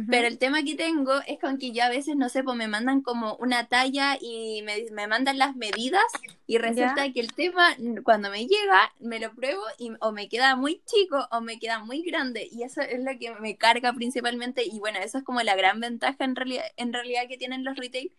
Pero 0.10 0.28
el 0.28 0.38
tema 0.38 0.64
que 0.64 0.76
tengo 0.76 1.14
es 1.28 1.40
con 1.40 1.58
que 1.58 1.72
yo 1.72 1.84
a 1.84 1.90
veces, 1.90 2.16
no 2.16 2.30
sé, 2.30 2.44
pues 2.44 2.58
me 2.58 2.68
mandan 2.68 3.02
como 3.02 3.36
una 3.38 3.68
talla 3.68 4.18
y 4.22 4.62
me, 4.64 4.86
me 4.92 5.08
mandan 5.08 5.38
las 5.38 5.56
medidas 5.56 6.04
y 6.48 6.58
resulta 6.58 7.12
que 7.12 7.20
el 7.22 7.34
tema, 7.34 7.76
cuando 8.04 8.30
me 8.30 8.48
llega, 8.48 8.94
me 9.00 9.20
lo 9.20 9.34
pruebo 9.34 9.64
y 9.80 9.92
o 10.00 10.12
me 10.12 10.30
queda 10.30 10.56
muy 10.56 10.82
chico 10.86 11.28
o 11.32 11.42
me 11.42 11.60
queda 11.60 11.80
muy 11.84 12.04
grande 12.04 12.48
y 12.52 12.64
eso 12.64 12.82
es 12.82 13.00
lo 13.04 13.18
que 13.20 13.34
me 13.42 13.58
carga 13.58 13.94
principalmente 13.94 14.64
y 14.64 14.80
bueno, 14.80 15.00
eso 15.00 15.18
es 15.18 15.24
como 15.24 15.42
la 15.42 15.56
gran 15.56 15.80
ventaja 15.80 16.24
en 16.24 16.36
realidad, 16.36 16.66
en 16.78 16.94
realidad 16.94 17.24
que 17.28 17.38
tienen 17.38 17.64
los 17.64 17.76
retail 17.78 18.12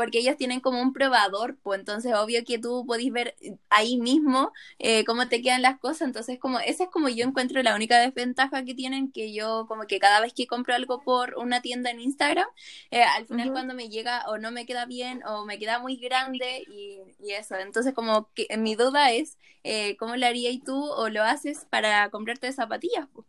porque 0.00 0.20
ellos 0.20 0.38
tienen 0.38 0.60
como 0.60 0.80
un 0.80 0.94
probador, 0.94 1.58
pues 1.62 1.78
entonces 1.78 2.14
obvio 2.14 2.42
que 2.42 2.58
tú 2.58 2.86
podés 2.86 3.12
ver 3.12 3.36
ahí 3.68 3.98
mismo 3.98 4.50
eh, 4.78 5.04
cómo 5.04 5.28
te 5.28 5.42
quedan 5.42 5.60
las 5.60 5.78
cosas, 5.78 6.08
entonces 6.08 6.38
como 6.38 6.58
esa 6.58 6.84
es 6.84 6.88
como 6.90 7.10
yo 7.10 7.26
encuentro 7.26 7.62
la 7.62 7.74
única 7.74 7.98
desventaja 7.98 8.64
que 8.64 8.74
tienen, 8.74 9.12
que 9.12 9.34
yo 9.34 9.66
como 9.68 9.86
que 9.86 9.98
cada 9.98 10.22
vez 10.22 10.32
que 10.32 10.46
compro 10.46 10.74
algo 10.74 11.02
por 11.02 11.34
una 11.36 11.60
tienda 11.60 11.90
en 11.90 12.00
Instagram, 12.00 12.46
eh, 12.90 13.02
al 13.02 13.26
final 13.26 13.52
cuando 13.52 13.74
me 13.74 13.90
llega 13.90 14.24
o 14.30 14.38
no 14.38 14.50
me 14.52 14.64
queda 14.64 14.86
bien 14.86 15.22
o 15.26 15.44
me 15.44 15.58
queda 15.58 15.80
muy 15.80 15.96
grande 15.96 16.64
y, 16.66 17.00
y 17.18 17.32
eso, 17.32 17.56
entonces 17.56 17.92
como 17.92 18.30
que 18.32 18.48
mi 18.56 18.76
duda 18.76 19.12
es 19.12 19.36
eh, 19.64 19.98
cómo 19.98 20.16
lo 20.16 20.24
harías 20.24 20.64
tú 20.64 20.82
o 20.82 21.10
lo 21.10 21.22
haces 21.24 21.66
para 21.68 22.08
comprarte 22.08 22.50
zapatillas, 22.54 23.06
pues? 23.12 23.26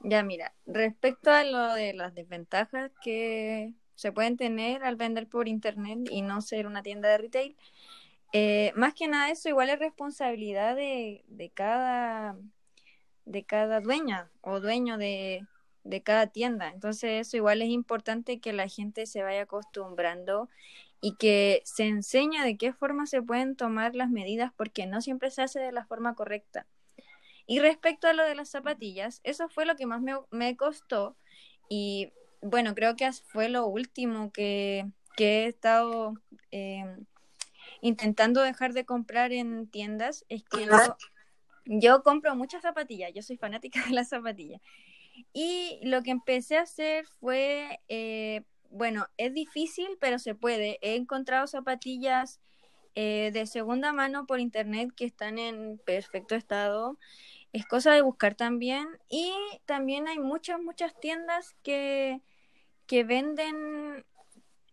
Ya, 0.00 0.22
mira, 0.22 0.54
respecto 0.64 1.30
a 1.30 1.44
lo 1.44 1.74
de 1.74 1.92
las 1.92 2.14
desventajas 2.14 2.90
que 3.02 3.74
se 3.98 4.12
pueden 4.12 4.36
tener 4.36 4.84
al 4.84 4.94
vender 4.94 5.26
por 5.26 5.48
internet 5.48 5.98
y 6.08 6.22
no 6.22 6.40
ser 6.40 6.68
una 6.68 6.84
tienda 6.84 7.08
de 7.08 7.18
retail, 7.18 7.56
eh, 8.32 8.72
más 8.76 8.94
que 8.94 9.08
nada 9.08 9.28
eso 9.28 9.48
igual 9.48 9.70
es 9.70 9.78
responsabilidad 9.80 10.76
de, 10.76 11.24
de 11.26 11.50
cada, 11.50 12.36
de 13.24 13.42
cada 13.42 13.80
dueña 13.80 14.30
o 14.40 14.60
dueño 14.60 14.98
de, 14.98 15.44
de 15.82 16.00
cada 16.00 16.28
tienda. 16.28 16.68
Entonces 16.68 17.26
eso 17.26 17.36
igual 17.38 17.60
es 17.60 17.70
importante 17.70 18.38
que 18.38 18.52
la 18.52 18.68
gente 18.68 19.04
se 19.06 19.24
vaya 19.24 19.42
acostumbrando 19.42 20.48
y 21.00 21.16
que 21.16 21.60
se 21.64 21.88
enseñe 21.88 22.44
de 22.44 22.56
qué 22.56 22.72
forma 22.72 23.04
se 23.06 23.20
pueden 23.20 23.56
tomar 23.56 23.96
las 23.96 24.10
medidas 24.10 24.52
porque 24.56 24.86
no 24.86 25.00
siempre 25.00 25.32
se 25.32 25.42
hace 25.42 25.58
de 25.58 25.72
la 25.72 25.84
forma 25.84 26.14
correcta. 26.14 26.68
Y 27.48 27.58
respecto 27.58 28.06
a 28.06 28.12
lo 28.12 28.22
de 28.22 28.36
las 28.36 28.50
zapatillas, 28.50 29.20
eso 29.24 29.48
fue 29.48 29.66
lo 29.66 29.74
que 29.74 29.86
más 29.86 30.00
me, 30.02 30.14
me 30.30 30.56
costó 30.56 31.16
y 31.68 32.12
bueno, 32.40 32.74
creo 32.74 32.96
que 32.96 33.10
fue 33.12 33.48
lo 33.48 33.66
último 33.66 34.30
que, 34.32 34.86
que 35.16 35.44
he 35.44 35.46
estado 35.46 36.14
eh, 36.50 36.84
intentando 37.80 38.42
dejar 38.42 38.72
de 38.72 38.84
comprar 38.84 39.32
en 39.32 39.68
tiendas. 39.68 40.24
Es 40.28 40.44
que 40.44 40.66
yo, 40.66 40.96
yo 41.66 42.02
compro 42.02 42.34
muchas 42.36 42.62
zapatillas, 42.62 43.12
yo 43.14 43.22
soy 43.22 43.36
fanática 43.36 43.80
de 43.86 43.94
las 43.94 44.08
zapatillas. 44.08 44.60
Y 45.32 45.80
lo 45.82 46.02
que 46.02 46.12
empecé 46.12 46.58
a 46.58 46.62
hacer 46.62 47.06
fue, 47.20 47.80
eh, 47.88 48.42
bueno, 48.70 49.06
es 49.16 49.34
difícil, 49.34 49.88
pero 50.00 50.18
se 50.18 50.34
puede. 50.34 50.78
He 50.80 50.94
encontrado 50.94 51.46
zapatillas 51.46 52.40
eh, 52.94 53.30
de 53.32 53.46
segunda 53.46 53.92
mano 53.92 54.26
por 54.26 54.40
internet 54.40 54.90
que 54.96 55.04
están 55.04 55.38
en 55.38 55.78
perfecto 55.84 56.34
estado. 56.34 56.98
Es 57.52 57.66
cosa 57.66 57.92
de 57.92 58.02
buscar 58.02 58.34
también. 58.34 58.86
Y 59.08 59.32
también 59.66 60.08
hay 60.08 60.18
muchas, 60.18 60.60
muchas 60.60 60.98
tiendas 61.00 61.56
que, 61.62 62.20
que 62.86 63.04
venden 63.04 64.04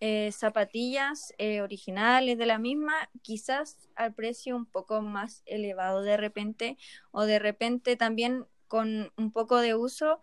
eh, 0.02 0.32
zapatillas 0.32 1.34
eh, 1.38 1.62
originales 1.62 2.38
de 2.38 2.46
la 2.46 2.60
misma, 2.60 2.94
quizás 3.22 3.90
al 3.96 4.14
precio 4.14 4.56
un 4.56 4.66
poco 4.66 5.02
más 5.02 5.42
elevado 5.46 6.02
de 6.02 6.18
repente, 6.18 6.78
o 7.12 7.26
de 7.26 7.40
repente 7.40 7.96
también 7.96 8.46
con 8.68 9.12
un 9.16 9.32
poco 9.32 9.58
de 9.60 9.74
uso, 9.76 10.20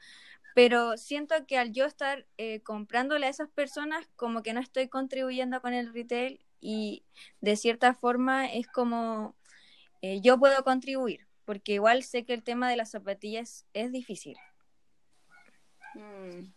pero 0.54 0.96
siento 0.98 1.34
que 1.46 1.58
al 1.58 1.72
yo 1.72 1.86
estar 1.86 2.26
eh, 2.36 2.60
comprándole 2.60 3.26
a 3.26 3.30
esas 3.30 3.48
personas, 3.48 4.06
como 4.16 4.42
que 4.42 4.52
no 4.52 4.60
estoy 4.60 4.88
contribuyendo 4.88 5.60
con 5.62 5.72
el 5.72 5.92
retail 5.92 6.44
y 6.60 7.04
de 7.40 7.56
cierta 7.56 7.94
forma 7.94 8.46
es 8.46 8.66
como 8.66 9.34
eh, 10.02 10.20
yo 10.20 10.38
puedo 10.38 10.62
contribuir, 10.64 11.26
porque 11.44 11.74
igual 11.74 12.02
sé 12.02 12.24
que 12.24 12.34
el 12.34 12.42
tema 12.42 12.68
de 12.70 12.76
las 12.76 12.90
zapatillas 12.90 13.66
es 13.74 13.92
difícil. 13.92 14.36
Mm. 15.94 16.52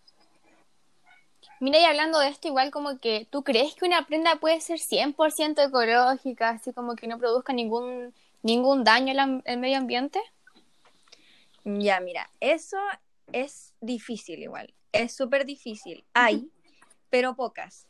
Mira, 1.60 1.80
y 1.80 1.86
hablando 1.86 2.20
de 2.20 2.30
esto, 2.30 2.48
igual 2.48 2.70
como 2.70 3.00
que, 3.00 3.28
¿tú 3.30 3.44
crees 3.44 3.76
que 3.76 3.86
una 3.86 4.06
prenda 4.06 4.36
puede 4.38 4.60
ser 4.62 4.80
100% 4.80 5.66
ecológica, 5.66 6.50
así 6.50 6.74
como 6.74 6.96
que 6.96 7.08
no 7.08 7.18
produzca 7.18 7.54
ningún, 7.54 8.14
ningún 8.42 8.84
daño 8.84 9.12
al, 9.12 9.42
al 9.46 9.58
medio 9.58 9.78
ambiente? 9.78 10.20
Ya, 11.64 12.00
mira, 12.00 12.30
eso 12.40 12.78
es 13.32 13.74
difícil 13.82 14.44
igual, 14.44 14.74
es 14.92 15.16
súper 15.16 15.46
difícil. 15.46 16.04
Hay, 16.14 16.50
pero 17.10 17.36
pocas. 17.36 17.88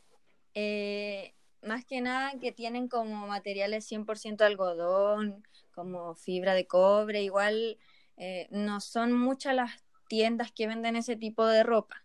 Eh, 0.54 1.34
más 1.62 1.84
que 1.84 2.00
nada 2.00 2.38
que 2.40 2.52
tienen 2.52 2.88
como 2.88 3.26
materiales 3.26 3.90
100% 3.90 4.42
algodón, 4.42 5.42
como 5.74 6.14
fibra 6.14 6.54
de 6.54 6.66
cobre, 6.66 7.22
igual 7.22 7.78
eh, 8.16 8.48
no 8.50 8.80
son 8.80 9.12
muchas 9.12 9.54
las 9.54 9.70
tiendas 10.08 10.52
que 10.52 10.66
venden 10.66 10.96
ese 10.96 11.16
tipo 11.16 11.46
de 11.46 11.62
ropa. 11.62 12.02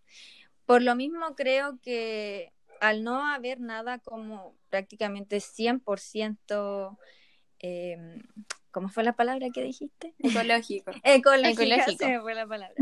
Por 0.65 0.81
lo 0.81 0.95
mismo 0.95 1.35
creo 1.35 1.79
que 1.81 2.51
al 2.79 3.03
no 3.03 3.25
haber 3.25 3.59
nada 3.59 3.99
como 3.99 4.55
prácticamente 4.69 5.37
100%, 5.37 6.97
eh, 7.59 7.97
¿cómo 8.71 8.89
fue 8.89 9.03
la 9.03 9.13
palabra 9.13 9.49
que 9.53 9.61
dijiste? 9.61 10.13
Ecológico. 10.19 10.91
Ecológico. 11.03 11.61
Ecológico. 11.61 12.05
se 12.05 12.19
fue 12.19 12.33
la 12.33 12.47
palabra. 12.47 12.75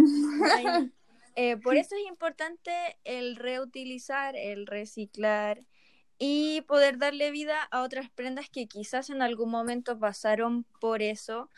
Ay, 0.55 0.91
eh, 1.35 1.57
por 1.57 1.75
eso 1.77 1.95
es 1.95 2.07
importante 2.07 2.71
el 3.03 3.35
reutilizar, 3.35 4.35
el 4.35 4.65
reciclar 4.65 5.59
y 6.19 6.61
poder 6.61 6.97
darle 6.97 7.31
vida 7.31 7.63
a 7.71 7.81
otras 7.81 8.09
prendas 8.11 8.49
que 8.49 8.67
quizás 8.67 9.09
en 9.09 9.21
algún 9.21 9.49
momento 9.49 9.97
pasaron 9.97 10.65
por 10.79 11.01
eso, 11.01 11.49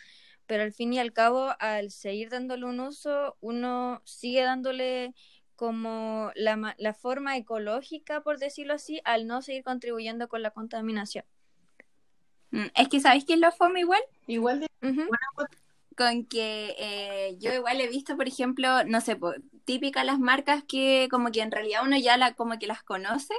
pero 0.45 0.63
al 0.63 0.71
fin 0.74 0.93
y 0.93 1.00
al 1.00 1.13
cabo, 1.13 1.54
al 1.60 1.91
seguir 1.91 2.30
dándole 2.30 2.65
un 2.65 2.80
uso, 2.80 3.38
uno 3.41 4.02
sigue 4.06 4.43
dándole 4.43 5.13
como 5.56 6.32
la, 6.36 6.58
ma- 6.58 6.76
la 6.78 6.93
forma 6.93 7.38
ecológica, 7.38 8.21
por 8.21 8.38
decirlo 8.39 8.74
así, 8.74 9.02
al 9.04 9.28
no 9.28 9.41
seguir 9.41 9.63
contribuyendo 9.63 10.28
con 10.28 10.41
la 10.41 10.52
contaminación. 10.52 11.26
Mm, 12.52 12.67
Es 12.76 12.89
que, 12.89 13.00
¿sabéis 13.00 13.26
quién 13.26 13.41
lo 13.41 13.52
fome 13.52 13.82
igual? 13.82 14.02
Igual 14.28 14.60
de. 14.62 14.67
Con 15.97 16.26
que 16.26 16.76
eh, 16.80 17.36
yo 17.39 17.54
igual 17.54 17.80
he 17.82 17.88
visto, 17.88 18.15
por 18.15 18.28
ejemplo, 18.28 18.84
no 18.86 19.02
sé, 19.02 19.19
típicas 19.65 20.06
las 20.06 20.19
marcas 20.19 20.63
que 20.67 21.08
como 21.12 21.32
que 21.32 21.41
en 21.41 21.52
realidad 21.52 21.82
uno 21.84 21.97
ya 21.97 22.17
la, 22.17 22.34
como 22.34 22.58
que 22.58 22.65
las 22.65 22.82
conoce, 22.82 23.34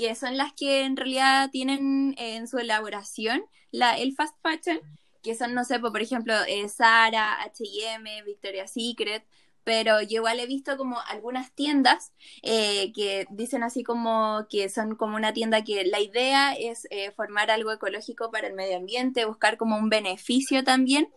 que 0.00 0.14
son 0.14 0.38
las 0.38 0.54
que 0.54 0.84
en 0.84 0.96
realidad 0.96 1.50
tienen 1.50 2.14
eh, 2.16 2.36
en 2.36 2.48
su 2.48 2.56
elaboración 2.58 3.44
la, 3.70 3.98
el 3.98 4.14
fast 4.14 4.34
fashion, 4.42 4.80
que 5.22 5.34
son, 5.34 5.52
no 5.54 5.62
sé, 5.64 5.78
po, 5.78 5.92
por 5.92 6.00
ejemplo, 6.00 6.32
eh, 6.48 6.66
H&M, 6.78 8.22
Victoria's 8.22 8.72
Secret, 8.72 9.26
pero 9.62 10.00
yo 10.00 10.16
igual 10.16 10.40
he 10.40 10.46
visto 10.46 10.78
como 10.78 10.98
algunas 11.02 11.52
tiendas 11.54 12.14
eh, 12.42 12.92
que 12.94 13.26
dicen 13.30 13.62
así 13.62 13.82
como 13.82 14.46
que 14.48 14.70
son 14.70 14.96
como 14.96 15.16
una 15.16 15.34
tienda 15.34 15.64
que 15.64 15.84
la 15.84 16.00
idea 16.00 16.54
es 16.54 16.86
eh, 16.90 17.10
formar 17.12 17.50
algo 17.50 17.70
ecológico 17.70 18.30
para 18.30 18.46
el 18.48 18.54
medio 18.54 18.78
ambiente, 18.78 19.26
buscar 19.26 19.58
como 19.58 19.76
un 19.76 19.90
beneficio 19.90 20.64
también. 20.64 21.10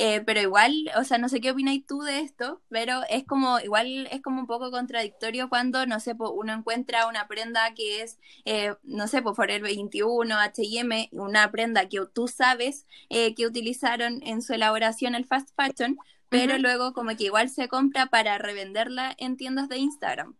Eh, 0.00 0.20
pero 0.24 0.40
igual, 0.40 0.92
o 0.96 1.02
sea, 1.02 1.18
no 1.18 1.28
sé 1.28 1.40
qué 1.40 1.50
opináis 1.50 1.84
tú 1.84 2.02
de 2.02 2.20
esto, 2.20 2.62
pero 2.68 3.00
es 3.10 3.24
como, 3.24 3.58
igual 3.58 4.06
es 4.12 4.22
como 4.22 4.40
un 4.40 4.46
poco 4.46 4.70
contradictorio 4.70 5.48
cuando, 5.48 5.86
no 5.86 5.98
sé, 5.98 6.14
po, 6.14 6.30
uno 6.30 6.52
encuentra 6.52 7.08
una 7.08 7.26
prenda 7.26 7.74
que 7.74 8.02
es, 8.02 8.20
eh, 8.44 8.76
no 8.84 9.08
sé, 9.08 9.22
por 9.22 9.34
Forever 9.34 9.60
21, 9.60 10.38
H&M, 10.38 11.08
una 11.10 11.50
prenda 11.50 11.88
que 11.88 11.98
tú 12.14 12.28
sabes 12.28 12.86
eh, 13.08 13.34
que 13.34 13.44
utilizaron 13.44 14.22
en 14.22 14.40
su 14.40 14.54
elaboración 14.54 15.16
el 15.16 15.26
fast 15.26 15.48
fashion, 15.56 15.98
pero 16.28 16.58
luego 16.58 16.92
como 16.92 17.16
que 17.16 17.24
igual 17.24 17.48
se 17.50 17.66
compra 17.66 18.06
para 18.06 18.38
revenderla 18.38 19.16
en 19.18 19.36
tiendas 19.36 19.68
de 19.68 19.78
Instagram. 19.78 20.36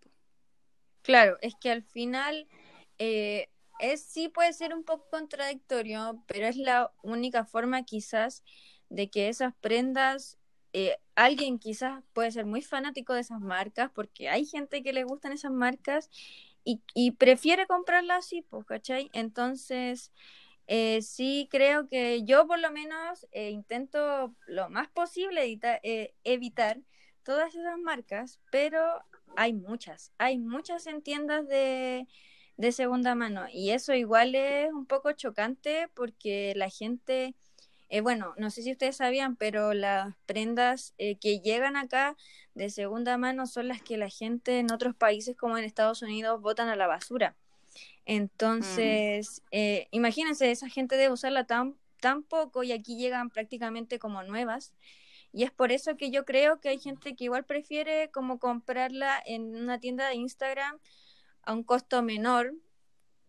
Claro, 1.03 1.37
es 1.41 1.55
que 1.61 1.73
al 1.73 1.83
final 1.83 2.47
eh, 2.99 3.49
es, 3.81 4.05
sí 4.05 4.29
puede 4.29 4.53
ser 4.53 4.73
un 4.73 4.85
poco 4.85 5.09
contradictorio, 5.11 6.23
pero 6.29 6.47
es 6.47 6.57
la 6.57 6.93
única 7.03 7.45
forma 7.45 7.83
quizás 7.83 8.45
de 8.91 9.11
que 9.11 9.29
esas 9.29 9.55
prendas, 9.61 10.39
eh, 10.73 10.97
alguien 11.15 11.59
quizás 11.59 12.03
puede 12.13 12.31
ser 12.33 12.47
muy 12.47 12.63
fanático 12.63 13.15
de 13.15 13.21
esas 13.21 13.41
marcas, 13.41 13.91
porque 13.95 14.29
hay 14.29 14.45
gente 14.47 14.83
que 14.83 14.93
le 14.93 15.05
gustan 15.05 15.33
esas 15.33 15.53
marcas 15.53 16.11
y, 16.65 16.83
y 16.95 17.13
prefiere 17.13 17.67
comprarlas 17.67 18.27
así, 18.27 18.43
pues, 18.43 18.67
¿cachai? 18.67 19.11
Entonces, 19.13 20.13
eh, 20.69 21.01
sí 21.01 21.49
creo 21.51 21.89
que 21.89 22.25
yo 22.25 22.47
por 22.47 22.59
lo 22.59 22.71
menos 22.71 23.27
eh, 23.33 23.51
intento 23.51 24.35
lo 24.47 24.69
más 24.69 24.89
posible 24.89 25.59
eh, 25.83 26.15
evitar 26.25 26.79
todas 27.23 27.55
esas 27.55 27.79
marcas, 27.79 28.39
pero 28.51 28.83
hay 29.35 29.55
muchas, 29.55 30.13
hay 30.19 30.39
muchas 30.39 30.87
en 30.87 31.01
tiendas 31.03 31.49
de, 31.49 32.07
de 32.59 32.73
segunda 32.73 33.15
mano 33.15 33.47
y 33.51 33.71
eso 33.71 33.95
igual 33.95 34.35
es 34.35 34.71
un 34.71 34.85
poco 34.85 35.13
chocante 35.13 35.89
porque 35.95 36.53
la 36.55 36.69
gente, 36.69 37.35
eh, 37.89 38.01
bueno, 38.01 38.35
no 38.37 38.51
sé 38.51 38.63
si 38.63 38.73
ustedes 38.73 38.97
sabían, 38.97 39.37
pero 39.37 39.73
las 39.73 40.15
prendas 40.27 40.95
eh, 40.99 41.17
que 41.17 41.41
llegan 41.41 41.77
acá 41.77 42.17
de 42.55 42.71
segunda 42.71 43.17
mano 43.17 43.47
son 43.47 43.69
las 43.69 43.83
que 43.83 43.97
la 43.97 44.11
gente 44.11 44.59
en 44.59 44.73
otros 44.73 44.95
países 44.95 45.37
como 45.37 45.57
en 45.57 45.65
Estados 45.65 46.03
Unidos 46.03 46.41
botan 46.41 46.69
a 46.69 46.77
la 46.77 46.87
basura. 46.87 47.37
Entonces, 48.05 49.43
eh, 49.51 49.89
imagínense, 49.91 50.51
esa 50.51 50.69
gente 50.69 50.97
debe 50.97 51.13
usarla 51.13 51.45
tan, 51.45 51.77
tan 52.01 52.23
poco 52.23 52.63
y 52.63 52.73
aquí 52.73 52.97
llegan 52.97 53.31
prácticamente 53.31 53.99
como 53.99 54.23
nuevas. 54.23 54.75
Y 55.33 55.45
es 55.45 55.51
por 55.51 55.73
eso 55.73 55.97
que 55.97 56.11
yo 56.11 56.25
creo 56.25 56.61
que 56.61 56.71
hay 56.71 56.79
gente 56.79 57.15
que 57.15 57.25
igual 57.25 57.45
prefiere 57.45 58.11
como 58.11 58.39
comprarla 58.39 59.23
en 59.27 59.55
una 59.55 59.79
tienda 59.79 60.09
de 60.09 60.15
Instagram 60.15 60.79
a 61.43 61.53
un 61.53 61.63
costo 61.63 62.03
menor. 62.03 62.55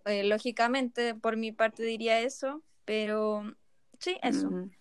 Eh, 0.05 0.23
lógicamente, 0.23 1.13
por 1.13 1.35
mi 1.37 1.51
parte 1.51 1.83
diría 1.83 2.19
eso, 2.21 2.63
pero 2.85 3.55
sí, 3.99 4.17
eso. 4.21 4.49
Mm. 4.49 4.71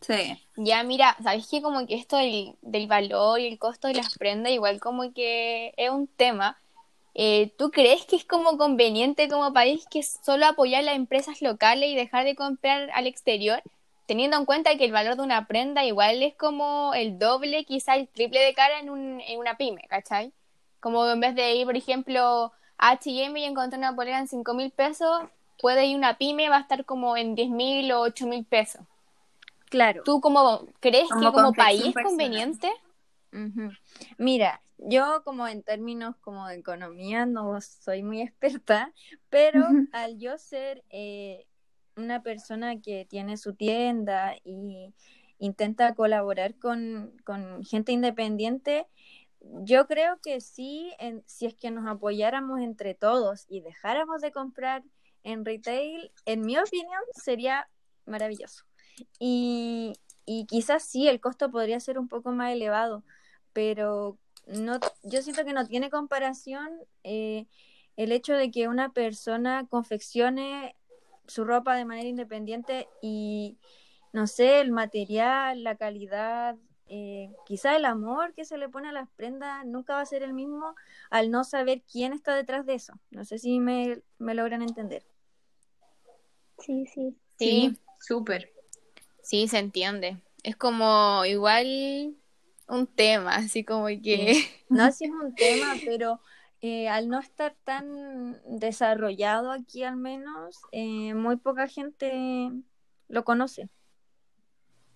Sí. 0.00 0.38
Ya, 0.56 0.82
mira, 0.82 1.16
¿sabes 1.22 1.48
qué? 1.50 1.62
Como 1.62 1.86
que 1.86 1.94
esto 1.94 2.18
del, 2.18 2.56
del 2.60 2.86
valor 2.86 3.40
y 3.40 3.46
el 3.46 3.58
costo 3.58 3.88
de 3.88 3.94
las 3.94 4.18
prendas, 4.18 4.52
igual 4.52 4.78
como 4.78 5.14
que 5.14 5.72
es 5.78 5.90
un 5.90 6.06
tema. 6.06 6.58
Eh, 7.14 7.52
¿tú 7.56 7.70
crees 7.70 8.04
que 8.06 8.16
es 8.16 8.24
como 8.24 8.58
conveniente 8.58 9.28
como 9.28 9.52
país 9.52 9.86
que 9.88 10.02
solo 10.02 10.46
apoyar 10.46 10.82
las 10.82 10.96
empresas 10.96 11.40
locales 11.42 11.88
y 11.88 11.94
dejar 11.94 12.24
de 12.24 12.34
comprar 12.34 12.90
al 12.92 13.06
exterior? 13.06 13.62
Teniendo 14.06 14.36
en 14.36 14.44
cuenta 14.44 14.76
que 14.76 14.84
el 14.84 14.92
valor 14.92 15.16
de 15.16 15.22
una 15.22 15.46
prenda 15.46 15.84
igual 15.84 16.22
es 16.22 16.34
como 16.34 16.92
el 16.94 17.18
doble, 17.18 17.64
quizá 17.64 17.94
el 17.94 18.08
triple 18.08 18.40
de 18.40 18.52
cara 18.52 18.80
en, 18.80 18.90
un, 18.90 19.20
en 19.20 19.38
una 19.38 19.56
pyme, 19.56 19.82
¿cachai? 19.88 20.32
Como 20.80 21.08
en 21.08 21.20
vez 21.20 21.34
de 21.34 21.54
ir, 21.54 21.64
por 21.64 21.76
ejemplo, 21.76 22.52
a 22.76 22.90
H&M 22.90 23.40
y 23.40 23.44
encontrar 23.44 23.78
una 23.78 23.94
polera 23.94 24.18
en 24.18 24.28
5 24.28 24.52
mil 24.52 24.70
pesos, 24.72 25.22
puede 25.64 25.86
ir 25.86 25.96
una 25.96 26.18
pyme, 26.18 26.50
va 26.50 26.58
a 26.58 26.60
estar 26.60 26.84
como 26.84 27.16
en 27.16 27.34
10 27.34 27.48
mil 27.48 27.90
o 27.92 28.02
8 28.02 28.26
mil 28.26 28.44
pesos. 28.44 28.82
Claro. 29.70 30.02
¿Tú 30.04 30.20
como 30.20 30.66
crees 30.78 31.08
Como 31.08 31.30
que 31.30 31.32
como 31.32 31.54
país 31.54 31.86
es 31.86 31.94
conveniente? 32.04 32.70
Mira, 34.18 34.60
yo 34.76 35.22
como 35.24 35.48
en 35.48 35.62
términos 35.62 36.16
como 36.20 36.46
de 36.48 36.56
economía 36.56 37.24
no 37.24 37.58
soy 37.62 38.02
muy 38.02 38.20
experta, 38.28 38.92
pero 39.30 39.64
al 39.92 40.18
yo 40.18 40.36
ser 40.36 40.84
eh, 40.90 41.46
una 41.96 42.22
persona 42.22 42.78
que 42.82 43.06
tiene 43.08 43.38
su 43.38 43.54
tienda 43.54 44.34
y 44.44 44.92
intenta 45.38 45.94
colaborar 45.94 46.56
con, 46.58 47.16
con 47.24 47.64
gente 47.64 47.90
independiente, 47.92 48.86
yo 49.40 49.86
creo 49.86 50.18
que 50.22 50.42
sí, 50.42 50.92
en- 50.98 51.22
si 51.24 51.46
es 51.46 51.54
que 51.54 51.70
nos 51.70 51.86
apoyáramos 51.86 52.60
entre 52.60 52.92
todos 52.94 53.46
y 53.48 53.62
dejáramos 53.62 54.20
de 54.20 54.30
comprar 54.30 54.82
en 55.24 55.44
retail, 55.44 56.12
en 56.26 56.42
mi 56.42 56.56
opinión 56.56 57.00
sería 57.12 57.68
maravilloso. 58.06 58.64
Y, 59.18 59.94
y 60.24 60.46
quizás 60.46 60.84
sí, 60.84 61.08
el 61.08 61.20
costo 61.20 61.50
podría 61.50 61.80
ser 61.80 61.98
un 61.98 62.08
poco 62.08 62.32
más 62.32 62.52
elevado, 62.52 63.04
pero 63.52 64.18
no, 64.46 64.78
yo 65.02 65.22
siento 65.22 65.44
que 65.44 65.52
no 65.52 65.66
tiene 65.66 65.90
comparación 65.90 66.68
eh, 67.02 67.46
el 67.96 68.12
hecho 68.12 68.34
de 68.34 68.50
que 68.50 68.68
una 68.68 68.92
persona 68.92 69.66
confeccione 69.68 70.76
su 71.26 71.44
ropa 71.44 71.74
de 71.74 71.84
manera 71.84 72.08
independiente 72.08 72.88
y, 73.00 73.58
no 74.12 74.26
sé, 74.26 74.60
el 74.60 74.72
material, 74.72 75.64
la 75.64 75.76
calidad, 75.76 76.56
eh, 76.86 77.30
quizá 77.46 77.76
el 77.76 77.86
amor 77.86 78.34
que 78.34 78.44
se 78.44 78.58
le 78.58 78.68
pone 78.68 78.88
a 78.90 78.92
las 78.92 79.08
prendas 79.10 79.64
nunca 79.64 79.94
va 79.94 80.02
a 80.02 80.06
ser 80.06 80.22
el 80.22 80.34
mismo 80.34 80.74
al 81.10 81.30
no 81.30 81.44
saber 81.44 81.82
quién 81.90 82.12
está 82.12 82.34
detrás 82.34 82.66
de 82.66 82.74
eso. 82.74 82.94
No 83.10 83.24
sé 83.24 83.38
si 83.38 83.60
me, 83.60 84.02
me 84.18 84.34
logran 84.34 84.62
entender. 84.62 85.06
Sí, 86.58 86.86
sí. 86.86 87.16
Sí, 87.38 87.76
súper. 88.00 88.52
sí, 89.22 89.48
se 89.48 89.58
entiende. 89.58 90.18
Es 90.42 90.56
como 90.56 91.24
igual 91.24 92.14
un 92.68 92.86
tema, 92.86 93.36
así 93.36 93.64
como 93.64 93.86
que... 93.86 94.44
No 94.68 94.90
si 94.90 95.04
es 95.04 95.10
un 95.10 95.34
tema, 95.34 95.74
pero 95.84 96.20
eh, 96.60 96.88
al 96.88 97.08
no 97.08 97.20
estar 97.20 97.54
tan 97.64 98.40
desarrollado 98.58 99.52
aquí 99.52 99.84
al 99.84 99.96
menos, 99.96 100.60
eh, 100.72 101.14
muy 101.14 101.36
poca 101.36 101.68
gente 101.68 102.50
lo 103.08 103.24
conoce. 103.24 103.68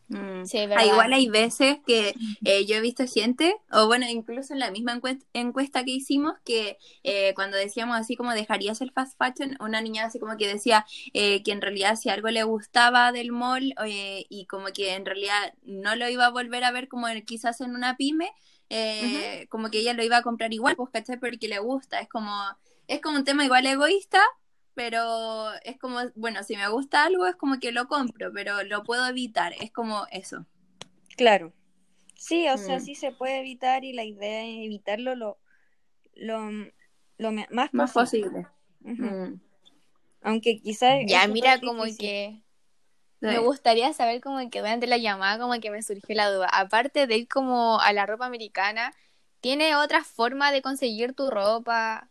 Mm. 0.08 0.44
Sí, 0.46 0.58
Ah, 0.74 0.86
igual 0.86 1.12
hay 1.12 1.28
veces 1.28 1.78
que 1.86 2.14
eh, 2.44 2.64
yo 2.66 2.76
he 2.76 2.80
visto 2.80 3.04
gente, 3.06 3.54
o 3.70 3.86
bueno, 3.86 4.06
incluso 4.08 4.54
en 4.54 4.58
la 4.60 4.70
misma 4.70 4.94
encuest- 4.98 5.26
encuesta 5.34 5.84
que 5.84 5.90
hicimos, 5.90 6.34
que 6.44 6.78
eh, 7.02 7.34
cuando 7.34 7.56
decíamos 7.58 7.96
así 7.98 8.16
como 8.16 8.32
dejarías 8.32 8.80
el 8.80 8.90
fast 8.92 9.18
fashion, 9.18 9.56
una 9.60 9.80
niña 9.82 10.06
así 10.06 10.18
como 10.18 10.36
que 10.38 10.48
decía 10.48 10.86
eh, 11.12 11.42
que 11.42 11.52
en 11.52 11.60
realidad 11.60 11.96
si 11.96 12.08
algo 12.08 12.28
le 12.28 12.42
gustaba 12.44 13.12
del 13.12 13.32
mall 13.32 13.74
y 13.86 14.46
como 14.46 14.68
que 14.68 14.94
en 14.94 15.04
realidad 15.04 15.52
no 15.62 15.94
lo 15.96 16.08
iba 16.08 16.26
a 16.26 16.30
volver 16.30 16.64
a 16.64 16.72
ver 16.72 16.88
como 16.88 17.06
quizás 17.26 17.60
en 17.60 17.74
una 17.74 17.96
pyme, 17.96 18.30
eh, 18.70 19.46
como 19.50 19.70
que 19.70 19.78
ella 19.80 19.92
lo 19.94 20.02
iba 20.04 20.18
a 20.18 20.22
comprar 20.22 20.52
igual, 20.52 20.76
pues, 20.76 20.90
¿cachai? 20.92 21.18
Porque 21.18 21.48
le 21.48 21.58
gusta, 21.58 22.00
es 22.00 22.08
como, 22.08 22.32
es 22.86 23.00
como 23.00 23.16
un 23.18 23.24
tema 23.24 23.44
igual 23.44 23.66
egoísta, 23.66 24.20
pero 24.78 25.52
es 25.64 25.76
como, 25.76 25.98
bueno, 26.14 26.44
si 26.44 26.56
me 26.56 26.68
gusta 26.68 27.02
algo 27.04 27.26
es 27.26 27.34
como 27.34 27.58
que 27.58 27.72
lo 27.72 27.88
compro, 27.88 28.32
pero 28.32 28.62
lo 28.62 28.84
puedo 28.84 29.08
evitar, 29.08 29.52
es 29.60 29.72
como 29.72 30.06
eso. 30.12 30.46
Claro. 31.16 31.52
Sí, 32.14 32.48
o 32.48 32.56
sea, 32.58 32.78
Mm. 32.78 32.80
sí 32.80 32.94
se 32.94 33.10
puede 33.10 33.40
evitar 33.40 33.82
y 33.84 33.92
la 33.92 34.04
idea 34.04 34.44
es 34.44 34.64
evitarlo 34.64 35.16
lo, 35.16 35.36
lo, 36.14 36.48
lo 37.18 37.32
me- 37.32 37.48
más, 37.50 37.74
Más 37.74 37.92
posible. 37.92 38.46
Mm. 38.78 39.40
Aunque 40.22 40.60
quizás 40.60 41.00
Ya, 41.08 41.26
mira, 41.26 41.58
como 41.60 41.82
difícil. 41.82 42.06
que 42.06 42.42
Sí. 43.20 43.26
me 43.26 43.38
gustaría 43.38 43.92
saber 43.92 44.20
como 44.20 44.48
que 44.48 44.60
durante 44.60 44.86
la 44.86 44.98
llamada 44.98 45.40
como 45.40 45.58
que 45.60 45.72
me 45.72 45.82
surgió 45.82 46.14
la 46.14 46.30
duda. 46.30 46.48
Aparte 46.52 47.08
de 47.08 47.16
ir 47.16 47.26
como 47.26 47.80
a 47.80 47.92
la 47.92 48.06
ropa 48.06 48.26
americana, 48.26 48.92
¿tiene 49.40 49.74
otra 49.74 50.04
forma 50.04 50.52
de 50.52 50.62
conseguir 50.62 51.14
tu 51.14 51.30
ropa? 51.30 52.08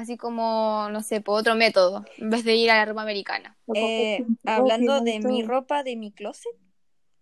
Así 0.00 0.16
como, 0.16 0.88
no 0.90 1.02
sé, 1.02 1.20
por 1.20 1.38
otro 1.38 1.54
método, 1.54 2.04
en 2.16 2.30
vez 2.30 2.42
de 2.42 2.54
ir 2.54 2.70
a 2.70 2.76
la 2.76 2.84
ropa 2.86 3.02
americana. 3.02 3.54
Eh, 3.74 4.24
hablando 4.46 5.02
de 5.02 5.20
mi 5.20 5.42
ropa, 5.42 5.82
de 5.82 5.94
mi 5.96 6.10
closet, 6.10 6.50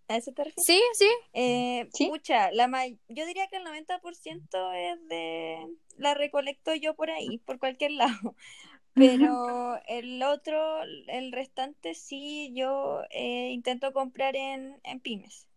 ¿a 0.07 0.17
eso 0.17 0.31
te 0.31 0.45
refieres? 0.45 0.65
Sí, 0.65 0.81
sí. 0.93 1.09
Eh, 1.33 1.89
¿Sí? 1.93 2.07
pucha, 2.09 2.53
la 2.53 2.69
ma- 2.69 2.87
yo 2.87 3.27
diría 3.27 3.49
que 3.49 3.57
el 3.57 3.65
90% 3.65 4.73
es 4.73 5.09
de 5.09 5.67
la 5.97 6.15
recolecto 6.15 6.73
yo 6.73 6.95
por 6.95 7.11
ahí, 7.11 7.39
por 7.39 7.59
cualquier 7.59 7.91
lado. 7.91 8.37
Pero 8.95 9.81
el 9.89 10.23
otro, 10.23 10.83
el 10.85 11.33
restante 11.33 11.95
sí, 11.95 12.53
yo 12.55 13.03
eh, 13.11 13.51
intento 13.51 13.93
comprar 13.93 14.37
en, 14.37 14.81
en 14.85 15.01
pymes. 15.01 15.49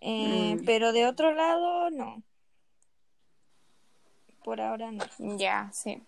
Eh, 0.00 0.56
Mm. 0.60 0.64
Pero 0.66 0.92
de 0.92 1.06
otro 1.06 1.32
lado, 1.32 1.90
no. 1.90 2.22
Por 4.44 4.60
ahora 4.60 4.90
no. 4.90 5.04
Ya, 5.38 5.70
sí. 5.72 6.02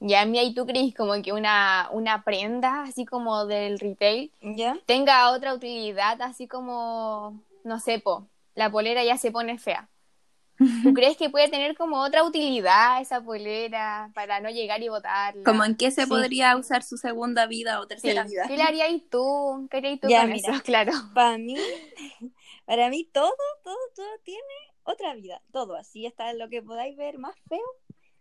Ya, 0.00 0.24
mira, 0.24 0.42
¿y 0.44 0.54
tú 0.54 0.66
crees 0.66 0.94
como 0.94 1.20
que 1.22 1.32
una, 1.32 1.88
una 1.92 2.24
prenda, 2.24 2.82
así 2.84 3.04
como 3.04 3.44
del 3.46 3.78
retail, 3.78 4.32
¿Ya? 4.40 4.78
tenga 4.86 5.30
otra 5.30 5.54
utilidad, 5.54 6.20
así 6.22 6.48
como, 6.48 7.42
no 7.64 7.78
sé, 7.80 7.98
po, 7.98 8.26
la 8.54 8.70
polera 8.70 9.04
ya 9.04 9.18
se 9.18 9.30
pone 9.30 9.58
fea? 9.58 9.88
¿Tú 10.82 10.92
crees 10.94 11.18
que 11.18 11.28
puede 11.28 11.48
tener 11.50 11.76
como 11.76 12.00
otra 12.02 12.24
utilidad 12.24 13.02
esa 13.02 13.20
polera 13.22 14.10
para 14.14 14.40
no 14.40 14.48
llegar 14.48 14.82
y 14.82 14.88
botarla? 14.88 15.42
Como 15.44 15.64
en 15.64 15.76
qué 15.76 15.90
se 15.90 16.06
Sí. 16.06 16.08
podría 16.08 16.56
usar 16.56 16.82
su 16.82 16.96
segunda 16.96 17.46
vida 17.46 17.78
o 17.80 17.82
Sí. 17.84 17.88
tercera 17.88 18.24
vida. 18.24 18.46
¿Qué 18.48 18.56
le 18.56 18.62
harías 18.62 18.88
tú? 19.10 19.68
¿Qué 19.70 19.76
harías 19.76 20.00
tú 20.00 20.08
Ya, 20.08 20.22
con 20.22 20.32
mira. 20.32 20.52
eso? 20.52 20.62
Claro. 20.64 20.92
Para 21.14 21.36
mí, 21.36 21.56
para 22.64 22.88
mí 22.88 23.04
todo, 23.12 23.30
todo, 23.62 23.76
todo 23.94 24.06
tiene 24.24 24.42
otra 24.84 25.14
vida. 25.14 25.42
Todo, 25.52 25.76
así 25.76 26.06
hasta 26.06 26.32
lo 26.32 26.48
que 26.48 26.62
podáis 26.62 26.96
ver 26.96 27.18
más 27.18 27.34
feo, 27.48 27.60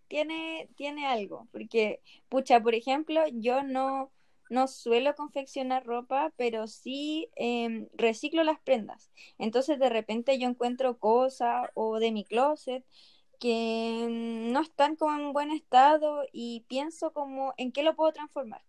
tiene, 0.09 0.69
tiene 0.75 1.07
algo. 1.07 1.47
Porque, 1.51 2.01
pucha, 2.29 2.61
por 2.61 2.75
ejemplo, 2.75 3.21
yo 3.31 3.63
no, 3.63 4.11
no 4.49 4.67
suelo 4.67 5.15
confeccionar 5.15 5.85
ropa, 5.85 6.33
pero 6.37 6.67
sí 6.67 7.29
em, 7.35 7.87
reciclo 7.93 8.43
las 8.43 8.59
prendas. 8.59 9.11
Entonces, 9.37 9.79
de 9.79 9.89
repente 9.89 10.37
yo 10.39 10.49
encuentro 10.49 10.97
cosas 10.99 11.69
o 11.75 11.99
de 11.99 12.11
mi 12.11 12.25
closet 12.25 12.83
que 13.39 14.07
mm, 14.09 14.51
no 14.51 14.61
están 14.61 14.95
como 14.97 15.15
en 15.17 15.33
buen 15.33 15.51
estado 15.51 16.23
y 16.33 16.65
pienso 16.67 17.13
como 17.13 17.53
en 17.57 17.71
qué 17.71 17.83
lo 17.83 17.95
puedo 17.95 18.11
transformar. 18.13 18.63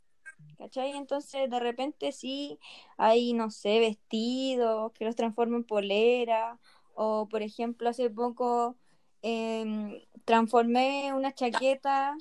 ¿Cachai? 0.59 0.92
Entonces, 0.92 1.50
de 1.50 1.61
repente 1.61 2.12
sí 2.12 2.59
hay, 2.98 3.33
no 3.33 3.50
sé, 3.50 3.81
vestidos 3.81 4.92
que 4.92 5.05
los 5.07 5.16
transformo 5.16 5.57
en 5.57 5.64
polera. 5.64 6.59
O, 6.94 7.29
por 7.29 7.42
ejemplo, 7.42 7.88
hace 7.88 8.11
poco 8.11 8.76
em, 9.22 10.02
transformé 10.24 11.12
una 11.14 11.35
chaqueta 11.35 12.16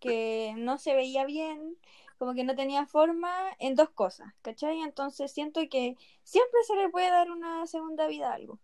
que 0.00 0.54
no 0.56 0.78
se 0.78 0.94
veía 0.94 1.24
bien, 1.24 1.76
como 2.18 2.34
que 2.34 2.44
no 2.44 2.54
tenía 2.54 2.86
forma, 2.86 3.32
en 3.58 3.74
dos 3.74 3.90
cosas, 3.90 4.32
¿cachai? 4.42 4.80
Entonces 4.80 5.32
siento 5.32 5.60
que 5.70 5.96
siempre 6.22 6.60
se 6.66 6.76
le 6.76 6.88
puede 6.88 7.10
dar 7.10 7.30
una 7.30 7.66
segunda 7.66 8.06
vida 8.06 8.30
a 8.30 8.34
algo. 8.34 8.58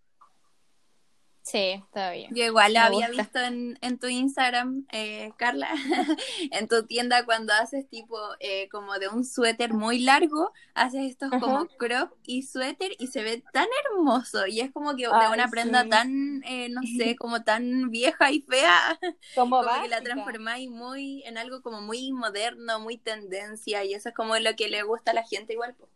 Sí, 1.42 1.58
está 1.84 2.12
bien. 2.12 2.32
Yo 2.34 2.44
igual 2.44 2.72
lo 2.74 2.80
Me 2.80 2.86
había 2.86 3.08
gusta. 3.08 3.22
visto 3.22 3.40
en, 3.40 3.76
en 3.82 3.98
tu 3.98 4.06
Instagram, 4.06 4.86
eh, 4.92 5.32
Carla, 5.36 5.68
en 6.52 6.68
tu 6.68 6.86
tienda 6.86 7.24
cuando 7.24 7.52
haces 7.52 7.88
tipo 7.88 8.16
eh, 8.38 8.68
como 8.70 8.94
de 9.00 9.08
un 9.08 9.24
suéter 9.24 9.72
muy 9.74 9.98
largo, 9.98 10.52
haces 10.74 11.02
estos 11.10 11.34
como 11.40 11.66
crop 11.76 12.12
y 12.24 12.42
suéter 12.42 12.92
y 12.98 13.08
se 13.08 13.24
ve 13.24 13.42
tan 13.52 13.66
hermoso 13.84 14.46
y 14.46 14.60
es 14.60 14.70
como 14.70 14.94
que 14.94 15.02
de 15.02 15.28
una 15.28 15.48
prenda 15.50 15.88
tan, 15.88 16.42
eh, 16.44 16.68
no 16.68 16.86
sé, 16.86 17.16
como 17.18 17.42
tan 17.42 17.90
vieja 17.90 18.30
y 18.30 18.42
fea, 18.42 18.98
Como, 19.34 19.62
como 19.62 19.82
que 19.82 19.88
la 19.88 20.00
transformáis 20.00 20.70
muy 20.70 21.22
en 21.24 21.38
algo 21.38 21.60
como 21.62 21.80
muy 21.80 22.12
moderno, 22.12 22.78
muy 22.80 22.98
tendencia 22.98 23.84
y 23.84 23.94
eso 23.94 24.10
es 24.10 24.14
como 24.14 24.36
lo 24.38 24.54
que 24.56 24.68
le 24.68 24.82
gusta 24.84 25.10
a 25.10 25.14
la 25.14 25.24
gente 25.24 25.54
igual. 25.54 25.74
po. 25.74 25.88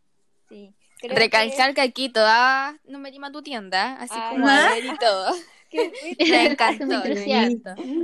Sí. 0.49 0.75
Creo 0.99 1.17
Recalcar 1.17 1.75
que 1.75 1.81
aquí 1.83 2.09
todas 2.09 2.75
no 2.85 2.99
me 2.99 3.13
llama 3.13 3.31
tu 3.33 3.43
tienda, 3.43 3.97
así 4.01 4.15
Ay, 4.19 4.35
como 4.37 4.49
a 4.49 4.57
ver 4.69 4.85
y 4.85 4.99
todo. 4.99 5.35
que- 5.71 5.93
que- 6.17 6.31
Me 6.31 6.45
encantó. 6.47 7.03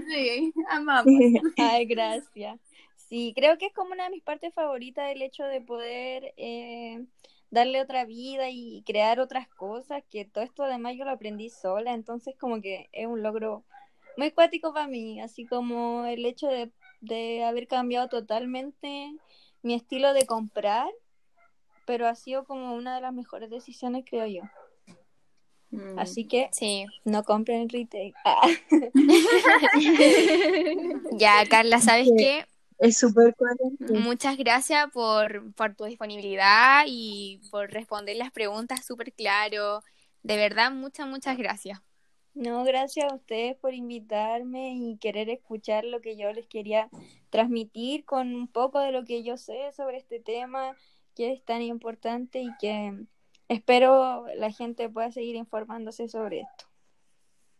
Sí, 0.09 0.53
amamos. 0.69 1.07
Ay, 1.59 1.87
gracias. 1.87 2.61
Sí, 2.97 3.33
creo 3.37 3.59
que 3.59 3.67
es 3.67 3.73
como 3.75 3.93
una 3.93 4.05
de 4.05 4.11
mis 4.11 4.23
partes 4.23 4.55
favoritas 4.55 5.11
el 5.11 5.23
hecho 5.23 5.45
de 5.45 5.61
poder 5.61 6.33
eh, 6.37 7.05
darle 7.51 7.81
otra 7.83 8.05
vida 8.05 8.49
y 8.51 8.83
crear 8.87 9.21
otras 9.21 9.49
cosas, 9.49 10.03
que 10.11 10.25
todo 10.25 10.43
esto 10.45 10.65
además 10.65 10.95
yo 10.97 11.05
lo 11.05 11.11
aprendí 11.11 11.51
sola, 11.51 11.93
entonces 11.93 12.35
como 12.39 12.61
que 12.63 12.89
es 12.93 13.07
un 13.07 13.23
logro 13.23 13.65
muy 14.17 14.31
cuático 14.31 14.73
para 14.73 14.87
mí, 14.89 15.21
así 15.21 15.45
como 15.47 16.07
el 16.07 16.25
hecho 16.25 16.47
de, 16.47 16.71
de 17.01 17.45
haber 17.45 17.67
cambiado 17.69 18.09
totalmente 18.09 19.13
mi 19.63 19.75
estilo 19.75 20.15
de 20.15 20.27
comprar, 20.27 20.89
pero 21.87 22.07
ha 22.07 22.15
sido 22.15 22.45
como 22.45 22.75
una 22.75 22.95
de 22.95 23.01
las 23.01 23.13
mejores 23.13 23.51
decisiones, 23.51 24.05
creo 24.09 24.27
yo. 24.27 24.43
Mm. 25.71 25.99
Así 25.99 26.27
que 26.27 26.49
Sí. 26.53 26.85
no 27.05 27.25
compren 27.25 27.63
en 27.63 27.69
retail. 27.69 28.15
Ah. 28.25 28.47
Ya, 31.13 31.45
Carla, 31.49 31.81
¿sabes 31.81 32.09
Sí. 32.09 32.15
qué? 32.17 32.47
Es 32.79 32.99
súper. 32.99 33.35
Muchas 33.91 34.37
gracias 34.37 34.91
por, 34.93 35.55
por 35.55 35.75
tu 35.77 35.85
disponibilidad 35.85 36.85
y 36.87 37.41
por 37.51 37.71
responder 37.71 38.17
las 38.17 38.33
preguntas 38.33 38.85
súper 38.85 39.13
claro. 39.13 39.83
De 40.23 40.37
verdad, 40.37 40.73
muchas, 40.73 41.07
muchas 41.07 41.37
gracias. 41.39 41.81
No, 42.35 42.65
gracias 42.65 43.13
a 43.13 43.15
ustedes 43.15 43.57
por 43.57 43.75
invitarme 43.75 44.75
y 44.75 44.97
querer 44.97 45.29
escuchar 45.29 45.85
lo 45.85 46.01
que 46.01 46.17
yo 46.17 46.33
les 46.33 46.47
quería 46.49 46.89
transmitir 47.31 48.05
con 48.05 48.35
un 48.35 48.49
poco 48.49 48.81
de 48.81 48.91
lo 48.91 49.05
que 49.05 49.23
yo 49.23 49.37
sé 49.37 49.71
sobre 49.77 49.99
este 49.99 50.19
tema 50.19 50.75
que 51.15 51.33
es 51.33 51.45
tan 51.45 51.63
importante 51.63 52.41
y 52.41 52.51
que 52.59 52.95
espero 53.49 54.27
la 54.37 54.51
gente 54.51 54.89
pueda 54.89 55.13
seguir 55.13 55.37
informándose 55.37 56.09
sobre 56.09 56.41
esto. 56.41 56.67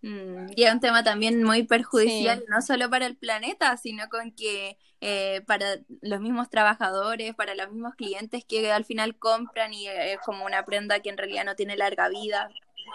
Mm, 0.03 0.47
y 0.57 0.65
es 0.65 0.73
un 0.73 0.81
tema 0.81 1.05
también 1.05 1.43
muy 1.45 1.63
perjudicial, 1.63 2.41
Sí. 2.41 2.45
no 2.49 2.61
solo 2.61 2.91
para 2.91 3.07
el 3.07 3.17
planeta, 3.17 3.77
sino 3.77 4.09
con 4.09 4.33
que 4.33 4.77
eh, 5.01 5.43
para 5.47 5.79
los 6.01 6.21
mismos 6.21 6.49
trabajadores, 6.51 7.35
para 7.35 7.55
los 7.55 7.71
mismos 7.71 7.95
clientes 7.95 8.45
que 8.45 8.71
al 8.73 8.85
final 8.85 9.17
compran 9.17 9.73
y 9.75 9.89
eh, 9.89 10.15
es 10.15 10.21
como 10.21 10.45
una 10.45 10.65
prenda 10.65 11.01
que 11.01 11.09
en 11.11 11.19
realidad 11.19 11.45
no 11.45 11.55
tiene 11.57 11.77
larga 11.77 12.09
vida. 12.09 12.49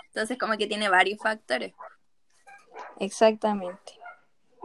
Entonces 0.07 0.37
como 0.37 0.57
que 0.57 0.67
tiene 0.67 0.89
varios 0.89 1.19
factores. 1.19 1.73
Exactamente. 2.99 3.93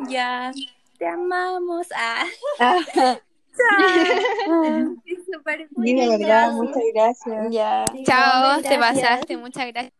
Ya, 0.09 0.53
te 0.99 1.07
amamos. 1.07 1.87
Ah, 1.95 2.25
es 5.33 5.39
súper 5.39 5.69
Sí, 5.85 5.95
de 5.95 6.09
verdad, 6.09 6.53
muchas 6.53 6.83
gracias. 6.95 7.51
ya. 7.51 7.85
Chao, 8.05 8.61
te 8.63 8.77
gracias. 8.77 8.79
pasaste, 8.79 9.37
muchas 9.37 9.67
gracias. 9.69 9.95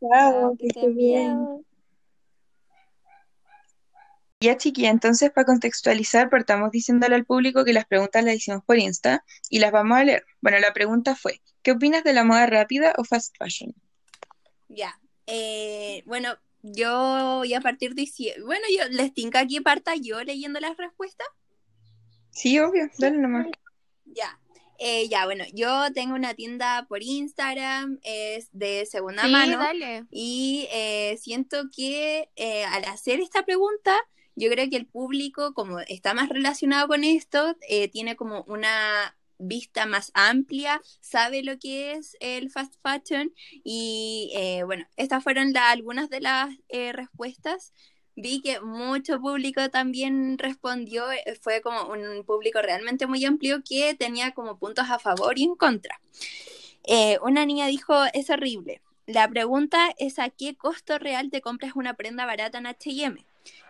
Chao, 0.00 0.52
que 0.52 0.58
que 0.58 0.66
estés 0.68 0.82
estén 0.84 0.96
bien. 0.96 1.46
bien. 1.46 1.64
Ya, 4.40 4.56
chiquilla, 4.56 4.90
entonces 4.90 5.32
para 5.32 5.46
contextualizar, 5.46 6.30
partamos 6.30 6.70
diciéndole 6.70 7.16
al 7.16 7.24
público 7.24 7.64
que 7.64 7.72
las 7.72 7.86
preguntas 7.86 8.22
las 8.22 8.36
hicimos 8.36 8.62
por 8.64 8.78
Insta 8.78 9.24
y 9.50 9.58
las 9.58 9.72
vamos 9.72 9.98
a 9.98 10.04
leer. 10.04 10.24
Bueno, 10.40 10.60
la 10.60 10.72
pregunta 10.72 11.16
fue, 11.16 11.40
¿qué 11.62 11.72
opinas 11.72 12.04
de 12.04 12.12
la 12.12 12.22
moda 12.22 12.46
rápida 12.46 12.94
o 12.98 13.04
fast 13.04 13.34
fashion? 13.36 13.74
Ya. 14.68 15.00
Eh, 15.26 16.04
bueno, 16.06 16.36
yo 16.62 17.38
voy 17.38 17.52
a 17.54 17.60
partir 17.60 17.94
diciendo, 17.96 18.46
bueno, 18.46 18.64
yo 18.76 18.88
les 18.90 19.12
tinca 19.12 19.40
aquí 19.40 19.60
parta 19.60 19.96
yo 19.96 20.22
leyendo 20.22 20.60
las 20.60 20.76
respuestas. 20.76 21.26
Sí, 22.30 22.60
obvio, 22.60 22.88
dale 22.98 23.18
nomás. 23.18 23.48
Ya. 24.14 24.38
Eh, 24.80 25.08
ya, 25.08 25.24
bueno, 25.24 25.44
yo 25.54 25.92
tengo 25.92 26.14
una 26.14 26.34
tienda 26.34 26.86
por 26.88 27.02
Instagram, 27.02 27.98
es 28.02 28.48
de 28.52 28.86
segunda 28.86 29.24
Sí, 29.24 29.32
mano. 29.32 29.58
dale. 29.58 30.04
Y 30.10 30.68
eh, 30.70 31.18
siento 31.20 31.64
que 31.74 32.30
eh, 32.36 32.64
al 32.64 32.84
hacer 32.84 33.18
esta 33.20 33.44
pregunta, 33.44 33.96
yo 34.36 34.48
creo 34.50 34.70
que 34.70 34.76
el 34.76 34.86
público, 34.86 35.52
como 35.52 35.80
está 35.80 36.14
más 36.14 36.28
relacionado 36.28 36.86
con 36.86 37.02
esto, 37.02 37.56
eh, 37.68 37.88
tiene 37.88 38.14
como 38.14 38.44
una 38.46 39.16
vista 39.40 39.84
más 39.86 40.12
amplia, 40.14 40.80
sabe 41.00 41.42
lo 41.42 41.58
que 41.58 41.92
es 41.92 42.16
el 42.20 42.50
fast 42.50 42.74
fashion 42.82 43.32
y 43.64 44.30
eh, 44.34 44.62
bueno, 44.64 44.86
estas 44.96 45.22
fueron 45.24 45.52
la- 45.52 45.70
algunas 45.70 46.08
de 46.08 46.20
las 46.20 46.50
eh, 46.68 46.92
respuestas. 46.92 47.72
Vi 48.20 48.40
que 48.40 48.60
mucho 48.60 49.20
público 49.20 49.70
también 49.70 50.38
respondió, 50.38 51.10
eh, 51.10 51.38
fue 51.40 51.60
como 51.60 51.84
un 51.84 52.24
público 52.24 52.60
realmente 52.60 53.06
muy 53.06 53.24
amplio 53.24 53.62
que 53.68 53.94
tenía 53.94 54.32
como 54.32 54.58
puntos 54.58 54.90
a 54.90 54.98
favor 54.98 55.38
y 55.38 55.44
en 55.44 55.54
contra. 55.54 56.00
Eh, 56.84 57.18
una 57.22 57.46
niña 57.46 57.66
dijo, 57.66 57.94
es 58.12 58.28
horrible. 58.30 58.80
La 59.06 59.28
pregunta 59.28 59.94
es 59.98 60.18
a 60.18 60.30
qué 60.30 60.56
costo 60.56 60.98
real 60.98 61.30
te 61.30 61.40
compras 61.40 61.72
una 61.76 61.94
prenda 61.94 62.26
barata 62.26 62.58
en 62.58 62.66
HM. 62.66 63.24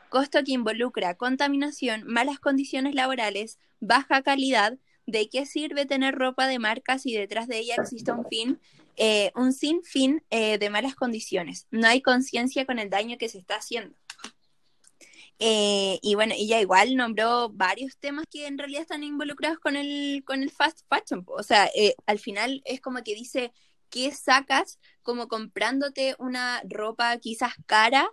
Costo 0.08 0.42
que 0.42 0.52
involucra 0.52 1.14
contaminación, 1.14 2.04
malas 2.06 2.40
condiciones 2.40 2.94
laborales, 2.94 3.58
baja 3.80 4.22
calidad. 4.22 4.78
¿De 5.06 5.28
qué 5.30 5.46
sirve 5.46 5.86
tener 5.86 6.14
ropa 6.14 6.46
de 6.46 6.58
marca 6.58 6.98
si 6.98 7.14
detrás 7.14 7.48
de 7.48 7.58
ella 7.58 7.76
existe 7.78 8.12
un 8.12 8.26
fin 8.26 8.58
eh, 9.00 9.30
un 9.36 9.52
sinfín 9.52 10.24
eh, 10.28 10.58
de 10.58 10.70
malas 10.70 10.96
condiciones. 10.96 11.68
No 11.70 11.86
hay 11.86 12.02
conciencia 12.02 12.66
con 12.66 12.80
el 12.80 12.90
daño 12.90 13.16
que 13.16 13.28
se 13.28 13.38
está 13.38 13.54
haciendo. 13.54 13.96
Eh, 15.38 15.98
y 16.02 16.14
bueno, 16.14 16.34
ella 16.36 16.60
igual 16.60 16.96
nombró 16.96 17.50
varios 17.50 17.96
temas 17.98 18.24
que 18.30 18.46
en 18.46 18.58
realidad 18.58 18.82
están 18.82 19.04
involucrados 19.04 19.58
con 19.58 19.76
el, 19.76 20.22
con 20.26 20.42
el 20.42 20.50
fast 20.50 20.80
fashion. 20.88 21.24
O 21.26 21.42
sea, 21.42 21.70
al 22.06 22.18
final 22.18 22.62
es 22.64 22.80
como 22.80 23.02
que 23.04 23.14
dice, 23.14 23.52
¿qué 23.90 24.12
sacas 24.12 24.78
como 25.02 25.28
comprándote 25.28 26.16
una 26.18 26.62
ropa 26.68 27.16
quizás 27.18 27.54
cara? 27.66 28.08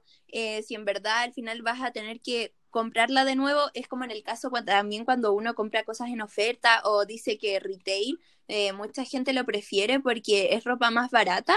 si 0.68 0.76
en 0.76 0.84
verdad 0.84 1.20
al 1.20 1.34
final 1.34 1.62
vas 1.62 1.82
a 1.82 1.92
tener 1.92 2.20
que 2.20 2.54
comprarla 2.76 3.24
de 3.24 3.38
nuevo, 3.38 3.62
es 3.74 3.88
como 3.88 4.04
en 4.04 4.12
el 4.12 4.22
caso 4.22 4.52
también 4.66 5.06
cuando 5.06 5.32
uno 5.32 5.56
compra 5.56 5.86
cosas 5.86 6.10
en 6.10 6.20
oferta 6.20 6.82
o 6.84 7.06
dice 7.06 7.38
que 7.38 7.58
retail, 7.62 8.20
eh, 8.50 8.74
mucha 8.74 9.06
gente 9.06 9.32
lo 9.32 9.46
prefiere 9.46 10.02
porque 10.02 10.50
es 10.52 10.66
ropa 10.66 10.92
más 10.92 11.10
barata, 11.10 11.56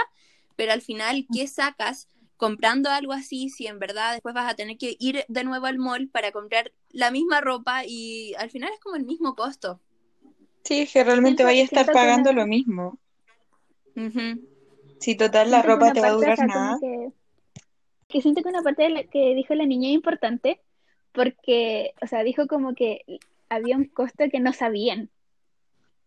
pero 0.55 0.71
al 0.71 0.81
final, 0.81 1.27
¿qué 1.29 1.45
sacas 1.47 2.07
comprando 2.39 2.89
algo 2.89 3.11
así 3.11 3.49
si 3.49 3.67
en 3.67 3.79
verdad 3.79 4.13
después 4.13 4.33
vas 4.33 4.49
a 4.49 4.55
tener 4.55 4.77
que 4.77 4.95
ir 4.97 5.25
de 5.27 5.43
nuevo 5.43 5.65
al 5.65 5.77
mall 5.77 6.07
para 6.07 6.31
comprar 6.31 6.71
la 6.89 7.11
misma 7.11 7.41
ropa 7.41 7.81
y 7.85 8.33
al 8.35 8.49
final 8.49 8.71
es 8.73 8.79
como 8.79 8.95
el 8.95 9.03
mismo 9.03 9.35
costo? 9.35 9.81
Sí, 10.63 10.79
es 10.79 10.93
que 10.93 11.03
realmente 11.03 11.43
vaya 11.43 11.61
a 11.61 11.65
estar 11.65 11.85
pagando 11.91 12.31
lo 12.31 12.47
mismo. 12.47 12.97
Si 14.99 15.15
total 15.15 15.51
la 15.51 15.61
ropa 15.61 15.91
te 15.91 15.99
va 15.99 16.07
a 16.07 16.11
durar 16.11 16.39
nada. 16.47 16.77
Que, 16.79 17.09
que, 18.07 18.21
siento 18.21 18.41
que 18.41 18.47
una 18.47 18.63
parte 18.63 18.83
de 18.83 18.89
la 18.89 19.03
que 19.03 19.35
dijo 19.35 19.53
la 19.53 19.65
niña 19.65 19.89
es 19.89 19.95
importante, 19.95 20.61
porque, 21.11 21.93
o 22.01 22.07
sea, 22.07 22.23
dijo 22.23 22.47
como 22.47 22.73
que 22.73 23.03
había 23.49 23.75
un 23.75 23.85
costo 23.85 24.23
que 24.31 24.39
no 24.39 24.53
sabían. 24.53 25.09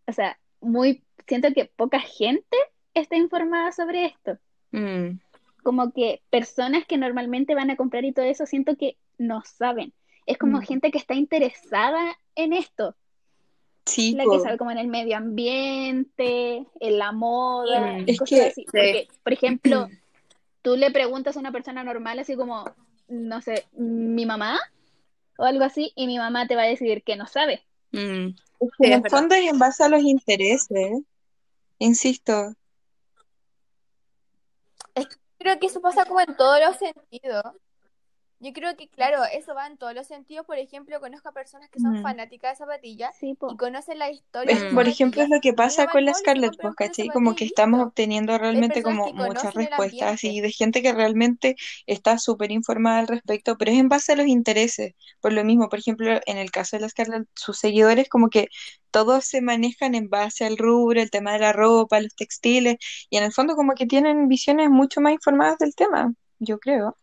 O 0.06 0.12
sea, 0.12 0.38
muy, 0.62 1.02
siento 1.26 1.52
que 1.52 1.66
poca 1.66 2.00
gente 2.00 2.56
está 2.94 3.16
informada 3.16 3.70
sobre 3.72 4.06
esto. 4.06 4.38
Mm. 4.70 5.18
Como 5.62 5.92
que 5.92 6.22
personas 6.30 6.84
que 6.86 6.98
normalmente 6.98 7.54
van 7.54 7.70
a 7.70 7.76
comprar 7.76 8.04
y 8.04 8.12
todo 8.12 8.24
eso, 8.24 8.46
siento 8.46 8.76
que 8.76 8.96
no 9.18 9.42
saben. 9.44 9.92
Es 10.26 10.38
como 10.38 10.58
mm. 10.58 10.62
gente 10.62 10.90
que 10.90 10.98
está 10.98 11.14
interesada 11.14 12.16
en 12.34 12.52
esto. 12.52 12.96
Sí, 13.84 14.12
la 14.12 14.24
que 14.24 14.38
sabe 14.38 14.58
como 14.58 14.70
en 14.70 14.78
el 14.78 14.86
medio 14.86 15.16
ambiente, 15.16 16.64
en 16.78 16.98
la 16.98 17.10
moda, 17.10 17.98
mm. 17.98 18.16
cosas 18.16 18.40
así. 18.52 18.64
por 19.22 19.32
ejemplo, 19.32 19.88
tú 20.62 20.76
le 20.76 20.90
preguntas 20.90 21.36
a 21.36 21.40
una 21.40 21.50
persona 21.50 21.82
normal 21.82 22.18
así 22.20 22.36
como, 22.36 22.64
no 23.08 23.40
sé, 23.40 23.66
mi 23.72 24.24
mamá, 24.24 24.60
o 25.36 25.44
algo 25.44 25.64
así, 25.64 25.92
y 25.96 26.06
mi 26.06 26.18
mamá 26.18 26.46
te 26.46 26.54
va 26.54 26.62
a 26.62 26.66
decir 26.66 27.02
que 27.02 27.16
no 27.16 27.26
sabe. 27.26 27.62
Mm. 27.90 28.34
en 28.78 28.92
el 28.92 29.10
fondo 29.10 29.34
es 29.34 29.50
en 29.50 29.58
base 29.58 29.82
a 29.82 29.88
los 29.88 30.02
intereses, 30.02 31.02
insisto. 31.78 32.54
Creo 35.42 35.58
que 35.58 35.66
eso 35.66 35.80
pasa 35.80 36.04
como 36.04 36.20
en 36.20 36.36
todos 36.36 36.60
los 36.60 36.76
sentidos. 36.76 37.44
Yo 38.42 38.52
creo 38.52 38.76
que, 38.76 38.88
claro, 38.88 39.22
eso 39.32 39.54
va 39.54 39.68
en 39.68 39.76
todos 39.76 39.94
los 39.94 40.08
sentidos. 40.08 40.44
Por 40.44 40.58
ejemplo, 40.58 40.98
conozco 41.00 41.28
a 41.28 41.32
personas 41.32 41.70
que 41.70 41.78
son 41.78 42.02
fanáticas 42.02 42.52
de 42.52 42.56
zapatillas 42.56 43.14
y 43.22 43.56
conocen 43.56 44.00
la 44.00 44.10
historia. 44.10 44.56
por 44.74 44.88
ejemplo, 44.88 45.22
es 45.22 45.28
lo 45.28 45.40
que 45.40 45.52
pasa 45.52 45.86
con 45.86 46.04
la 46.04 46.12
Scarlett, 46.12 46.56
pues, 46.60 46.74
¿cachai? 46.74 47.08
Como 47.08 47.36
que 47.36 47.44
estamos 47.44 47.80
obteniendo 47.86 48.36
realmente 48.38 48.82
como 48.82 49.12
muchas 49.12 49.54
respuestas 49.54 50.24
y 50.24 50.40
de 50.40 50.50
gente 50.50 50.82
que 50.82 50.92
realmente 50.92 51.54
está 51.86 52.18
súper 52.18 52.50
informada 52.50 52.98
al 52.98 53.06
respecto, 53.06 53.56
pero 53.56 53.70
es 53.70 53.78
en 53.78 53.88
base 53.88 54.12
a 54.12 54.16
los 54.16 54.26
intereses. 54.26 54.94
Por 55.20 55.32
lo 55.32 55.44
mismo, 55.44 55.68
por 55.68 55.78
ejemplo, 55.78 56.18
en 56.26 56.36
el 56.36 56.50
caso 56.50 56.76
de 56.76 56.80
la 56.82 56.88
Scarlett, 56.88 57.28
sus 57.36 57.58
seguidores 57.58 58.08
como 58.08 58.28
que 58.28 58.48
todos 58.90 59.24
se 59.24 59.40
manejan 59.40 59.94
en 59.94 60.10
base 60.10 60.44
al 60.44 60.58
rubro, 60.58 61.00
el 61.00 61.10
tema 61.10 61.32
de 61.34 61.38
la 61.38 61.52
ropa, 61.52 62.00
los 62.00 62.14
textiles, 62.16 62.76
y 63.08 63.18
en 63.18 63.24
el 63.24 63.32
fondo 63.32 63.54
como 63.54 63.74
que 63.74 63.86
tienen 63.86 64.26
visiones 64.28 64.68
mucho 64.68 65.00
más 65.00 65.12
informadas 65.12 65.58
del 65.58 65.74
tema, 65.76 66.12
yo 66.40 66.58
creo. 66.58 66.96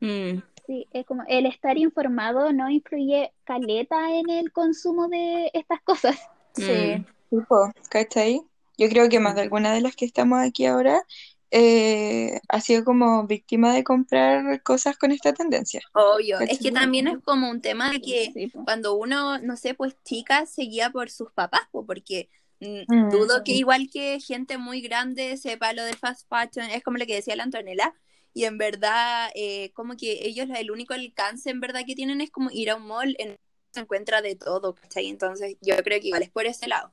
Mm. 0.00 0.42
Sí, 0.66 0.86
es 0.92 1.06
como 1.06 1.22
el 1.28 1.46
estar 1.46 1.78
informado 1.78 2.52
no 2.52 2.68
influye 2.68 3.32
caleta 3.44 4.16
en 4.16 4.30
el 4.30 4.50
consumo 4.52 5.08
de 5.08 5.50
estas 5.54 5.80
cosas. 5.82 6.18
Sí. 6.54 6.96
Mm. 6.98 7.04
Tipo, 7.30 7.72
¿cachai? 7.88 8.42
Yo 8.78 8.88
creo 8.88 9.08
que 9.08 9.20
más 9.20 9.34
de 9.34 9.42
alguna 9.42 9.72
de 9.72 9.80
las 9.80 9.96
que 9.96 10.04
estamos 10.04 10.38
aquí 10.40 10.66
ahora 10.66 11.02
eh, 11.50 12.40
ha 12.48 12.60
sido 12.60 12.84
como 12.84 13.26
víctima 13.26 13.72
de 13.72 13.84
comprar 13.84 14.62
cosas 14.62 14.98
con 14.98 15.12
esta 15.12 15.32
tendencia. 15.32 15.80
Obvio, 15.92 16.40
es 16.40 16.58
que 16.58 16.72
también 16.72 17.06
es 17.06 17.18
como 17.24 17.48
un 17.48 17.60
tema 17.60 17.90
de 17.90 18.00
que 18.00 18.50
cuando 18.64 18.94
uno, 18.94 19.38
no 19.38 19.56
sé, 19.56 19.74
pues 19.74 19.96
chica, 20.04 20.46
seguía 20.46 20.90
por 20.90 21.08
sus 21.10 21.30
papás, 21.32 21.62
porque 21.70 22.28
mm, 22.60 23.10
dudo 23.10 23.44
que 23.44 23.52
igual 23.52 23.88
que 23.92 24.18
gente 24.20 24.58
muy 24.58 24.80
grande 24.80 25.36
sepa 25.36 25.72
lo 25.72 25.84
del 25.84 25.96
fast 25.96 26.28
fashion, 26.28 26.68
es 26.70 26.82
como 26.82 26.98
lo 26.98 27.06
que 27.06 27.14
decía 27.14 27.36
la 27.36 27.44
Antonella, 27.44 27.94
y 28.36 28.44
en 28.44 28.58
verdad 28.58 29.30
eh, 29.34 29.72
como 29.72 29.96
que 29.96 30.26
ellos 30.26 30.46
el 30.54 30.70
único 30.70 30.92
alcance 30.92 31.48
en 31.48 31.58
verdad 31.58 31.84
que 31.86 31.94
tienen 31.94 32.20
es 32.20 32.30
como 32.30 32.50
ir 32.50 32.68
a 32.68 32.76
un 32.76 32.86
mall 32.86 33.16
en 33.18 33.38
se 33.70 33.80
encuentra 33.80 34.20
de 34.20 34.36
todo, 34.36 34.74
¿cachai? 34.74 35.08
Entonces 35.08 35.56
yo 35.62 35.74
creo 35.82 36.00
que 36.02 36.08
igual 36.08 36.22
es 36.22 36.28
por 36.28 36.44
ese 36.44 36.68
lado. 36.68 36.92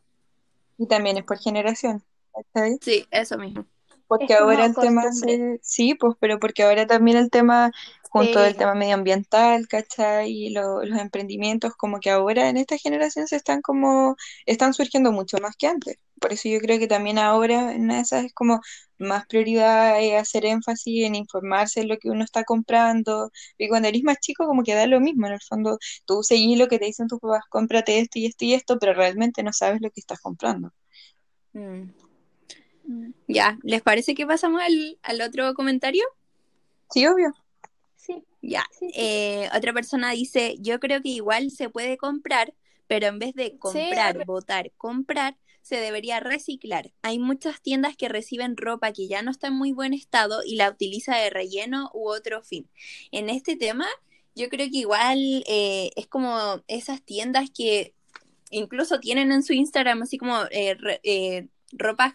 Y 0.78 0.88
también 0.88 1.18
es 1.18 1.26
por 1.26 1.38
generación, 1.38 2.02
¿cachai? 2.32 2.78
Sí, 2.82 3.06
eso 3.12 3.38
mismo. 3.38 3.66
Porque 4.08 4.36
ahora 4.36 4.66
el 4.66 4.74
tema, 4.74 5.04
sí, 5.62 5.96
pues, 5.96 6.16
pero 6.18 6.40
porque 6.40 6.64
ahora 6.64 6.88
también 6.88 7.18
el 7.18 7.30
tema 7.30 7.72
junto 8.10 8.40
al 8.40 8.56
tema 8.56 8.74
medioambiental, 8.74 9.68
¿cachai? 9.68 10.32
Y 10.32 10.50
los 10.52 10.86
emprendimientos, 10.98 11.74
como 11.76 12.00
que 12.00 12.10
ahora 12.10 12.48
en 12.48 12.56
esta 12.56 12.78
generación 12.78 13.28
se 13.28 13.36
están 13.36 13.62
como, 13.62 14.16
están 14.46 14.74
surgiendo 14.74 15.12
mucho 15.12 15.40
más 15.42 15.58
que 15.58 15.68
antes. 15.68 15.98
Por 16.24 16.32
eso 16.32 16.48
yo 16.48 16.60
creo 16.60 16.80
que 16.80 16.88
también 16.88 17.18
ahora 17.18 17.74
en 17.74 17.92
esas 17.92 18.24
es 18.24 18.34
como 18.34 18.62
más 18.98 19.26
prioridad 19.28 19.98
hacer 20.18 20.46
énfasis 20.46 21.04
en 21.04 21.16
informarse 21.16 21.82
de 21.82 21.88
lo 21.88 21.98
que 21.98 22.10
uno 22.10 22.24
está 22.24 22.46
comprando. 22.46 23.30
Y 23.58 23.68
cuando 23.68 23.90
eres 23.90 24.04
más 24.04 24.20
chico, 24.22 24.48
como 24.48 24.64
que 24.64 24.74
da 24.74 24.88
lo 24.88 25.02
mismo. 25.02 25.28
En 25.28 25.34
el 25.34 25.42
fondo, 25.42 25.78
tú 26.06 26.24
seguís 26.24 26.58
lo 26.58 26.70
que 26.70 26.80
te 26.80 26.86
dicen 26.86 27.10
tus 27.10 27.20
papás, 27.20 27.44
cómprate 27.50 28.00
esto 28.00 28.20
y 28.20 28.28
esto 28.28 28.46
y 28.46 28.54
esto, 28.54 28.80
pero 28.80 28.94
realmente 28.94 29.44
no 29.44 29.52
sabes 29.52 29.82
lo 29.82 29.92
que 29.92 30.00
estás 30.00 30.22
comprando. 30.22 30.72
Mm. 31.52 31.90
Ya, 33.28 33.58
¿les 33.62 33.82
parece 33.82 34.16
que 34.16 34.26
pasamos 34.26 34.62
al, 34.62 34.98
al 35.04 35.20
otro 35.20 35.54
comentario? 35.54 36.06
Sí, 36.90 37.06
obvio. 37.06 37.34
Ya, 38.42 38.66
eh, 38.96 39.50
otra 39.54 39.74
persona 39.74 40.12
dice, 40.12 40.56
yo 40.60 40.80
creo 40.80 41.02
que 41.02 41.10
igual 41.10 41.52
se 41.52 41.68
puede 41.68 41.98
comprar, 41.98 42.54
pero 42.88 43.08
en 43.08 43.20
vez 43.20 43.36
de 43.36 43.58
comprar, 43.58 44.26
votar, 44.26 44.72
comprar, 44.78 45.36
se 45.64 45.78
debería 45.78 46.20
reciclar. 46.20 46.94
Hay 47.02 47.18
muchas 47.18 47.62
tiendas 47.62 47.96
que 47.98 48.10
reciben 48.10 48.58
ropa 48.58 48.94
que 48.94 49.08
ya 49.08 49.22
no 49.24 49.32
está 49.32 49.48
en 49.48 49.56
muy 49.56 49.72
buen 49.72 49.94
estado 49.94 50.42
y 50.46 50.56
la 50.56 50.70
utiliza 50.70 51.16
de 51.16 51.30
relleno 51.30 51.90
u 51.94 52.10
otro 52.10 52.44
fin. 52.44 52.70
En 53.12 53.30
este 53.30 53.56
tema, 53.56 53.88
yo 54.36 54.50
creo 54.50 54.70
que 54.70 54.78
igual 54.78 55.44
eh, 55.48 55.92
es 55.96 56.08
como 56.08 56.62
esas 56.68 57.02
tiendas 57.04 57.50
que 57.50 57.96
incluso 58.52 59.00
tienen 59.00 59.32
en 59.32 59.42
su 59.42 59.54
Instagram 59.54 60.04
así 60.04 60.18
como 60.18 60.38
eh, 60.52 61.48
ropa 61.72 62.14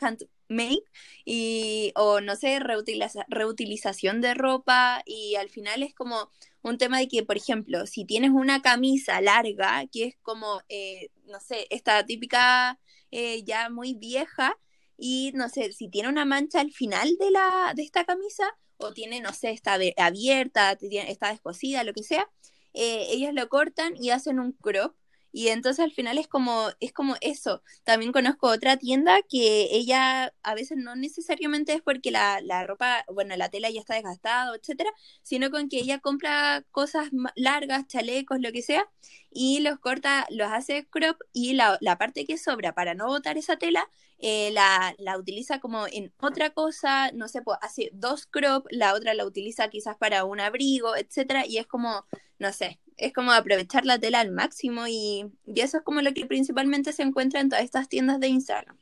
make 0.48 0.82
y 1.24 1.92
o 1.96 2.20
no 2.20 2.36
sé, 2.36 2.60
reutilización 2.60 4.20
de 4.20 4.34
ropa 4.34 5.02
y 5.06 5.36
al 5.36 5.48
final 5.50 5.82
es 5.82 5.94
como 5.94 6.30
un 6.62 6.78
tema 6.78 6.98
de 6.98 7.08
que, 7.08 7.22
por 7.22 7.36
ejemplo, 7.36 7.86
si 7.86 8.04
tienes 8.04 8.30
una 8.30 8.62
camisa 8.62 9.20
larga, 9.20 9.86
que 9.92 10.04
es 10.04 10.16
como, 10.22 10.60
eh, 10.68 11.10
no 11.26 11.40
sé, 11.40 11.66
esta 11.70 12.04
típica 12.04 12.78
eh, 13.10 13.44
ya 13.44 13.70
muy 13.70 13.94
vieja 13.94 14.56
y 14.96 15.32
no 15.34 15.48
sé, 15.48 15.72
si 15.72 15.88
tiene 15.88 16.08
una 16.08 16.24
mancha 16.24 16.60
al 16.60 16.72
final 16.72 17.16
de, 17.18 17.30
la, 17.30 17.72
de 17.74 17.82
esta 17.82 18.04
camisa 18.04 18.44
o 18.76 18.92
tiene, 18.92 19.20
no 19.20 19.32
sé, 19.32 19.50
está 19.50 19.78
abierta, 19.96 20.76
está 20.80 21.30
descosida, 21.30 21.84
lo 21.84 21.92
que 21.92 22.02
sea, 22.02 22.28
eh, 22.74 23.06
ellos 23.10 23.32
lo 23.32 23.48
cortan 23.48 23.94
y 23.96 24.10
hacen 24.10 24.38
un 24.40 24.52
crop 24.52 24.94
Y 25.32 25.48
entonces 25.48 25.84
al 25.84 25.92
final 25.92 26.18
es 26.18 26.28
como, 26.28 26.68
es 26.80 26.92
como 26.92 27.16
eso. 27.20 27.62
También 27.84 28.12
conozco 28.12 28.48
otra 28.48 28.76
tienda 28.76 29.20
que 29.28 29.68
ella 29.72 30.32
a 30.42 30.54
veces 30.54 30.78
no 30.78 30.96
necesariamente 30.96 31.72
es 31.74 31.82
porque 31.82 32.10
la, 32.10 32.40
la 32.40 32.64
ropa, 32.66 33.04
bueno, 33.12 33.36
la 33.36 33.48
tela 33.50 33.70
ya 33.70 33.80
está 33.80 33.94
desgastada, 33.94 34.54
etcétera, 34.56 34.90
sino 35.22 35.50
con 35.50 35.68
que 35.68 35.78
ella 35.78 35.98
compra 36.00 36.64
cosas 36.70 37.08
largas, 37.36 37.86
chalecos, 37.88 38.40
lo 38.40 38.52
que 38.52 38.62
sea, 38.62 38.86
y 39.30 39.60
los 39.60 39.78
corta, 39.78 40.26
los 40.30 40.48
hace 40.50 40.86
crop 40.88 41.20
y 41.32 41.54
la, 41.54 41.78
la 41.80 41.98
parte 41.98 42.24
que 42.24 42.38
sobra 42.38 42.74
para 42.74 42.94
no 42.94 43.06
botar 43.06 43.36
esa 43.38 43.56
tela, 43.56 43.88
eh, 44.18 44.50
la, 44.52 44.94
la 44.98 45.16
utiliza 45.18 45.60
como 45.60 45.86
en 45.86 46.12
otra 46.18 46.50
cosa, 46.50 47.10
no 47.12 47.28
sé, 47.28 47.42
pues 47.42 47.58
hace 47.62 47.90
dos 47.92 48.26
crop, 48.26 48.66
la 48.70 48.94
otra 48.94 49.14
la 49.14 49.24
utiliza 49.26 49.68
quizás 49.68 49.96
para 49.96 50.24
un 50.24 50.40
abrigo, 50.40 50.96
etcétera, 50.96 51.46
y 51.46 51.58
es 51.58 51.66
como, 51.66 52.04
no 52.38 52.52
sé, 52.52 52.80
es 52.98 53.12
como 53.12 53.32
aprovechar 53.32 53.86
la 53.86 53.98
tela 53.98 54.20
al 54.20 54.32
máximo 54.32 54.86
y, 54.88 55.26
y 55.46 55.60
eso 55.60 55.78
es 55.78 55.84
como 55.84 56.02
lo 56.02 56.12
que 56.14 56.26
principalmente 56.26 56.92
se 56.92 57.02
encuentra 57.02 57.40
en 57.40 57.48
todas 57.48 57.64
estas 57.64 57.88
tiendas 57.88 58.20
de 58.20 58.28
Instagram. 58.28 58.76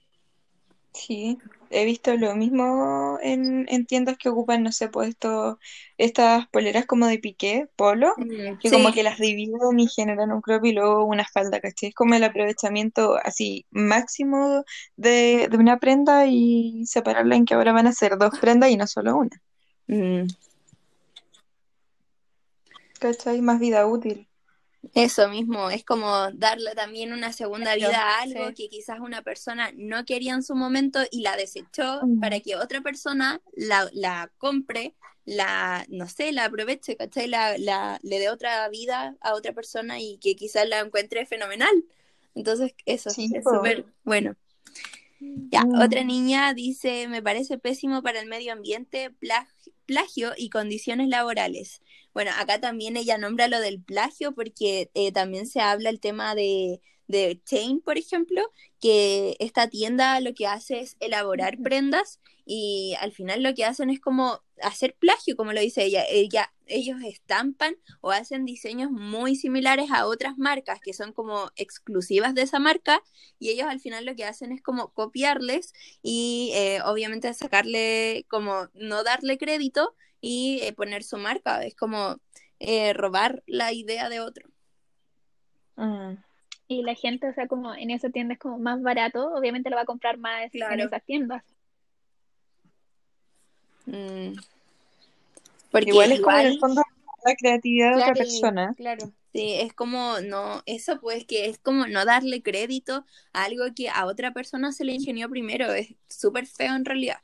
Sí, 0.97 1.39
he 1.71 1.85
visto 1.85 2.17
lo 2.17 2.35
mismo 2.35 3.19
en, 3.23 3.67
en 3.69 3.85
tiendas 3.85 4.17
que 4.17 4.31
ocupan, 4.31 4.63
no 4.63 4.73
sé, 4.73 4.89
pues 4.89 5.11
esto, 5.11 5.59
estas 5.99 6.49
poleras 6.49 6.87
como 6.87 7.07
de 7.07 7.19
piqué, 7.19 7.69
polo, 7.77 8.15
que 8.63 8.71
como 8.71 8.93
que 8.93 9.03
las 9.03 9.19
dividen 9.19 9.79
y 9.79 9.89
generan 9.89 10.33
un 10.33 10.41
crop 10.41 10.65
y 10.65 10.73
luego 10.73 11.05
una 11.05 11.27
falda, 11.27 11.61
¿cachai? 11.61 11.91
Es 11.91 11.95
como 11.95 12.15
el 12.15 12.25
aprovechamiento 12.25 13.17
así 13.23 13.67
máximo 13.71 14.65
de, 14.97 15.49
de 15.51 15.57
una 15.59 15.79
prenda 15.79 16.27
y 16.27 16.87
separarla 16.87 17.37
en 17.37 17.45
que 17.45 17.55
ahora 17.55 17.73
van 17.73 17.87
a 17.89 17.93
ser 17.93 18.17
dos 18.17 18.39
prendas 18.41 18.71
y 18.71 18.79
no 18.79 18.87
solo 18.87 19.17
una, 19.19 19.43
mm, 19.89 20.29
¿cachai? 22.99 23.41
Más 23.43 23.59
vida 23.61 23.87
útil. 23.87 24.29
eso 24.95 25.29
mismo, 25.29 25.71
es 25.71 25.85
como 25.85 26.31
darle 26.33 26.75
también 26.75 27.13
una 27.13 27.33
segunda 27.33 27.75
Claro, 27.75 27.91
vida 27.93 28.03
a 28.03 28.23
algo 28.23 28.49
sí. 28.49 28.55
que 28.55 28.69
quizás 28.69 29.01
una 29.01 29.23
persona 29.23 29.71
no 29.77 30.05
quería 30.05 30.35
en 30.35 30.43
su 30.43 30.55
momento 30.55 31.01
y 31.11 31.23
la 31.23 31.37
desechó 31.37 32.01
Mm. 32.03 32.21
para 32.21 32.41
que 32.41 32.57
otra 32.57 32.81
persona 32.83 33.41
la, 33.55 33.89
la 33.93 34.31
compre, 34.39 34.95
la, 35.25 35.85
no 35.89 36.09
sé, 36.09 36.33
la 36.33 36.45
aproveche, 36.47 36.97
¿cachai? 36.97 37.27
La, 37.29 37.59
la, 37.59 37.99
le 38.03 38.19
dé 38.21 38.31
otra 38.31 38.69
vida 38.69 39.17
a 39.21 39.35
otra 39.35 39.53
persona 39.53 39.99
y 40.01 40.19
que 40.19 40.37
quizás 40.37 40.69
la 40.69 40.81
encuentre 40.81 41.27
fenomenal. 41.27 41.85
Entonces, 42.35 42.73
eso 42.87 43.11
Sí, 43.11 43.29
es 43.35 43.45
súper 43.45 43.87
bueno. 44.05 44.37
Ya, 45.21 45.65
Mm. 45.65 45.81
otra 45.81 46.05
niña 46.05 46.53
dice, 46.55 47.09
me 47.09 47.23
parece 47.23 47.59
pésimo 47.59 48.03
para 48.03 48.21
el 48.21 48.27
medio 48.29 48.53
ambiente, 48.53 49.11
plag- 49.21 49.49
plagio 49.87 50.33
y 50.37 50.51
condiciones 50.51 51.09
laborales. 51.09 51.81
Bueno, 52.17 52.31
acá 52.39 52.59
también 52.59 52.97
ella 52.97 53.19
nombra 53.19 53.47
lo 53.47 53.61
del 53.61 53.83
plagio 53.83 54.35
porque 54.35 54.91
eh, 54.95 55.13
también 55.13 55.47
se 55.47 55.61
habla 55.61 55.91
el 55.91 56.01
tema 56.01 56.35
de, 56.35 56.81
de 57.09 57.43
Chain, 57.45 57.83
por 57.83 57.99
ejemplo, 57.99 58.41
que 58.81 59.37
esta 59.39 59.69
tienda 59.69 60.19
lo 60.21 60.33
que 60.33 60.47
hace 60.47 60.81
es 60.81 60.97
elaborar 61.01 61.59
prendas 61.63 62.23
y 62.47 62.95
al 63.01 63.13
final 63.13 63.43
lo 63.43 63.53
que 63.53 63.67
hacen 63.67 63.91
es 63.91 64.01
como 64.01 64.41
hacer 64.63 64.97
plagio, 64.99 65.37
como 65.37 65.53
lo 65.53 65.61
dice 65.61 65.85
ella. 65.85 66.05
Ella, 66.09 66.55
ellos 66.65 67.03
estampan 67.05 67.77
o 68.01 68.13
hacen 68.13 68.47
diseños 68.47 68.91
muy 68.91 69.37
similares 69.37 69.91
a 69.91 70.07
otras 70.07 70.39
marcas 70.39 70.81
que 70.81 70.95
son 70.95 71.13
como 71.13 71.51
exclusivas 71.57 72.35
de 72.35 72.41
esa 72.43 72.59
marca 72.59 73.03
y 73.39 73.51
ellos 73.51 73.67
al 73.69 73.81
final 73.81 74.07
lo 74.07 74.17
que 74.17 74.25
hacen 74.25 74.53
es 74.53 74.63
como 74.63 74.91
copiarles 74.95 75.75
y 76.01 76.53
eh, 76.55 76.81
obviamente 76.87 77.35
sacarle, 77.35 78.25
como 78.31 78.71
no 78.73 79.05
darle 79.05 79.37
crédito 79.37 79.95
y 80.21 80.61
eh, 80.63 80.73
poner 80.73 81.03
su 81.03 81.17
marca. 81.17 81.63
Es 81.65 81.75
como 81.75 82.17
eh, 82.59 82.93
robar 82.93 83.43
la 83.47 83.73
idea 83.73 84.09
de 84.09 84.21
otro. 84.21 84.49
Mm. 85.77 86.15
Y 86.69 86.83
la 86.83 86.95
gente, 86.95 87.29
o 87.29 87.35
sea, 87.35 87.47
como 87.47 87.75
en 87.75 87.91
esa 87.91 88.11
tienda 88.11 88.35
es 88.35 88.41
como 88.41 88.59
más 88.59 88.83
barato, 88.83 89.33
obviamente 89.35 89.71
lo 89.71 89.77
va 89.77 89.83
a 89.83 89.87
comprar 89.87 90.19
más 90.19 90.51
en 90.53 90.81
esas 90.81 91.05
tiendas. 91.05 91.45
Mm. 93.87 94.33
Porque 95.71 95.91
Igual 95.91 96.13
es 96.13 96.21
como 96.21 96.39
en 96.39 96.47
el 96.47 96.59
fondo 96.59 96.83
la 97.25 97.37
creatividad 97.37 97.97
de 97.97 98.03
otra 98.03 98.15
persona. 98.15 98.75
Claro. 98.77 99.13
Sí, 99.33 99.53
es 99.53 99.75
como, 99.75 100.21
no, 100.21 100.63
eso 100.65 100.99
pues 101.01 101.27
que 101.27 101.47
es 101.47 101.59
como 101.59 101.87
no 101.87 102.05
darle 102.05 102.43
crédito 102.43 103.05
a 103.33 103.45
algo 103.45 103.65
que 103.75 103.91
a 103.91 104.07
otra 104.07 104.33
persona 104.33 104.73
se 104.73 104.85
le 104.85 104.93
ingenió 104.93 105.29
primero, 105.29 105.73
es 105.73 105.95
súper 106.09 106.47
feo 106.47 106.75
en 106.75 106.85
realidad. 106.87 107.19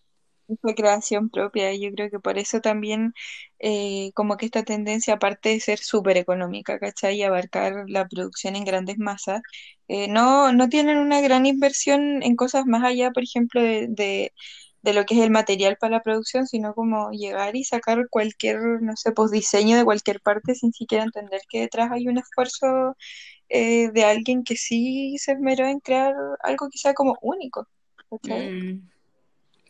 Fue 0.61 0.74
creación 0.74 1.30
propia, 1.30 1.74
yo 1.74 1.90
creo 1.92 2.11
que 2.11 2.18
por 2.20 2.38
eso 2.38 2.61
también 2.61 3.14
eh, 3.59 4.11
como 4.14 4.36
que 4.36 4.46
esta 4.46 4.64
tendencia, 4.64 5.14
aparte 5.14 5.50
de 5.50 5.61
ser 5.61 5.78
súper 5.78 6.16
económica, 6.16 6.78
¿cachai? 6.78 7.16
Y 7.18 7.22
abarcar 7.22 7.84
la 7.88 8.07
producción 8.09 8.57
en 8.57 8.64
grandes 8.64 8.98
masas, 8.98 9.40
eh, 9.88 10.09
no, 10.09 10.53
no 10.53 10.68
tienen 10.68 10.98
una 10.98 11.20
gran 11.20 11.46
inversión 11.46 12.22
en 12.22 12.36
cosas 12.36 12.66
más 12.66 12.82
allá, 12.84 13.11
por 13.12 13.22
ejemplo, 13.24 13.62
de, 13.62 13.86
de, 13.88 14.32
de 14.82 14.92
lo 14.94 15.05
que 15.07 15.14
es 15.14 15.20
el 15.22 15.30
material 15.30 15.76
para 15.80 15.96
la 15.98 16.03
producción, 16.03 16.46
sino 16.46 16.74
como 16.74 17.11
llegar 17.12 17.57
y 17.57 17.64
sacar 17.64 18.09
cualquier, 18.11 18.59
no 18.82 18.96
sé, 18.96 19.12
pues 19.12 19.30
diseño 19.30 19.76
de 19.76 19.84
cualquier 19.84 20.20
parte 20.20 20.55
sin 20.55 20.72
siquiera 20.72 21.05
entender 21.05 21.40
que 21.48 21.61
detrás 21.61 21.90
hay 21.92 22.09
un 22.09 22.18
esfuerzo 22.18 22.96
eh, 23.48 23.90
de 23.92 24.05
alguien 24.05 24.44
que 24.44 24.57
sí 24.57 25.16
se 25.18 25.32
esmeró 25.32 25.66
en 25.66 25.80
crear 25.80 26.14
algo 26.42 26.68
que 26.70 26.78
sea 26.78 26.94
como 26.94 27.18
único, 27.22 27.68
¿cachai? 28.11 28.53
Mm. 28.53 28.91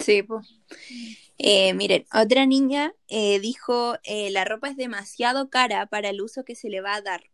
Sí, 0.03 0.23
pues. 0.23 0.47
Eh, 1.39 1.75
miren, 1.75 2.07
otra 2.13 2.47
niña 2.47 2.95
eh, 3.09 3.41
dijo, 3.41 3.97
eh, 4.05 4.31
la 4.31 4.45
ropa 4.45 4.69
es 4.69 4.77
demasiado 4.77 5.51
cara 5.51 5.87
para 5.87 6.11
el 6.11 6.21
uso 6.21 6.45
que 6.45 6.55
se 6.55 6.69
le 6.69 6.81
va 6.81 6.95
a 6.95 7.03
dar. 7.03 7.25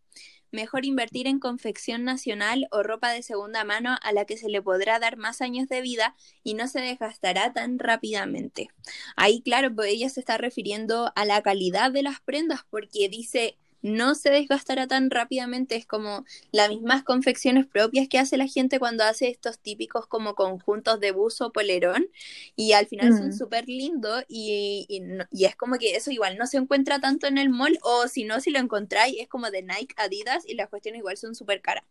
Mejor 0.50 0.86
invertir 0.86 1.26
en 1.26 1.40
confección 1.40 2.04
nacional 2.04 2.68
o 2.70 2.82
ropa 2.82 3.12
de 3.12 3.22
segunda 3.22 3.64
mano 3.64 3.98
a 4.02 4.12
la 4.12 4.24
que 4.24 4.38
se 4.38 4.48
le 4.48 4.62
podrá 4.62 4.98
dar 4.98 5.18
más 5.18 5.42
años 5.42 5.68
de 5.68 5.82
vida 5.82 6.16
y 6.42 6.54
no 6.54 6.68
se 6.68 6.80
desgastará 6.80 7.52
tan 7.52 7.78
rápidamente. 7.78 8.68
Ahí, 9.14 9.42
claro, 9.42 9.74
pues 9.74 9.92
ella 9.92 10.08
se 10.08 10.20
está 10.20 10.38
refiriendo 10.38 11.12
a 11.14 11.24
la 11.26 11.42
calidad 11.42 11.92
de 11.92 12.02
las 12.02 12.20
prendas 12.20 12.60
porque 12.70 13.10
dice 13.10 13.58
no 13.82 14.14
se 14.14 14.30
desgastará 14.30 14.86
tan 14.86 15.10
rápidamente, 15.10 15.76
es 15.76 15.86
como 15.86 16.24
las 16.52 16.68
mismas 16.70 17.04
confecciones 17.04 17.66
propias 17.66 18.08
que 18.08 18.18
hace 18.18 18.36
la 18.36 18.46
gente 18.46 18.78
cuando 18.78 19.04
hace 19.04 19.28
estos 19.28 19.58
típicos 19.58 20.06
como 20.06 20.34
conjuntos 20.34 21.00
de 21.00 21.12
buzo 21.12 21.52
polerón 21.52 22.08
y 22.56 22.72
al 22.72 22.86
final 22.86 23.16
son 23.16 23.28
Mm. 23.28 23.32
súper 23.32 23.68
lindos 23.68 24.24
y, 24.28 24.86
y, 24.88 25.44
es 25.44 25.56
como 25.56 25.78
que 25.78 25.96
eso 25.96 26.10
igual 26.10 26.36
no 26.38 26.46
se 26.46 26.56
encuentra 26.56 27.00
tanto 27.00 27.26
en 27.26 27.38
el 27.38 27.50
mall 27.50 27.78
o 27.82 28.08
si 28.08 28.24
no, 28.24 28.40
si 28.40 28.50
lo 28.50 28.58
encontráis 28.58 29.16
es 29.18 29.28
como 29.28 29.50
de 29.50 29.62
Nike, 29.62 29.94
Adidas 29.96 30.44
y 30.46 30.54
las 30.54 30.68
cuestiones 30.68 31.00
igual 31.00 31.16
son 31.16 31.34
súper 31.34 31.60
caras. 31.60 31.84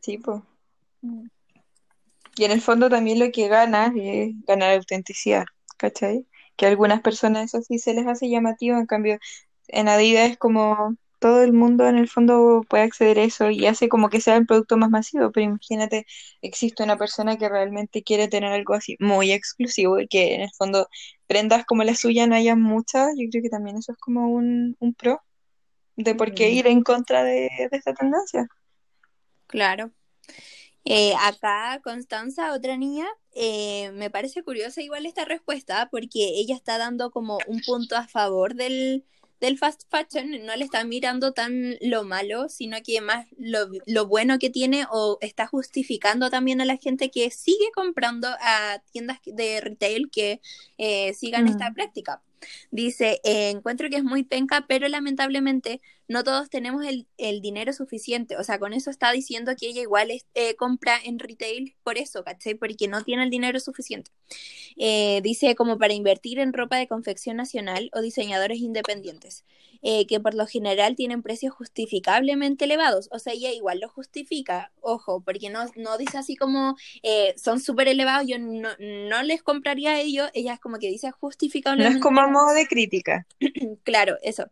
Sí, 0.00 0.18
pues. 0.18 0.40
Mm. 1.02 1.26
Y 2.36 2.44
en 2.44 2.50
el 2.50 2.60
fondo 2.60 2.88
también 2.90 3.18
lo 3.18 3.30
que 3.32 3.48
gana 3.48 3.92
es 3.96 4.34
ganar 4.46 4.72
autenticidad, 4.76 5.44
¿cachai? 5.78 6.26
Que 6.56 6.66
a 6.66 6.68
algunas 6.68 7.00
personas 7.00 7.44
eso 7.46 7.62
sí 7.62 7.78
se 7.78 7.94
les 7.94 8.06
hace 8.06 8.28
llamativo, 8.28 8.78
en 8.78 8.86
cambio 8.86 9.18
en 9.68 9.88
Adidas 9.88 10.30
es 10.30 10.38
como 10.38 10.96
todo 11.18 11.42
el 11.42 11.52
mundo 11.52 11.88
en 11.88 11.96
el 11.96 12.08
fondo 12.08 12.64
puede 12.68 12.84
acceder 12.84 13.18
a 13.18 13.24
eso 13.24 13.50
y 13.50 13.66
hace 13.66 13.88
como 13.88 14.10
que 14.10 14.20
sea 14.20 14.36
el 14.36 14.46
producto 14.46 14.76
más 14.76 14.90
masivo, 14.90 15.32
pero 15.32 15.46
imagínate, 15.46 16.06
existe 16.42 16.82
una 16.82 16.98
persona 16.98 17.36
que 17.38 17.48
realmente 17.48 18.02
quiere 18.02 18.28
tener 18.28 18.52
algo 18.52 18.74
así 18.74 18.96
muy 19.00 19.32
exclusivo 19.32 19.98
y 19.98 20.08
que 20.08 20.34
en 20.34 20.42
el 20.42 20.50
fondo 20.56 20.88
prendas 21.26 21.64
como 21.64 21.84
la 21.84 21.94
suya 21.94 22.26
no 22.26 22.34
haya 22.34 22.54
muchas, 22.54 23.08
yo 23.16 23.28
creo 23.30 23.42
que 23.42 23.48
también 23.48 23.76
eso 23.78 23.92
es 23.92 23.98
como 23.98 24.28
un, 24.28 24.76
un 24.78 24.94
pro 24.94 25.20
de 25.96 26.14
por 26.14 26.34
qué 26.34 26.50
ir 26.50 26.66
en 26.66 26.82
contra 26.82 27.24
de, 27.24 27.48
de 27.70 27.76
esta 27.76 27.94
tendencia. 27.94 28.46
Claro. 29.46 29.90
Eh, 30.84 31.14
acá 31.20 31.80
Constanza, 31.82 32.52
otra 32.52 32.76
niña, 32.76 33.06
eh, 33.34 33.90
me 33.92 34.08
parece 34.08 34.44
curiosa 34.44 34.82
igual 34.82 35.04
esta 35.04 35.24
respuesta 35.24 35.88
porque 35.90 36.38
ella 36.38 36.54
está 36.54 36.78
dando 36.78 37.10
como 37.10 37.38
un 37.48 37.60
punto 37.62 37.96
a 37.96 38.06
favor 38.06 38.54
del, 38.54 39.04
del 39.40 39.58
fast 39.58 39.82
fashion, 39.90 40.44
no 40.46 40.56
le 40.56 40.64
está 40.64 40.84
mirando 40.84 41.32
tan 41.32 41.76
lo 41.80 42.04
malo, 42.04 42.48
sino 42.48 42.78
que 42.84 43.00
más 43.00 43.26
lo, 43.38 43.68
lo 43.86 44.06
bueno 44.06 44.38
que 44.38 44.50
tiene 44.50 44.86
o 44.90 45.18
está 45.20 45.46
justificando 45.46 46.30
también 46.30 46.60
a 46.60 46.64
la 46.64 46.76
gente 46.76 47.10
que 47.10 47.30
sigue 47.30 47.70
comprando 47.74 48.28
a 48.40 48.82
tiendas 48.92 49.18
de 49.24 49.60
retail 49.60 50.10
que 50.10 50.40
eh, 50.78 51.14
sigan 51.14 51.46
esta 51.48 51.70
Mm. 51.70 51.74
práctica. 51.74 52.22
Dice, 52.70 53.20
eh, 53.24 53.50
encuentro 53.50 53.88
que 53.90 53.96
es 53.96 54.04
muy 54.04 54.24
penca, 54.24 54.66
pero 54.68 54.88
lamentablemente 54.88 55.80
no 56.08 56.22
todos 56.24 56.50
tenemos 56.50 56.84
el, 56.86 57.06
el 57.18 57.40
dinero 57.40 57.72
suficiente. 57.72 58.36
O 58.36 58.44
sea, 58.44 58.58
con 58.58 58.72
eso 58.72 58.90
está 58.90 59.10
diciendo 59.12 59.52
que 59.58 59.68
ella 59.68 59.82
igual 59.82 60.10
es- 60.10 60.26
eh, 60.34 60.54
compra 60.56 60.98
en 61.04 61.18
retail 61.18 61.74
por 61.82 61.98
eso, 61.98 62.22
¿cachai? 62.24 62.54
Porque 62.54 62.88
no 62.88 63.02
tiene 63.04 63.24
el 63.24 63.30
dinero 63.30 63.58
suficiente. 63.60 64.10
Eh, 64.76 65.20
dice 65.22 65.54
como 65.54 65.78
para 65.78 65.94
invertir 65.94 66.38
en 66.38 66.52
ropa 66.52 66.76
de 66.76 66.88
confección 66.88 67.36
nacional 67.36 67.90
o 67.94 68.00
diseñadores 68.00 68.58
independientes, 68.58 69.44
eh, 69.82 70.06
que 70.06 70.20
por 70.20 70.34
lo 70.34 70.46
general 70.46 70.96
tienen 70.96 71.22
precios 71.22 71.54
justificablemente 71.54 72.64
elevados. 72.64 73.08
O 73.12 73.18
sea, 73.18 73.32
ella 73.34 73.52
igual 73.52 73.80
lo 73.80 73.88
justifica, 73.88 74.72
ojo, 74.80 75.20
porque 75.22 75.50
no, 75.50 75.60
no 75.76 75.98
dice 75.98 76.18
así 76.18 76.36
como 76.36 76.76
eh, 77.02 77.34
son 77.36 77.60
súper 77.60 77.88
elevados, 77.88 78.26
yo 78.28 78.38
no, 78.38 78.70
no 78.78 79.22
les 79.22 79.42
compraría 79.42 79.92
a 79.92 80.00
ellos. 80.00 80.30
Ella 80.34 80.54
es 80.54 80.60
como 80.60 80.78
que 80.78 80.88
dice 80.88 81.10
No 81.74 81.88
es 81.88 81.96
justificablemente 81.96 81.98
como 81.98 82.35
modo 82.36 82.54
de 82.54 82.66
crítica. 82.66 83.26
Claro, 83.84 84.16
eso. 84.22 84.50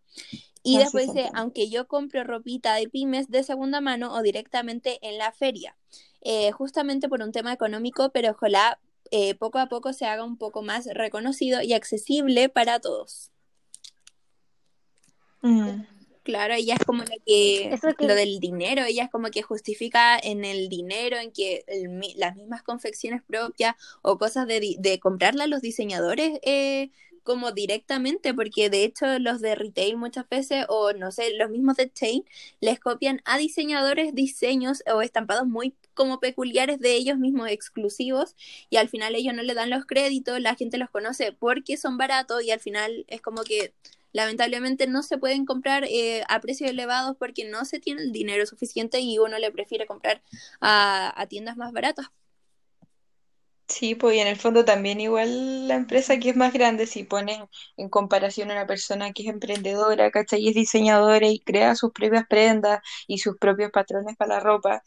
Y 0.63 0.77
Así 0.77 0.85
después 0.85 1.13
dice, 1.15 1.31
aunque 1.35 1.69
yo 1.69 1.87
compro 1.87 2.25
ropita 2.25 2.75
de 2.77 2.89
pymes 2.89 3.29
de 3.31 3.43
segunda 3.43 3.81
mano 3.81 4.15
o 4.15 4.23
directamente 4.23 4.99
en 5.07 5.19
la 5.19 5.33
feria, 5.33 5.77
eh, 6.23 6.53
justamente 6.53 7.09
por 7.09 7.23
un 7.23 7.33
tema 7.33 7.53
económico, 7.53 8.11
pero 8.13 8.31
ojalá 8.31 8.79
eh, 9.11 9.35
poco 9.35 9.59
a 9.59 9.69
poco 9.69 9.93
se 9.93 10.07
haga 10.07 10.25
un 10.25 10.39
poco 10.39 10.63
más 10.63 10.87
reconocido 10.87 11.61
y 11.63 11.75
accesible 11.75 12.49
para 12.49 12.81
todos. 12.81 13.31
Mm. 15.43 15.83
Claro, 16.23 16.55
ella 16.55 16.77
es 16.81 16.87
como 16.87 17.03
la 17.03 17.17
que, 17.27 17.69
Eso 17.75 17.89
que- 17.95 18.07
lo 18.07 18.15
del 18.15 18.41
dinero, 18.41 18.83
ella 18.85 19.05
es 19.05 19.11
como 19.11 19.29
que 19.29 19.43
justifica 19.43 20.19
en 20.19 20.47
el 20.47 20.71
dinero, 20.71 21.19
en 21.19 21.33
que 21.33 21.65
el 21.67 22.01
las 22.17 22.35
mismas 22.37 22.63
confecciones 22.63 23.23
propias 23.23 23.75
o 24.01 24.17
cosas 24.17 24.47
de, 24.47 24.77
de 24.79 24.99
comprarla 24.99 25.45
a 25.45 25.49
los 25.49 25.61
diseñadores 25.61 26.41
eh, 26.43 26.91
como 27.25 27.53
directamente, 27.53 28.35
porque 28.35 28.71
de 28.71 28.85
hecho 28.85 29.19
los 29.19 29.41
de 29.41 29.55
retail 29.57 29.97
muchas 29.97 30.29
veces, 30.29 30.67
o 30.69 30.93
no 30.93 31.11
sé, 31.13 31.35
los 31.37 31.51
mismos 31.51 31.77
de 31.77 31.91
chain, 31.93 32.25
les 32.61 32.79
copian 32.81 33.21
a 33.25 33.39
diseñadores 33.39 34.15
diseños 34.15 34.83
o 34.93 35.03
estampados 35.03 35.47
muy 35.47 35.75
como 35.95 36.21
peculiares 36.21 36.81
de 36.81 36.95
ellos 36.95 37.19
mismos, 37.19 37.49
exclusivos, 37.51 38.37
y 38.71 38.77
al 38.77 38.89
final 38.89 39.15
ellos 39.15 39.35
no 39.35 39.43
le 39.43 39.55
dan 39.55 39.71
los 39.71 39.87
créditos, 39.87 40.41
la 40.41 40.55
gente 40.55 40.79
los 40.79 40.91
conoce 40.91 41.33
porque 41.33 41.77
son 41.77 41.97
baratos 41.99 42.43
y 42.45 42.51
al 42.51 42.61
final 42.61 43.05
es 43.09 43.21
como 43.21 43.43
que 43.45 43.75
lamentablemente 44.13 44.87
no 44.87 45.03
se 45.03 45.19
pueden 45.19 45.45
comprar 45.45 45.85
eh, 45.85 46.23
a 46.29 46.41
precios 46.41 46.71
elevados 46.71 47.17
porque 47.19 47.45
no 47.45 47.65
se 47.65 47.81
tiene 47.81 48.03
el 48.03 48.13
dinero 48.13 48.47
suficiente 48.47 49.01
y 49.01 49.19
uno 49.19 49.39
le 49.39 49.51
prefiere 49.53 49.87
comprar 49.87 50.23
a, 50.61 51.21
a 51.21 51.27
tiendas 51.27 51.57
más 51.57 51.73
baratas. 51.73 52.07
Sí, 53.77 53.97
pues 53.97 54.15
y 54.17 54.21
en 54.21 54.29
el 54.29 54.37
fondo 54.37 54.65
también 54.65 55.01
igual 55.01 55.67
la 55.67 55.75
empresa 55.75 56.19
que 56.21 56.31
es 56.31 56.37
más 56.37 56.53
grande, 56.53 56.87
si 56.87 57.03
ponen 57.03 57.45
en 57.77 57.89
comparación 57.89 58.51
a 58.51 58.55
una 58.55 58.67
persona 58.69 59.13
que 59.13 59.23
es 59.25 59.29
emprendedora, 59.29 60.13
¿cachai? 60.13 60.43
Y 60.43 60.49
es 60.51 60.55
diseñadora 60.55 61.27
y 61.27 61.41
crea 61.41 61.75
sus 61.75 61.91
propias 61.93 62.25
prendas 62.29 62.81
y 63.09 63.19
sus 63.19 63.37
propios 63.37 63.73
patrones 63.73 64.17
para 64.17 64.35
la 64.37 64.41
ropa. 64.41 64.83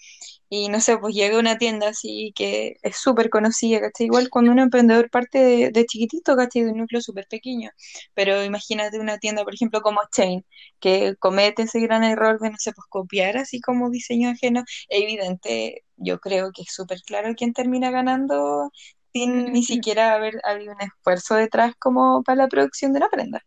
Y 0.49 0.69
no 0.69 0.79
sé, 0.81 0.97
pues 0.97 1.15
llega 1.15 1.37
a 1.37 1.39
una 1.39 1.57
tienda 1.57 1.89
así 1.89 2.31
que 2.35 2.77
es 2.83 2.97
súper 2.97 3.29
conocida, 3.29 3.81
¿cachai? 3.81 4.05
Igual 4.07 4.29
cuando 4.29 4.51
un 4.51 4.59
emprendedor 4.59 5.09
parte 5.09 5.71
de, 5.71 5.85
chiquitito, 5.85 6.35
¿cachai? 6.37 6.63
De 6.63 6.71
un 6.71 6.77
núcleo 6.79 7.01
súper 7.01 7.27
pequeño. 7.29 7.71
Pero 8.13 8.43
imagínate 8.43 8.99
una 8.99 9.17
tienda, 9.19 9.43
por 9.43 9.53
ejemplo, 9.53 9.81
como 9.81 9.99
Chain, 10.15 10.45
que 10.79 11.15
comete 11.19 11.63
ese 11.63 11.79
gran 11.81 12.03
error 12.03 12.39
de, 12.39 12.49
no 12.51 12.57
sé, 12.59 12.71
pues 12.73 12.85
copiar 12.89 13.37
así 13.37 13.59
como 13.61 13.89
diseño 13.89 14.29
ajeno. 14.29 14.63
Es 14.89 15.01
evidente, 15.03 15.83
yo 15.97 16.19
creo 16.19 16.51
que 16.51 16.61
es 16.63 16.73
súper 16.73 17.01
claro 17.01 17.33
quién 17.35 17.53
termina 17.53 17.91
ganando 17.91 18.71
sin 19.13 19.51
ni 19.51 19.63
siquiera 19.63 20.13
haber 20.13 20.39
habido 20.43 20.73
un 20.73 20.81
esfuerzo 20.81 21.35
detrás 21.35 21.73
como 21.77 22.23
para 22.23 22.43
la 22.43 22.47
producción 22.47 22.93
de 22.93 22.99
la 22.99 23.09
prenda. 23.09 23.43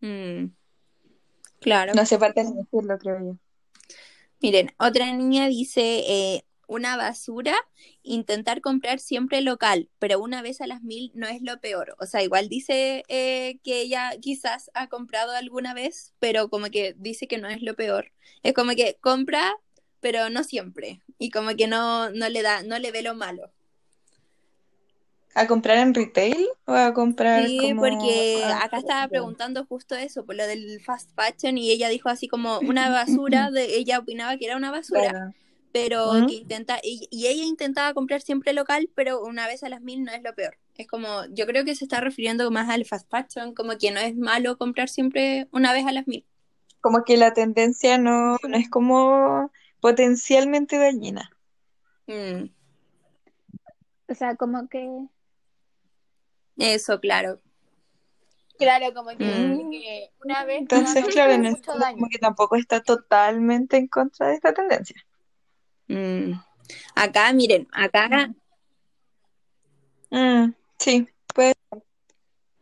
Mm, 0.00 0.46
claro. 1.60 1.92
No 1.94 2.02
hace 2.02 2.18
falta 2.18 2.42
ni 2.42 2.54
decirlo, 2.54 2.98
creo 2.98 3.18
yo. 3.20 3.36
Miren, 4.40 4.70
otra 4.78 5.10
niña 5.12 5.48
dice, 5.48 6.04
eh, 6.06 6.44
una 6.66 6.96
basura, 6.96 7.54
intentar 8.02 8.60
comprar 8.60 8.98
siempre 8.98 9.40
local, 9.40 9.88
pero 9.98 10.20
una 10.20 10.42
vez 10.42 10.60
a 10.60 10.66
las 10.66 10.82
mil 10.82 11.10
no 11.14 11.26
es 11.26 11.42
lo 11.42 11.60
peor. 11.60 11.96
O 11.98 12.06
sea, 12.06 12.22
igual 12.22 12.48
dice 12.48 13.04
eh, 13.08 13.58
que 13.62 13.80
ella 13.80 14.12
quizás 14.20 14.70
ha 14.74 14.88
comprado 14.88 15.32
alguna 15.32 15.74
vez, 15.74 16.14
pero 16.18 16.48
como 16.48 16.66
que 16.66 16.94
dice 16.98 17.28
que 17.28 17.38
no 17.38 17.48
es 17.48 17.62
lo 17.62 17.74
peor. 17.74 18.12
Es 18.42 18.52
como 18.52 18.72
que 18.72 18.98
compra, 19.00 19.54
pero 20.00 20.30
no 20.30 20.44
siempre. 20.44 21.02
Y 21.18 21.30
como 21.30 21.50
que 21.56 21.66
no, 21.66 22.10
no 22.10 22.28
le 22.28 22.42
da, 22.42 22.62
no 22.62 22.78
le 22.78 22.92
ve 22.92 23.02
lo 23.02 23.14
malo. 23.14 23.50
¿A 25.34 25.46
comprar 25.46 25.76
en 25.78 25.92
retail 25.92 26.48
o 26.64 26.72
a 26.72 26.94
comprar 26.94 27.46
Sí, 27.46 27.58
como 27.60 27.82
porque 27.82 28.42
acá 28.42 28.78
estaba 28.78 29.06
preguntando 29.08 29.66
justo 29.66 29.94
eso, 29.94 30.24
por 30.24 30.34
lo 30.34 30.46
del 30.46 30.80
fast 30.80 31.10
fashion, 31.14 31.58
y 31.58 31.70
ella 31.70 31.90
dijo 31.90 32.08
así 32.08 32.26
como 32.26 32.58
una 32.60 32.88
basura, 32.90 33.50
de, 33.50 33.76
ella 33.76 33.98
opinaba 33.98 34.38
que 34.38 34.46
era 34.46 34.56
una 34.56 34.70
basura, 34.70 35.10
Claro. 35.10 35.34
pero 35.72 36.12
que 36.26 36.36
intenta, 36.36 36.78
y, 36.82 37.06
y 37.10 37.26
ella 37.26 37.44
intentaba 37.44 37.92
comprar 37.92 38.22
siempre 38.22 38.54
local, 38.54 38.88
pero 38.94 39.22
una 39.22 39.46
vez 39.46 39.62
a 39.62 39.68
las 39.68 39.82
mil 39.82 40.04
no 40.04 40.12
es 40.12 40.22
lo 40.22 40.34
peor. 40.34 40.56
Es 40.74 40.86
como, 40.86 41.26
yo 41.30 41.46
creo 41.46 41.64
que 41.66 41.74
se 41.74 41.84
está 41.84 42.00
refiriendo 42.00 42.50
más 42.50 42.70
al 42.70 42.86
fast 42.86 43.10
fashion, 43.10 43.54
como 43.54 43.76
que 43.76 43.90
no 43.90 44.00
es 44.00 44.16
malo 44.16 44.56
comprar 44.56 44.88
siempre 44.88 45.48
una 45.52 45.74
vez 45.74 45.84
a 45.86 45.92
las 45.92 46.06
mil. 46.06 46.24
Como 46.80 47.04
que 47.04 47.18
la 47.18 47.34
tendencia 47.34 47.98
no, 47.98 48.38
no 48.42 48.56
es 48.56 48.70
como 48.70 49.50
potencialmente 49.80 50.78
dañina. 50.78 51.30
Mm, 52.06 52.44
O 54.08 54.14
sea, 54.14 54.36
como 54.36 54.68
que 54.68 54.88
eso, 56.58 57.00
claro. 57.00 57.40
Claro, 58.58 58.94
como 58.94 59.10
que, 59.10 59.24
Mm. 59.24 59.70
que 59.70 60.10
una 60.24 60.44
vez 60.44 60.60
Entonces, 60.60 61.04
claro, 61.06 61.32
en 61.32 61.44
el 61.46 61.52
mucho 61.52 61.76
daño. 61.76 61.96
como 61.96 62.08
que 62.08 62.18
tampoco 62.18 62.56
está 62.56 62.82
totalmente 62.82 63.76
en 63.76 63.88
contra 63.88 64.28
de 64.28 64.34
esta 64.34 64.54
tendencia. 64.54 64.96
Mm. 65.88 66.32
Acá, 66.94 67.32
miren, 67.32 67.68
acá... 67.72 68.32
Mm, 70.10 70.52
sí, 70.78 71.08
pues 71.34 71.54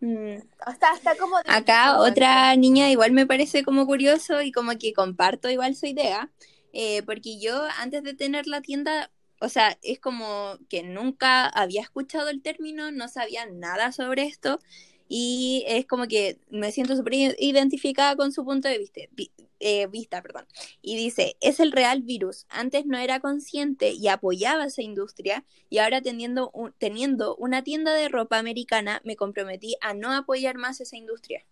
mm, 0.01 0.37
Está, 0.67 0.95
está 0.95 1.15
como 1.17 1.37
Acá 1.47 1.99
otra 2.01 2.57
niña 2.57 2.91
igual 2.91 3.13
me 3.13 3.27
parece 3.27 3.63
como 3.63 3.87
curioso 3.87 4.41
y 4.43 4.51
como 4.51 4.73
que 4.79 4.93
comparto 4.95 5.51
igual 5.51 5.77
su 5.77 5.87
idea, 5.87 6.31
eh, 6.75 7.03
porque 7.05 7.41
yo 7.41 7.65
antes 7.81 8.05
de 8.05 8.15
tener 8.15 8.49
la 8.49 8.63
tienda, 8.63 9.11
o 9.41 9.49
sea, 9.51 9.79
es 9.83 10.01
como 10.01 10.59
que 10.71 10.85
nunca 10.85 11.47
había 11.49 11.83
escuchado 11.83 12.31
el 12.31 12.43
término, 12.43 12.93
no 12.93 13.09
sabía 13.09 13.47
nada 13.47 13.93
sobre 13.93 14.25
esto 14.25 14.61
y 15.09 15.65
es 15.69 15.87
como 15.87 16.09
que 16.09 16.39
me 16.51 16.73
siento 16.73 16.97
súper 16.97 17.15
identificada 17.39 18.17
con 18.17 18.33
su 18.33 18.45
punto 18.45 18.69
de 18.69 18.79
vista, 18.79 19.01
vi- 19.13 19.31
eh, 19.61 19.87
vista, 19.89 20.23
perdón. 20.23 20.47
Y 20.83 20.97
dice, 20.97 21.37
es 21.41 21.61
el 21.61 21.73
real 21.73 22.03
virus, 22.03 22.47
antes 22.51 22.87
no 22.87 22.99
era 22.99 23.21
consciente 23.21 23.93
y 23.93 24.09
apoyaba 24.09 24.67
esa 24.67 24.83
industria 24.83 25.45
y 25.71 25.79
ahora 25.79 26.01
teniendo, 26.03 26.51
un- 26.53 26.73
teniendo 26.79 27.37
una 27.37 27.63
tienda 27.65 27.95
de 27.95 28.09
ropa 28.09 28.39
americana 28.39 29.01
me 29.05 29.17
comprometí 29.17 29.77
a 29.83 29.95
no 29.95 30.13
apoyar 30.13 30.57
más 30.59 30.81
esa 30.81 30.97
industria. 30.97 31.45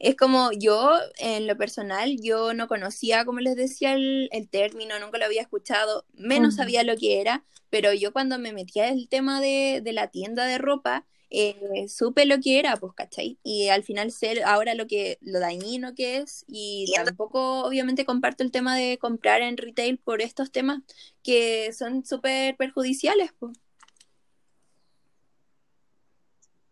Es 0.00 0.16
como 0.16 0.50
yo, 0.52 0.98
en 1.18 1.46
lo 1.46 1.56
personal, 1.56 2.16
yo 2.22 2.54
no 2.54 2.68
conocía, 2.68 3.24
como 3.24 3.40
les 3.40 3.54
decía, 3.56 3.92
el, 3.94 4.28
el 4.32 4.48
término, 4.48 4.98
nunca 4.98 5.18
lo 5.18 5.26
había 5.26 5.42
escuchado, 5.42 6.06
menos 6.14 6.56
sabía 6.56 6.82
lo 6.84 6.96
que 6.96 7.20
era, 7.20 7.44
pero 7.70 7.92
yo 7.92 8.12
cuando 8.12 8.38
me 8.38 8.52
metía 8.52 8.88
el 8.88 9.08
tema 9.08 9.40
de, 9.40 9.80
de 9.84 9.92
la 9.92 10.08
tienda 10.08 10.46
de 10.46 10.58
ropa, 10.58 11.06
eh, 11.30 11.86
supe 11.88 12.26
lo 12.26 12.40
que 12.40 12.58
era, 12.58 12.76
pues, 12.78 12.92
¿cachai? 12.94 13.38
Y 13.44 13.68
al 13.68 13.84
final 13.84 14.10
sé 14.10 14.42
ahora 14.44 14.74
lo 14.74 14.86
que, 14.86 15.18
lo 15.20 15.38
dañino 15.38 15.94
que 15.94 16.18
es, 16.18 16.44
y 16.48 16.92
tampoco 16.94 17.64
obviamente 17.64 18.04
comparto 18.06 18.42
el 18.42 18.50
tema 18.50 18.76
de 18.76 18.98
comprar 18.98 19.42
en 19.42 19.56
retail 19.58 19.98
por 19.98 20.22
estos 20.22 20.50
temas 20.50 20.80
que 21.22 21.72
son 21.72 22.04
súper 22.04 22.56
perjudiciales, 22.56 23.32
pues. 23.38 23.56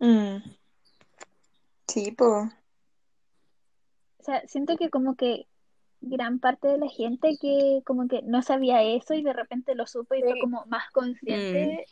mm, 0.00 0.38
sí, 1.88 2.12
pues. 2.12 2.52
O 4.28 4.30
sea, 4.30 4.46
siento 4.46 4.76
que 4.76 4.90
como 4.90 5.16
que 5.16 5.46
gran 6.02 6.38
parte 6.38 6.68
de 6.68 6.76
la 6.76 6.90
gente 6.90 7.38
que 7.40 7.80
como 7.86 8.08
que 8.08 8.20
no 8.20 8.42
sabía 8.42 8.82
eso 8.82 9.14
y 9.14 9.22
de 9.22 9.32
repente 9.32 9.74
lo 9.74 9.86
supo 9.86 10.14
y 10.14 10.20
fue 10.20 10.38
como 10.38 10.66
más 10.66 10.90
consciente, 10.90 11.86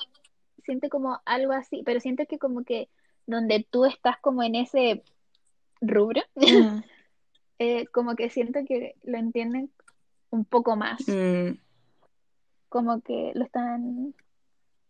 siente 0.62 0.90
como 0.90 1.18
algo 1.24 1.54
así, 1.54 1.82
pero 1.82 1.98
siento 1.98 2.26
que 2.26 2.38
como 2.38 2.62
que 2.62 2.90
donde 3.26 3.66
tú 3.70 3.86
estás 3.86 4.18
como 4.20 4.42
en 4.42 4.54
ese 4.54 5.02
rubro, 5.80 6.20
mm. 6.34 6.42
eh, 7.58 7.86
como 7.86 8.16
que 8.16 8.28
siento 8.28 8.60
que 8.68 8.96
lo 9.02 9.16
entienden 9.16 9.70
un 10.28 10.44
poco 10.44 10.76
más, 10.76 11.08
Mm, 11.08 11.52
como 12.68 13.00
que 13.00 13.32
lo 13.34 13.46
están 13.46 14.14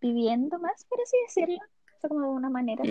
viviendo 0.00 0.58
más, 0.58 0.84
por 0.86 1.00
así 1.00 1.16
decirlo, 1.28 1.60
o 1.96 2.00
sea, 2.00 2.08
como 2.08 2.22
de 2.22 2.26
una 2.26 2.50
manera. 2.50 2.82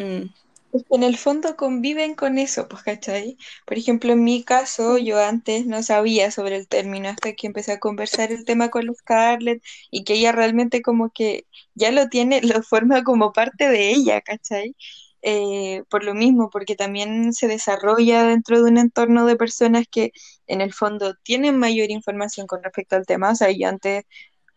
Es 0.76 0.84
que 0.90 0.96
en 0.96 1.04
el 1.04 1.18
fondo 1.18 1.56
conviven 1.56 2.16
con 2.16 2.38
eso, 2.38 2.68
pues, 2.68 2.84
¿cachai? 2.84 3.38
Por 3.66 3.78
ejemplo, 3.78 4.12
en 4.14 4.24
mi 4.26 4.44
caso, 4.44 4.98
yo 4.98 5.20
antes 5.24 5.66
no 5.68 5.82
sabía 5.84 6.32
sobre 6.32 6.58
el 6.58 6.68
término 6.68 7.08
hasta 7.10 7.34
que 7.34 7.48
empecé 7.48 7.74
a 7.74 7.80
conversar 7.80 8.32
el 8.34 8.44
tema 8.46 8.70
con 8.70 8.86
la 8.88 8.94
Scarlett 8.94 9.64
y 9.92 10.04
que 10.04 10.16
ella 10.16 10.34
realmente 10.34 10.82
como 10.82 11.12
que 11.12 11.46
ya 11.76 11.92
lo 11.92 12.10
tiene, 12.10 12.42
lo 12.60 12.62
forma 12.64 13.04
como 13.04 13.32
parte 13.32 13.70
de 13.70 13.92
ella, 13.92 14.22
¿cachai? 14.22 14.76
Eh, 15.22 15.84
por 15.90 16.04
lo 16.04 16.14
mismo, 16.14 16.50
porque 16.52 16.76
también 16.76 17.34
se 17.34 17.48
desarrolla 17.48 18.24
dentro 18.26 18.62
de 18.62 18.70
un 18.70 18.78
entorno 18.78 19.26
de 19.26 19.38
personas 19.38 19.86
que 19.90 20.12
en 20.48 20.62
el 20.62 20.74
fondo 20.74 21.16
tienen 21.24 21.58
mayor 21.58 21.90
información 21.92 22.48
con 22.48 22.62
respecto 22.64 22.96
al 22.98 23.06
tema. 23.06 23.32
O 23.32 23.36
sea, 23.36 23.50
yo 23.52 23.68
antes 23.70 24.04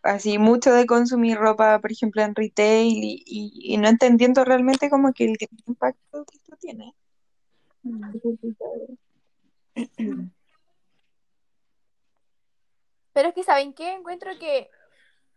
así 0.03 0.37
mucho 0.39 0.71
de 0.73 0.85
consumir 0.85 1.37
ropa, 1.37 1.79
por 1.81 1.91
ejemplo, 1.91 2.21
en 2.23 2.35
retail 2.35 2.87
y, 3.03 3.23
y- 3.25 3.73
y 3.75 3.77
no 3.77 3.87
entendiendo 3.89 4.43
realmente 4.45 4.89
como 4.89 5.13
que 5.13 5.25
el 5.25 5.37
gran 5.37 5.49
impacto 5.67 6.25
que 6.25 6.37
esto 6.37 6.55
tiene. 6.59 6.95
Pero 13.13 13.29
es 13.29 13.35
que, 13.35 13.43
¿saben 13.43 13.73
qué? 13.73 13.93
Encuentro 13.93 14.31
que, 14.39 14.69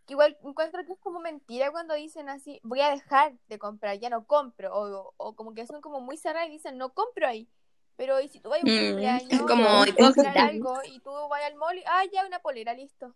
que 0.07 0.13
igual 0.13 0.37
encuentro 0.43 0.85
que 0.85 0.93
es 0.93 0.99
como 0.99 1.21
mentira 1.21 1.71
cuando 1.71 1.95
dicen 1.95 2.29
así, 2.29 2.59
voy 2.63 2.81
a 2.81 2.91
dejar 2.91 3.33
de 3.47 3.59
comprar, 3.59 3.99
ya 3.99 4.09
no 4.09 4.27
compro, 4.27 4.75
o, 4.75 5.13
o 5.17 5.35
como 5.35 5.55
que 5.55 5.67
son 5.67 5.81
como 5.81 6.01
muy 6.01 6.17
cerradas 6.17 6.49
y 6.49 6.53
dicen, 6.53 6.77
no 6.77 6.93
compro 6.93 7.27
ahí. 7.27 7.49
Pero 7.97 8.19
¿y 8.21 8.29
si 8.29 8.41
tú 8.41 8.49
vas 8.49 8.61
a 8.63 8.65
un 8.65 8.69
Mm, 8.69 8.73
cumpleaños, 8.73 9.47
como 9.47 9.85
hipócrita. 9.85 10.11
comprar 10.11 10.37
algo 10.37 10.83
y 10.85 10.99
tú 11.01 11.11
vas 11.29 11.43
al 11.43 11.55
mall 11.55 11.77
y, 11.77 11.83
ah, 11.87 12.03
ya 12.13 12.27
una 12.27 12.39
polera, 12.41 12.73
listo. 12.73 13.15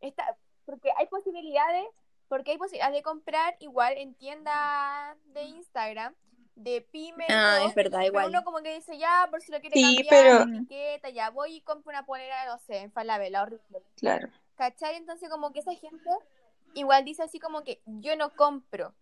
Está, 0.00 0.36
porque 0.64 0.90
hay 0.96 1.06
posibilidades, 1.06 1.84
porque 2.28 2.52
hay 2.52 2.58
posibilidades 2.58 2.94
de 2.94 3.02
comprar 3.02 3.56
igual 3.60 3.94
en 3.96 4.14
tiendas 4.14 5.16
de 5.32 5.42
Instagram, 5.44 6.14
de 6.54 6.80
pyme 6.82 7.24
Ah, 7.28 7.56
todo, 7.58 7.68
es 7.68 7.74
verdad, 7.74 7.98
pero 7.98 8.06
igual. 8.08 8.28
uno 8.28 8.44
como 8.44 8.58
que 8.58 8.74
dice, 8.74 8.98
ya, 8.98 9.26
por 9.30 9.40
si 9.40 9.52
lo 9.52 9.60
quiere 9.60 9.76
Sí, 9.76 9.82
cambiar, 10.04 10.08
pero- 10.08 10.44
la 10.46 10.56
etiqueta, 10.58 11.08
ya 11.10 11.30
voy 11.30 11.54
y 11.56 11.60
compro 11.62 11.90
una 11.90 12.04
polera, 12.04 12.46
no 12.46 12.58
sé, 12.58 12.78
en 12.78 12.92
Falabella, 12.92 13.42
horrible. 13.42 13.82
Claro. 13.96 14.28
¿Cachai? 14.56 14.96
Entonces 14.96 15.28
como 15.30 15.52
que 15.52 15.60
esa 15.60 15.74
gente 15.74 16.10
igual 16.74 17.04
dice 17.04 17.22
así 17.22 17.38
como 17.38 17.62
que 17.62 17.80
yo 17.86 18.16
no 18.16 18.34
compro. 18.34 18.92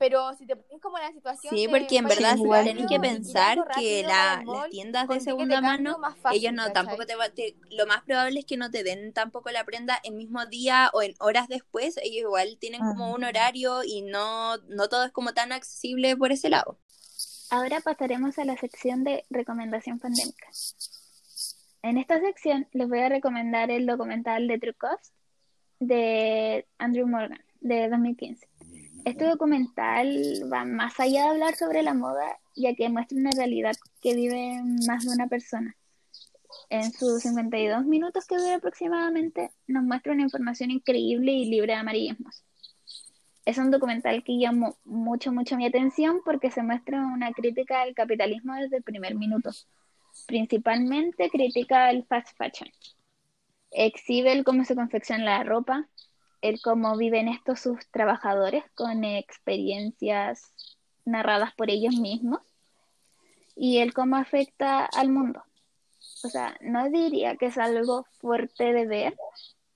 Pero 0.00 0.32
si 0.34 0.46
te 0.46 0.56
pones 0.56 0.80
como 0.80 0.96
en 0.96 1.04
la 1.04 1.12
situación 1.12 1.54
Sí, 1.54 1.68
porque 1.68 1.98
en 1.98 2.06
verdad 2.06 2.34
igual 2.38 2.64
tenéis 2.64 2.86
baño 2.86 3.02
que 3.02 3.06
pensar 3.06 3.58
que 3.78 4.02
la- 4.02 4.42
las 4.46 4.70
tiendas 4.70 5.06
de 5.06 5.20
segunda 5.20 5.60
mano, 5.60 5.98
fácil, 6.22 6.40
ellos 6.40 6.54
no 6.54 6.62
¿cachai? 6.62 6.72
tampoco 6.72 7.06
te, 7.06 7.16
va- 7.16 7.28
te- 7.28 7.54
lo 7.70 7.86
más 7.86 8.02
probable 8.04 8.40
es 8.40 8.46
que 8.46 8.56
no 8.56 8.70
te 8.70 8.82
den 8.82 9.12
tampoco 9.12 9.50
la 9.50 9.62
prenda 9.64 10.00
el 10.02 10.14
mismo 10.14 10.46
día 10.46 10.88
o 10.94 11.02
en 11.02 11.14
horas 11.20 11.48
después, 11.48 11.98
ellos 11.98 12.22
igual 12.22 12.56
tienen 12.58 12.80
como 12.80 13.12
un 13.12 13.24
horario 13.24 13.84
y 13.84 14.00
no, 14.00 14.56
no 14.68 14.88
todo 14.88 15.04
es 15.04 15.12
como 15.12 15.34
tan 15.34 15.52
accesible 15.52 16.16
por 16.16 16.32
ese 16.32 16.48
lado. 16.48 16.78
Ahora 17.50 17.80
pasaremos 17.82 18.38
a 18.38 18.46
la 18.46 18.56
sección 18.56 19.04
de 19.04 19.26
recomendación 19.28 19.98
pandémica. 19.98 20.46
En 21.82 21.98
esta 21.98 22.18
sección 22.20 22.66
les 22.72 22.88
voy 22.88 23.00
a 23.00 23.10
recomendar 23.10 23.70
el 23.70 23.84
documental 23.84 24.48
de 24.48 24.58
True 24.58 24.72
Cost 24.74 25.12
de 25.78 26.66
Andrew 26.78 27.06
Morgan 27.06 27.44
de 27.60 27.90
2015. 27.90 28.48
Este 29.04 29.24
documental 29.24 30.14
va 30.52 30.64
más 30.64 31.00
allá 31.00 31.24
de 31.24 31.28
hablar 31.30 31.56
sobre 31.56 31.82
la 31.82 31.94
moda, 31.94 32.38
ya 32.54 32.74
que 32.74 32.88
muestra 32.88 33.18
una 33.18 33.30
realidad 33.30 33.74
que 34.00 34.14
vive 34.14 34.60
más 34.86 35.04
de 35.04 35.12
una 35.12 35.26
persona. 35.26 35.76
En 36.68 36.92
sus 36.92 37.22
52 37.22 37.84
minutos 37.84 38.26
que 38.26 38.36
dura 38.36 38.56
aproximadamente, 38.56 39.50
nos 39.66 39.84
muestra 39.84 40.12
una 40.12 40.22
información 40.22 40.70
increíble 40.70 41.32
y 41.32 41.46
libre 41.46 41.72
de 41.72 41.78
amarillismos. 41.78 42.44
Es 43.46 43.58
un 43.58 43.70
documental 43.70 44.22
que 44.22 44.38
llamó 44.38 44.76
mucho, 44.84 45.32
mucho 45.32 45.56
mi 45.56 45.66
atención 45.66 46.20
porque 46.24 46.50
se 46.50 46.62
muestra 46.62 47.00
una 47.00 47.32
crítica 47.32 47.82
al 47.82 47.94
capitalismo 47.94 48.54
desde 48.54 48.78
el 48.78 48.82
primer 48.82 49.14
minuto. 49.14 49.50
Principalmente 50.26 51.30
critica 51.30 51.90
el 51.90 52.04
fast 52.04 52.36
fashion. 52.36 52.70
Exhibe 53.70 54.32
el 54.32 54.44
cómo 54.44 54.64
se 54.64 54.74
confecciona 54.74 55.24
la 55.24 55.44
ropa, 55.44 55.88
el 56.42 56.60
cómo 56.62 56.96
viven 56.96 57.28
estos 57.28 57.60
sus 57.60 57.86
trabajadores 57.90 58.64
con 58.74 59.04
experiencias 59.04 60.52
narradas 61.04 61.54
por 61.54 61.70
ellos 61.70 61.96
mismos 61.96 62.40
y 63.56 63.78
el 63.78 63.92
cómo 63.92 64.16
afecta 64.16 64.84
al 64.84 65.10
mundo. 65.10 65.42
O 66.24 66.28
sea, 66.28 66.56
no 66.60 66.88
diría 66.90 67.36
que 67.36 67.46
es 67.46 67.58
algo 67.58 68.06
fuerte 68.20 68.72
de 68.72 68.86
ver, 68.86 69.16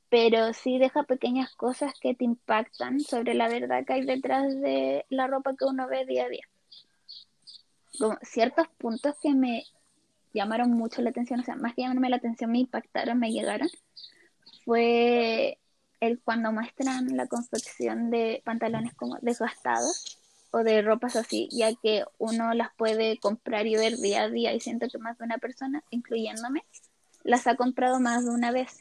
pero 0.09 0.53
sí 0.53 0.79
deja 0.79 1.03
pequeñas 1.03 1.55
cosas 1.55 1.93
que 2.01 2.15
te 2.15 2.25
impactan 2.25 3.01
sobre 3.01 3.35
la 3.35 3.49
verdad 3.49 3.85
que 3.85 3.95
hay 3.95 4.05
detrás 4.05 4.55
de 4.61 5.05
la 5.09 5.27
ropa 5.27 5.55
que 5.57 5.65
uno 5.65 5.87
ve 5.89 6.07
día 6.07 6.25
a 6.25 6.29
día. 6.29 6.45
Ciertos 8.23 8.67
puntos 8.79 9.15
que 9.23 9.35
me 9.35 9.65
llamaron 10.33 10.71
mucho 10.73 11.01
la 11.01 11.11
atención, 11.11 11.41
o 11.41 11.45
sea, 11.45 11.57
más 11.57 11.75
que 11.75 11.83
llamarme 11.83 12.11
la 12.11 12.17
atención, 12.17 12.51
me 12.51 12.59
impactaron, 12.59 13.19
me 13.19 13.31
llegaron, 13.31 13.69
fue 14.65 15.59
cuando 16.25 16.53
muestran 16.53 17.17
la 17.17 17.27
confección 17.27 18.11
de 18.11 18.43
pantalones 18.45 18.95
como 18.95 19.17
desgastados 19.23 20.19
o 20.51 20.59
de 20.59 20.83
ropas 20.83 21.17
así, 21.17 21.49
ya 21.51 21.75
que 21.75 22.05
uno 22.19 22.55
las 22.55 22.73
puede 22.77 23.19
comprar 23.19 23.67
y 23.67 23.77
ver 23.77 23.97
día 23.97 24.23
a 24.23 24.29
día 24.29 24.53
y 24.55 24.61
siento 24.61 24.87
que 24.89 24.99
más 24.99 25.19
de 25.19 25.25
una 25.25 25.39
persona, 25.39 25.83
incluyéndome, 25.91 26.65
las 27.25 27.47
ha 27.47 27.57
comprado 27.57 27.99
más 28.01 28.25
de 28.25 28.31
una 28.31 28.53
vez. 28.53 28.81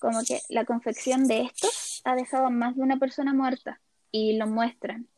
Como 0.00 0.20
que 0.22 0.40
la 0.48 0.64
confección 0.64 1.26
de 1.26 1.42
estos 1.42 2.02
ha 2.04 2.14
dejado 2.14 2.46
a 2.46 2.50
más 2.50 2.76
de 2.76 2.82
una 2.82 2.98
persona 2.98 3.32
muerta 3.32 3.80
y 4.12 4.36
lo 4.36 4.46
muestran. 4.46 5.08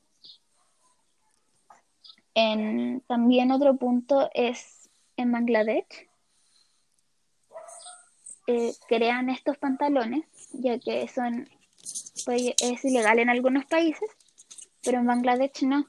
También 3.09 3.51
otro 3.51 3.77
punto 3.77 4.31
es 4.33 4.89
en 5.17 5.33
Bangladesh. 5.33 6.09
eh, 8.47 8.73
crean 8.89 9.29
estos 9.29 9.59
pantalones, 9.59 10.25
ya 10.53 10.79
que 10.79 11.07
son 11.09 11.49
pues, 12.25 12.55
es 12.63 12.85
ilegal 12.85 13.19
en 13.19 13.31
algunos 13.31 13.65
países, 13.67 14.09
pero 14.83 14.99
en 14.99 15.07
Bangladesh 15.07 15.63
no. 15.63 15.87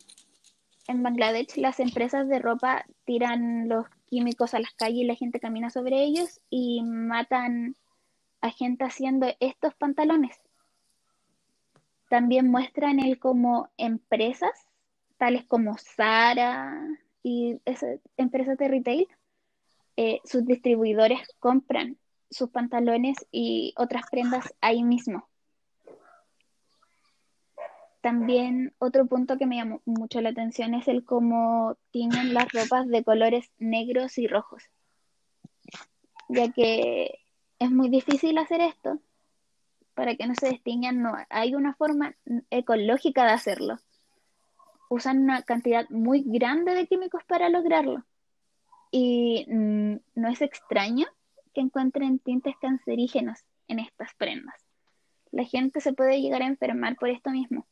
En 0.87 1.03
Bangladesh 1.03 1.57
las 1.57 1.79
empresas 1.79 2.27
de 2.27 2.39
ropa 2.39 2.85
tiran 3.05 3.69
los 3.69 3.85
químicos 4.07 4.53
a 4.53 4.59
las 4.59 4.73
calles 4.73 5.01
y 5.01 5.05
la 5.05 5.15
gente 5.15 5.39
camina 5.39 5.69
sobre 5.69 6.03
ellos 6.03 6.41
y 6.49 6.81
matan 6.83 7.75
a 8.41 8.49
gente 8.49 8.85
haciendo 8.85 9.27
estos 9.39 9.75
pantalones. 9.75 10.39
También 12.09 12.49
muestran 12.49 12.99
el 12.99 13.19
como 13.19 13.69
empresas, 13.77 14.67
tales 15.17 15.45
como 15.45 15.77
Zara 15.77 16.87
y 17.21 17.61
esas 17.65 17.99
empresas 18.17 18.57
de 18.57 18.67
retail, 18.67 19.07
eh, 19.97 20.21
sus 20.23 20.45
distribuidores 20.45 21.19
compran 21.39 21.97
sus 22.29 22.49
pantalones 22.49 23.17
y 23.31 23.73
otras 23.77 24.03
prendas 24.09 24.53
ahí 24.61 24.83
mismo. 24.83 25.27
También 28.01 28.73
otro 28.79 29.07
punto 29.07 29.37
que 29.37 29.45
me 29.45 29.57
llamó 29.57 29.81
mucho 29.85 30.21
la 30.21 30.29
atención 30.29 30.73
es 30.73 30.87
el 30.87 31.03
cómo 31.03 31.75
tienen 31.91 32.33
las 32.33 32.49
ropas 32.53 32.87
de 32.87 33.03
colores 33.03 33.51
negros 33.57 34.17
y 34.17 34.27
rojos, 34.27 34.63
ya 36.29 36.49
que 36.51 37.19
es 37.59 37.71
muy 37.71 37.89
difícil 37.89 38.37
hacer 38.37 38.61
esto 38.61 38.99
para 39.95 40.15
que 40.15 40.27
no 40.27 40.33
se 40.33 40.47
destiñan, 40.47 41.01
no 41.01 41.13
hay 41.29 41.55
una 41.55 41.73
forma 41.73 42.15
ecológica 42.49 43.25
de 43.25 43.31
hacerlo. 43.31 43.79
Usan 44.87 45.19
una 45.19 45.41
cantidad 45.43 45.89
muy 45.89 46.23
grande 46.25 46.73
de 46.73 46.87
químicos 46.87 47.25
para 47.25 47.49
lograrlo. 47.49 48.05
Y 48.91 49.45
mm, 49.49 49.95
no 50.15 50.29
es 50.29 50.41
extraño 50.41 51.05
que 51.53 51.61
encuentren 51.61 52.19
tintes 52.19 52.55
cancerígenos 52.61 53.39
en 53.67 53.79
estas 53.79 54.13
prendas. 54.15 54.55
La 55.31 55.43
gente 55.43 55.81
se 55.81 55.93
puede 55.93 56.21
llegar 56.21 56.41
a 56.41 56.47
enfermar 56.47 56.95
por 56.95 57.09
esto 57.09 57.29
mismo. 57.29 57.67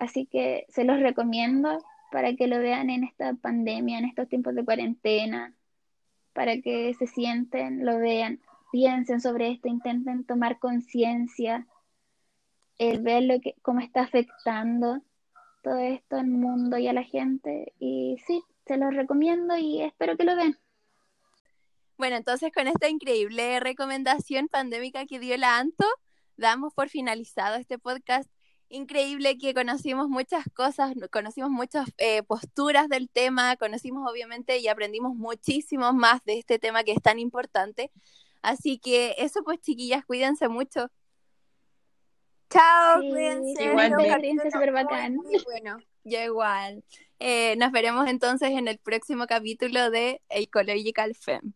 Así 0.00 0.26
que 0.26 0.66
se 0.68 0.84
los 0.84 1.00
recomiendo 1.00 1.82
para 2.12 2.34
que 2.34 2.46
lo 2.46 2.58
vean 2.58 2.90
en 2.90 3.04
esta 3.04 3.34
pandemia, 3.34 3.98
en 3.98 4.04
estos 4.04 4.28
tiempos 4.28 4.54
de 4.54 4.64
cuarentena, 4.64 5.54
para 6.32 6.60
que 6.60 6.94
se 6.94 7.06
sienten, 7.06 7.84
lo 7.84 7.98
vean, 7.98 8.40
piensen 8.70 9.20
sobre 9.20 9.50
esto, 9.50 9.68
intenten 9.68 10.24
tomar 10.24 10.58
conciencia, 10.58 11.66
el 12.78 13.02
ver 13.02 13.22
lo 13.22 13.40
que, 13.40 13.54
cómo 13.62 13.80
está 13.80 14.02
afectando 14.02 15.00
todo 15.62 15.78
esto 15.78 16.16
al 16.16 16.26
mundo 16.26 16.76
y 16.76 16.88
a 16.88 16.92
la 16.92 17.04
gente. 17.04 17.72
Y 17.78 18.16
sí, 18.26 18.42
se 18.66 18.76
los 18.76 18.94
recomiendo 18.94 19.56
y 19.56 19.82
espero 19.82 20.16
que 20.16 20.24
lo 20.24 20.36
vean. 20.36 20.58
Bueno, 21.96 22.16
entonces 22.16 22.50
con 22.52 22.66
esta 22.66 22.88
increíble 22.88 23.60
recomendación 23.60 24.48
pandémica 24.48 25.06
que 25.06 25.20
dio 25.20 25.36
la 25.36 25.58
Anto, 25.58 25.86
damos 26.36 26.74
por 26.74 26.88
finalizado 26.88 27.56
este 27.56 27.78
podcast 27.78 28.28
increíble 28.68 29.38
que 29.38 29.54
conocimos 29.54 30.08
muchas 30.08 30.44
cosas, 30.54 30.94
conocimos 31.12 31.50
muchas 31.50 31.86
eh, 31.98 32.22
posturas 32.24 32.88
del 32.88 33.08
tema, 33.08 33.56
conocimos 33.56 34.10
obviamente 34.10 34.58
y 34.58 34.68
aprendimos 34.68 35.14
muchísimo 35.14 35.92
más 35.92 36.24
de 36.24 36.38
este 36.38 36.58
tema 36.58 36.82
que 36.82 36.92
es 36.92 37.02
tan 37.02 37.18
importante. 37.18 37.92
Así 38.42 38.78
que 38.78 39.14
eso 39.18 39.42
pues 39.44 39.60
chiquillas, 39.60 40.04
cuídense 40.04 40.48
mucho. 40.48 40.90
Chao, 42.50 43.00
Sí, 43.00 43.10
cuídense. 43.10 43.64
igualmente. 43.64 44.50
Súper 44.50 44.72
bacán. 44.72 45.16
bueno. 45.44 45.78
Yo 46.04 46.20
igual. 46.20 46.84
Eh, 47.18 47.56
nos 47.56 47.72
veremos 47.72 48.06
entonces 48.08 48.50
en 48.50 48.68
el 48.68 48.78
próximo 48.78 49.26
capítulo 49.26 49.90
de 49.90 50.20
Ecological 50.28 51.14
Femme. 51.14 51.54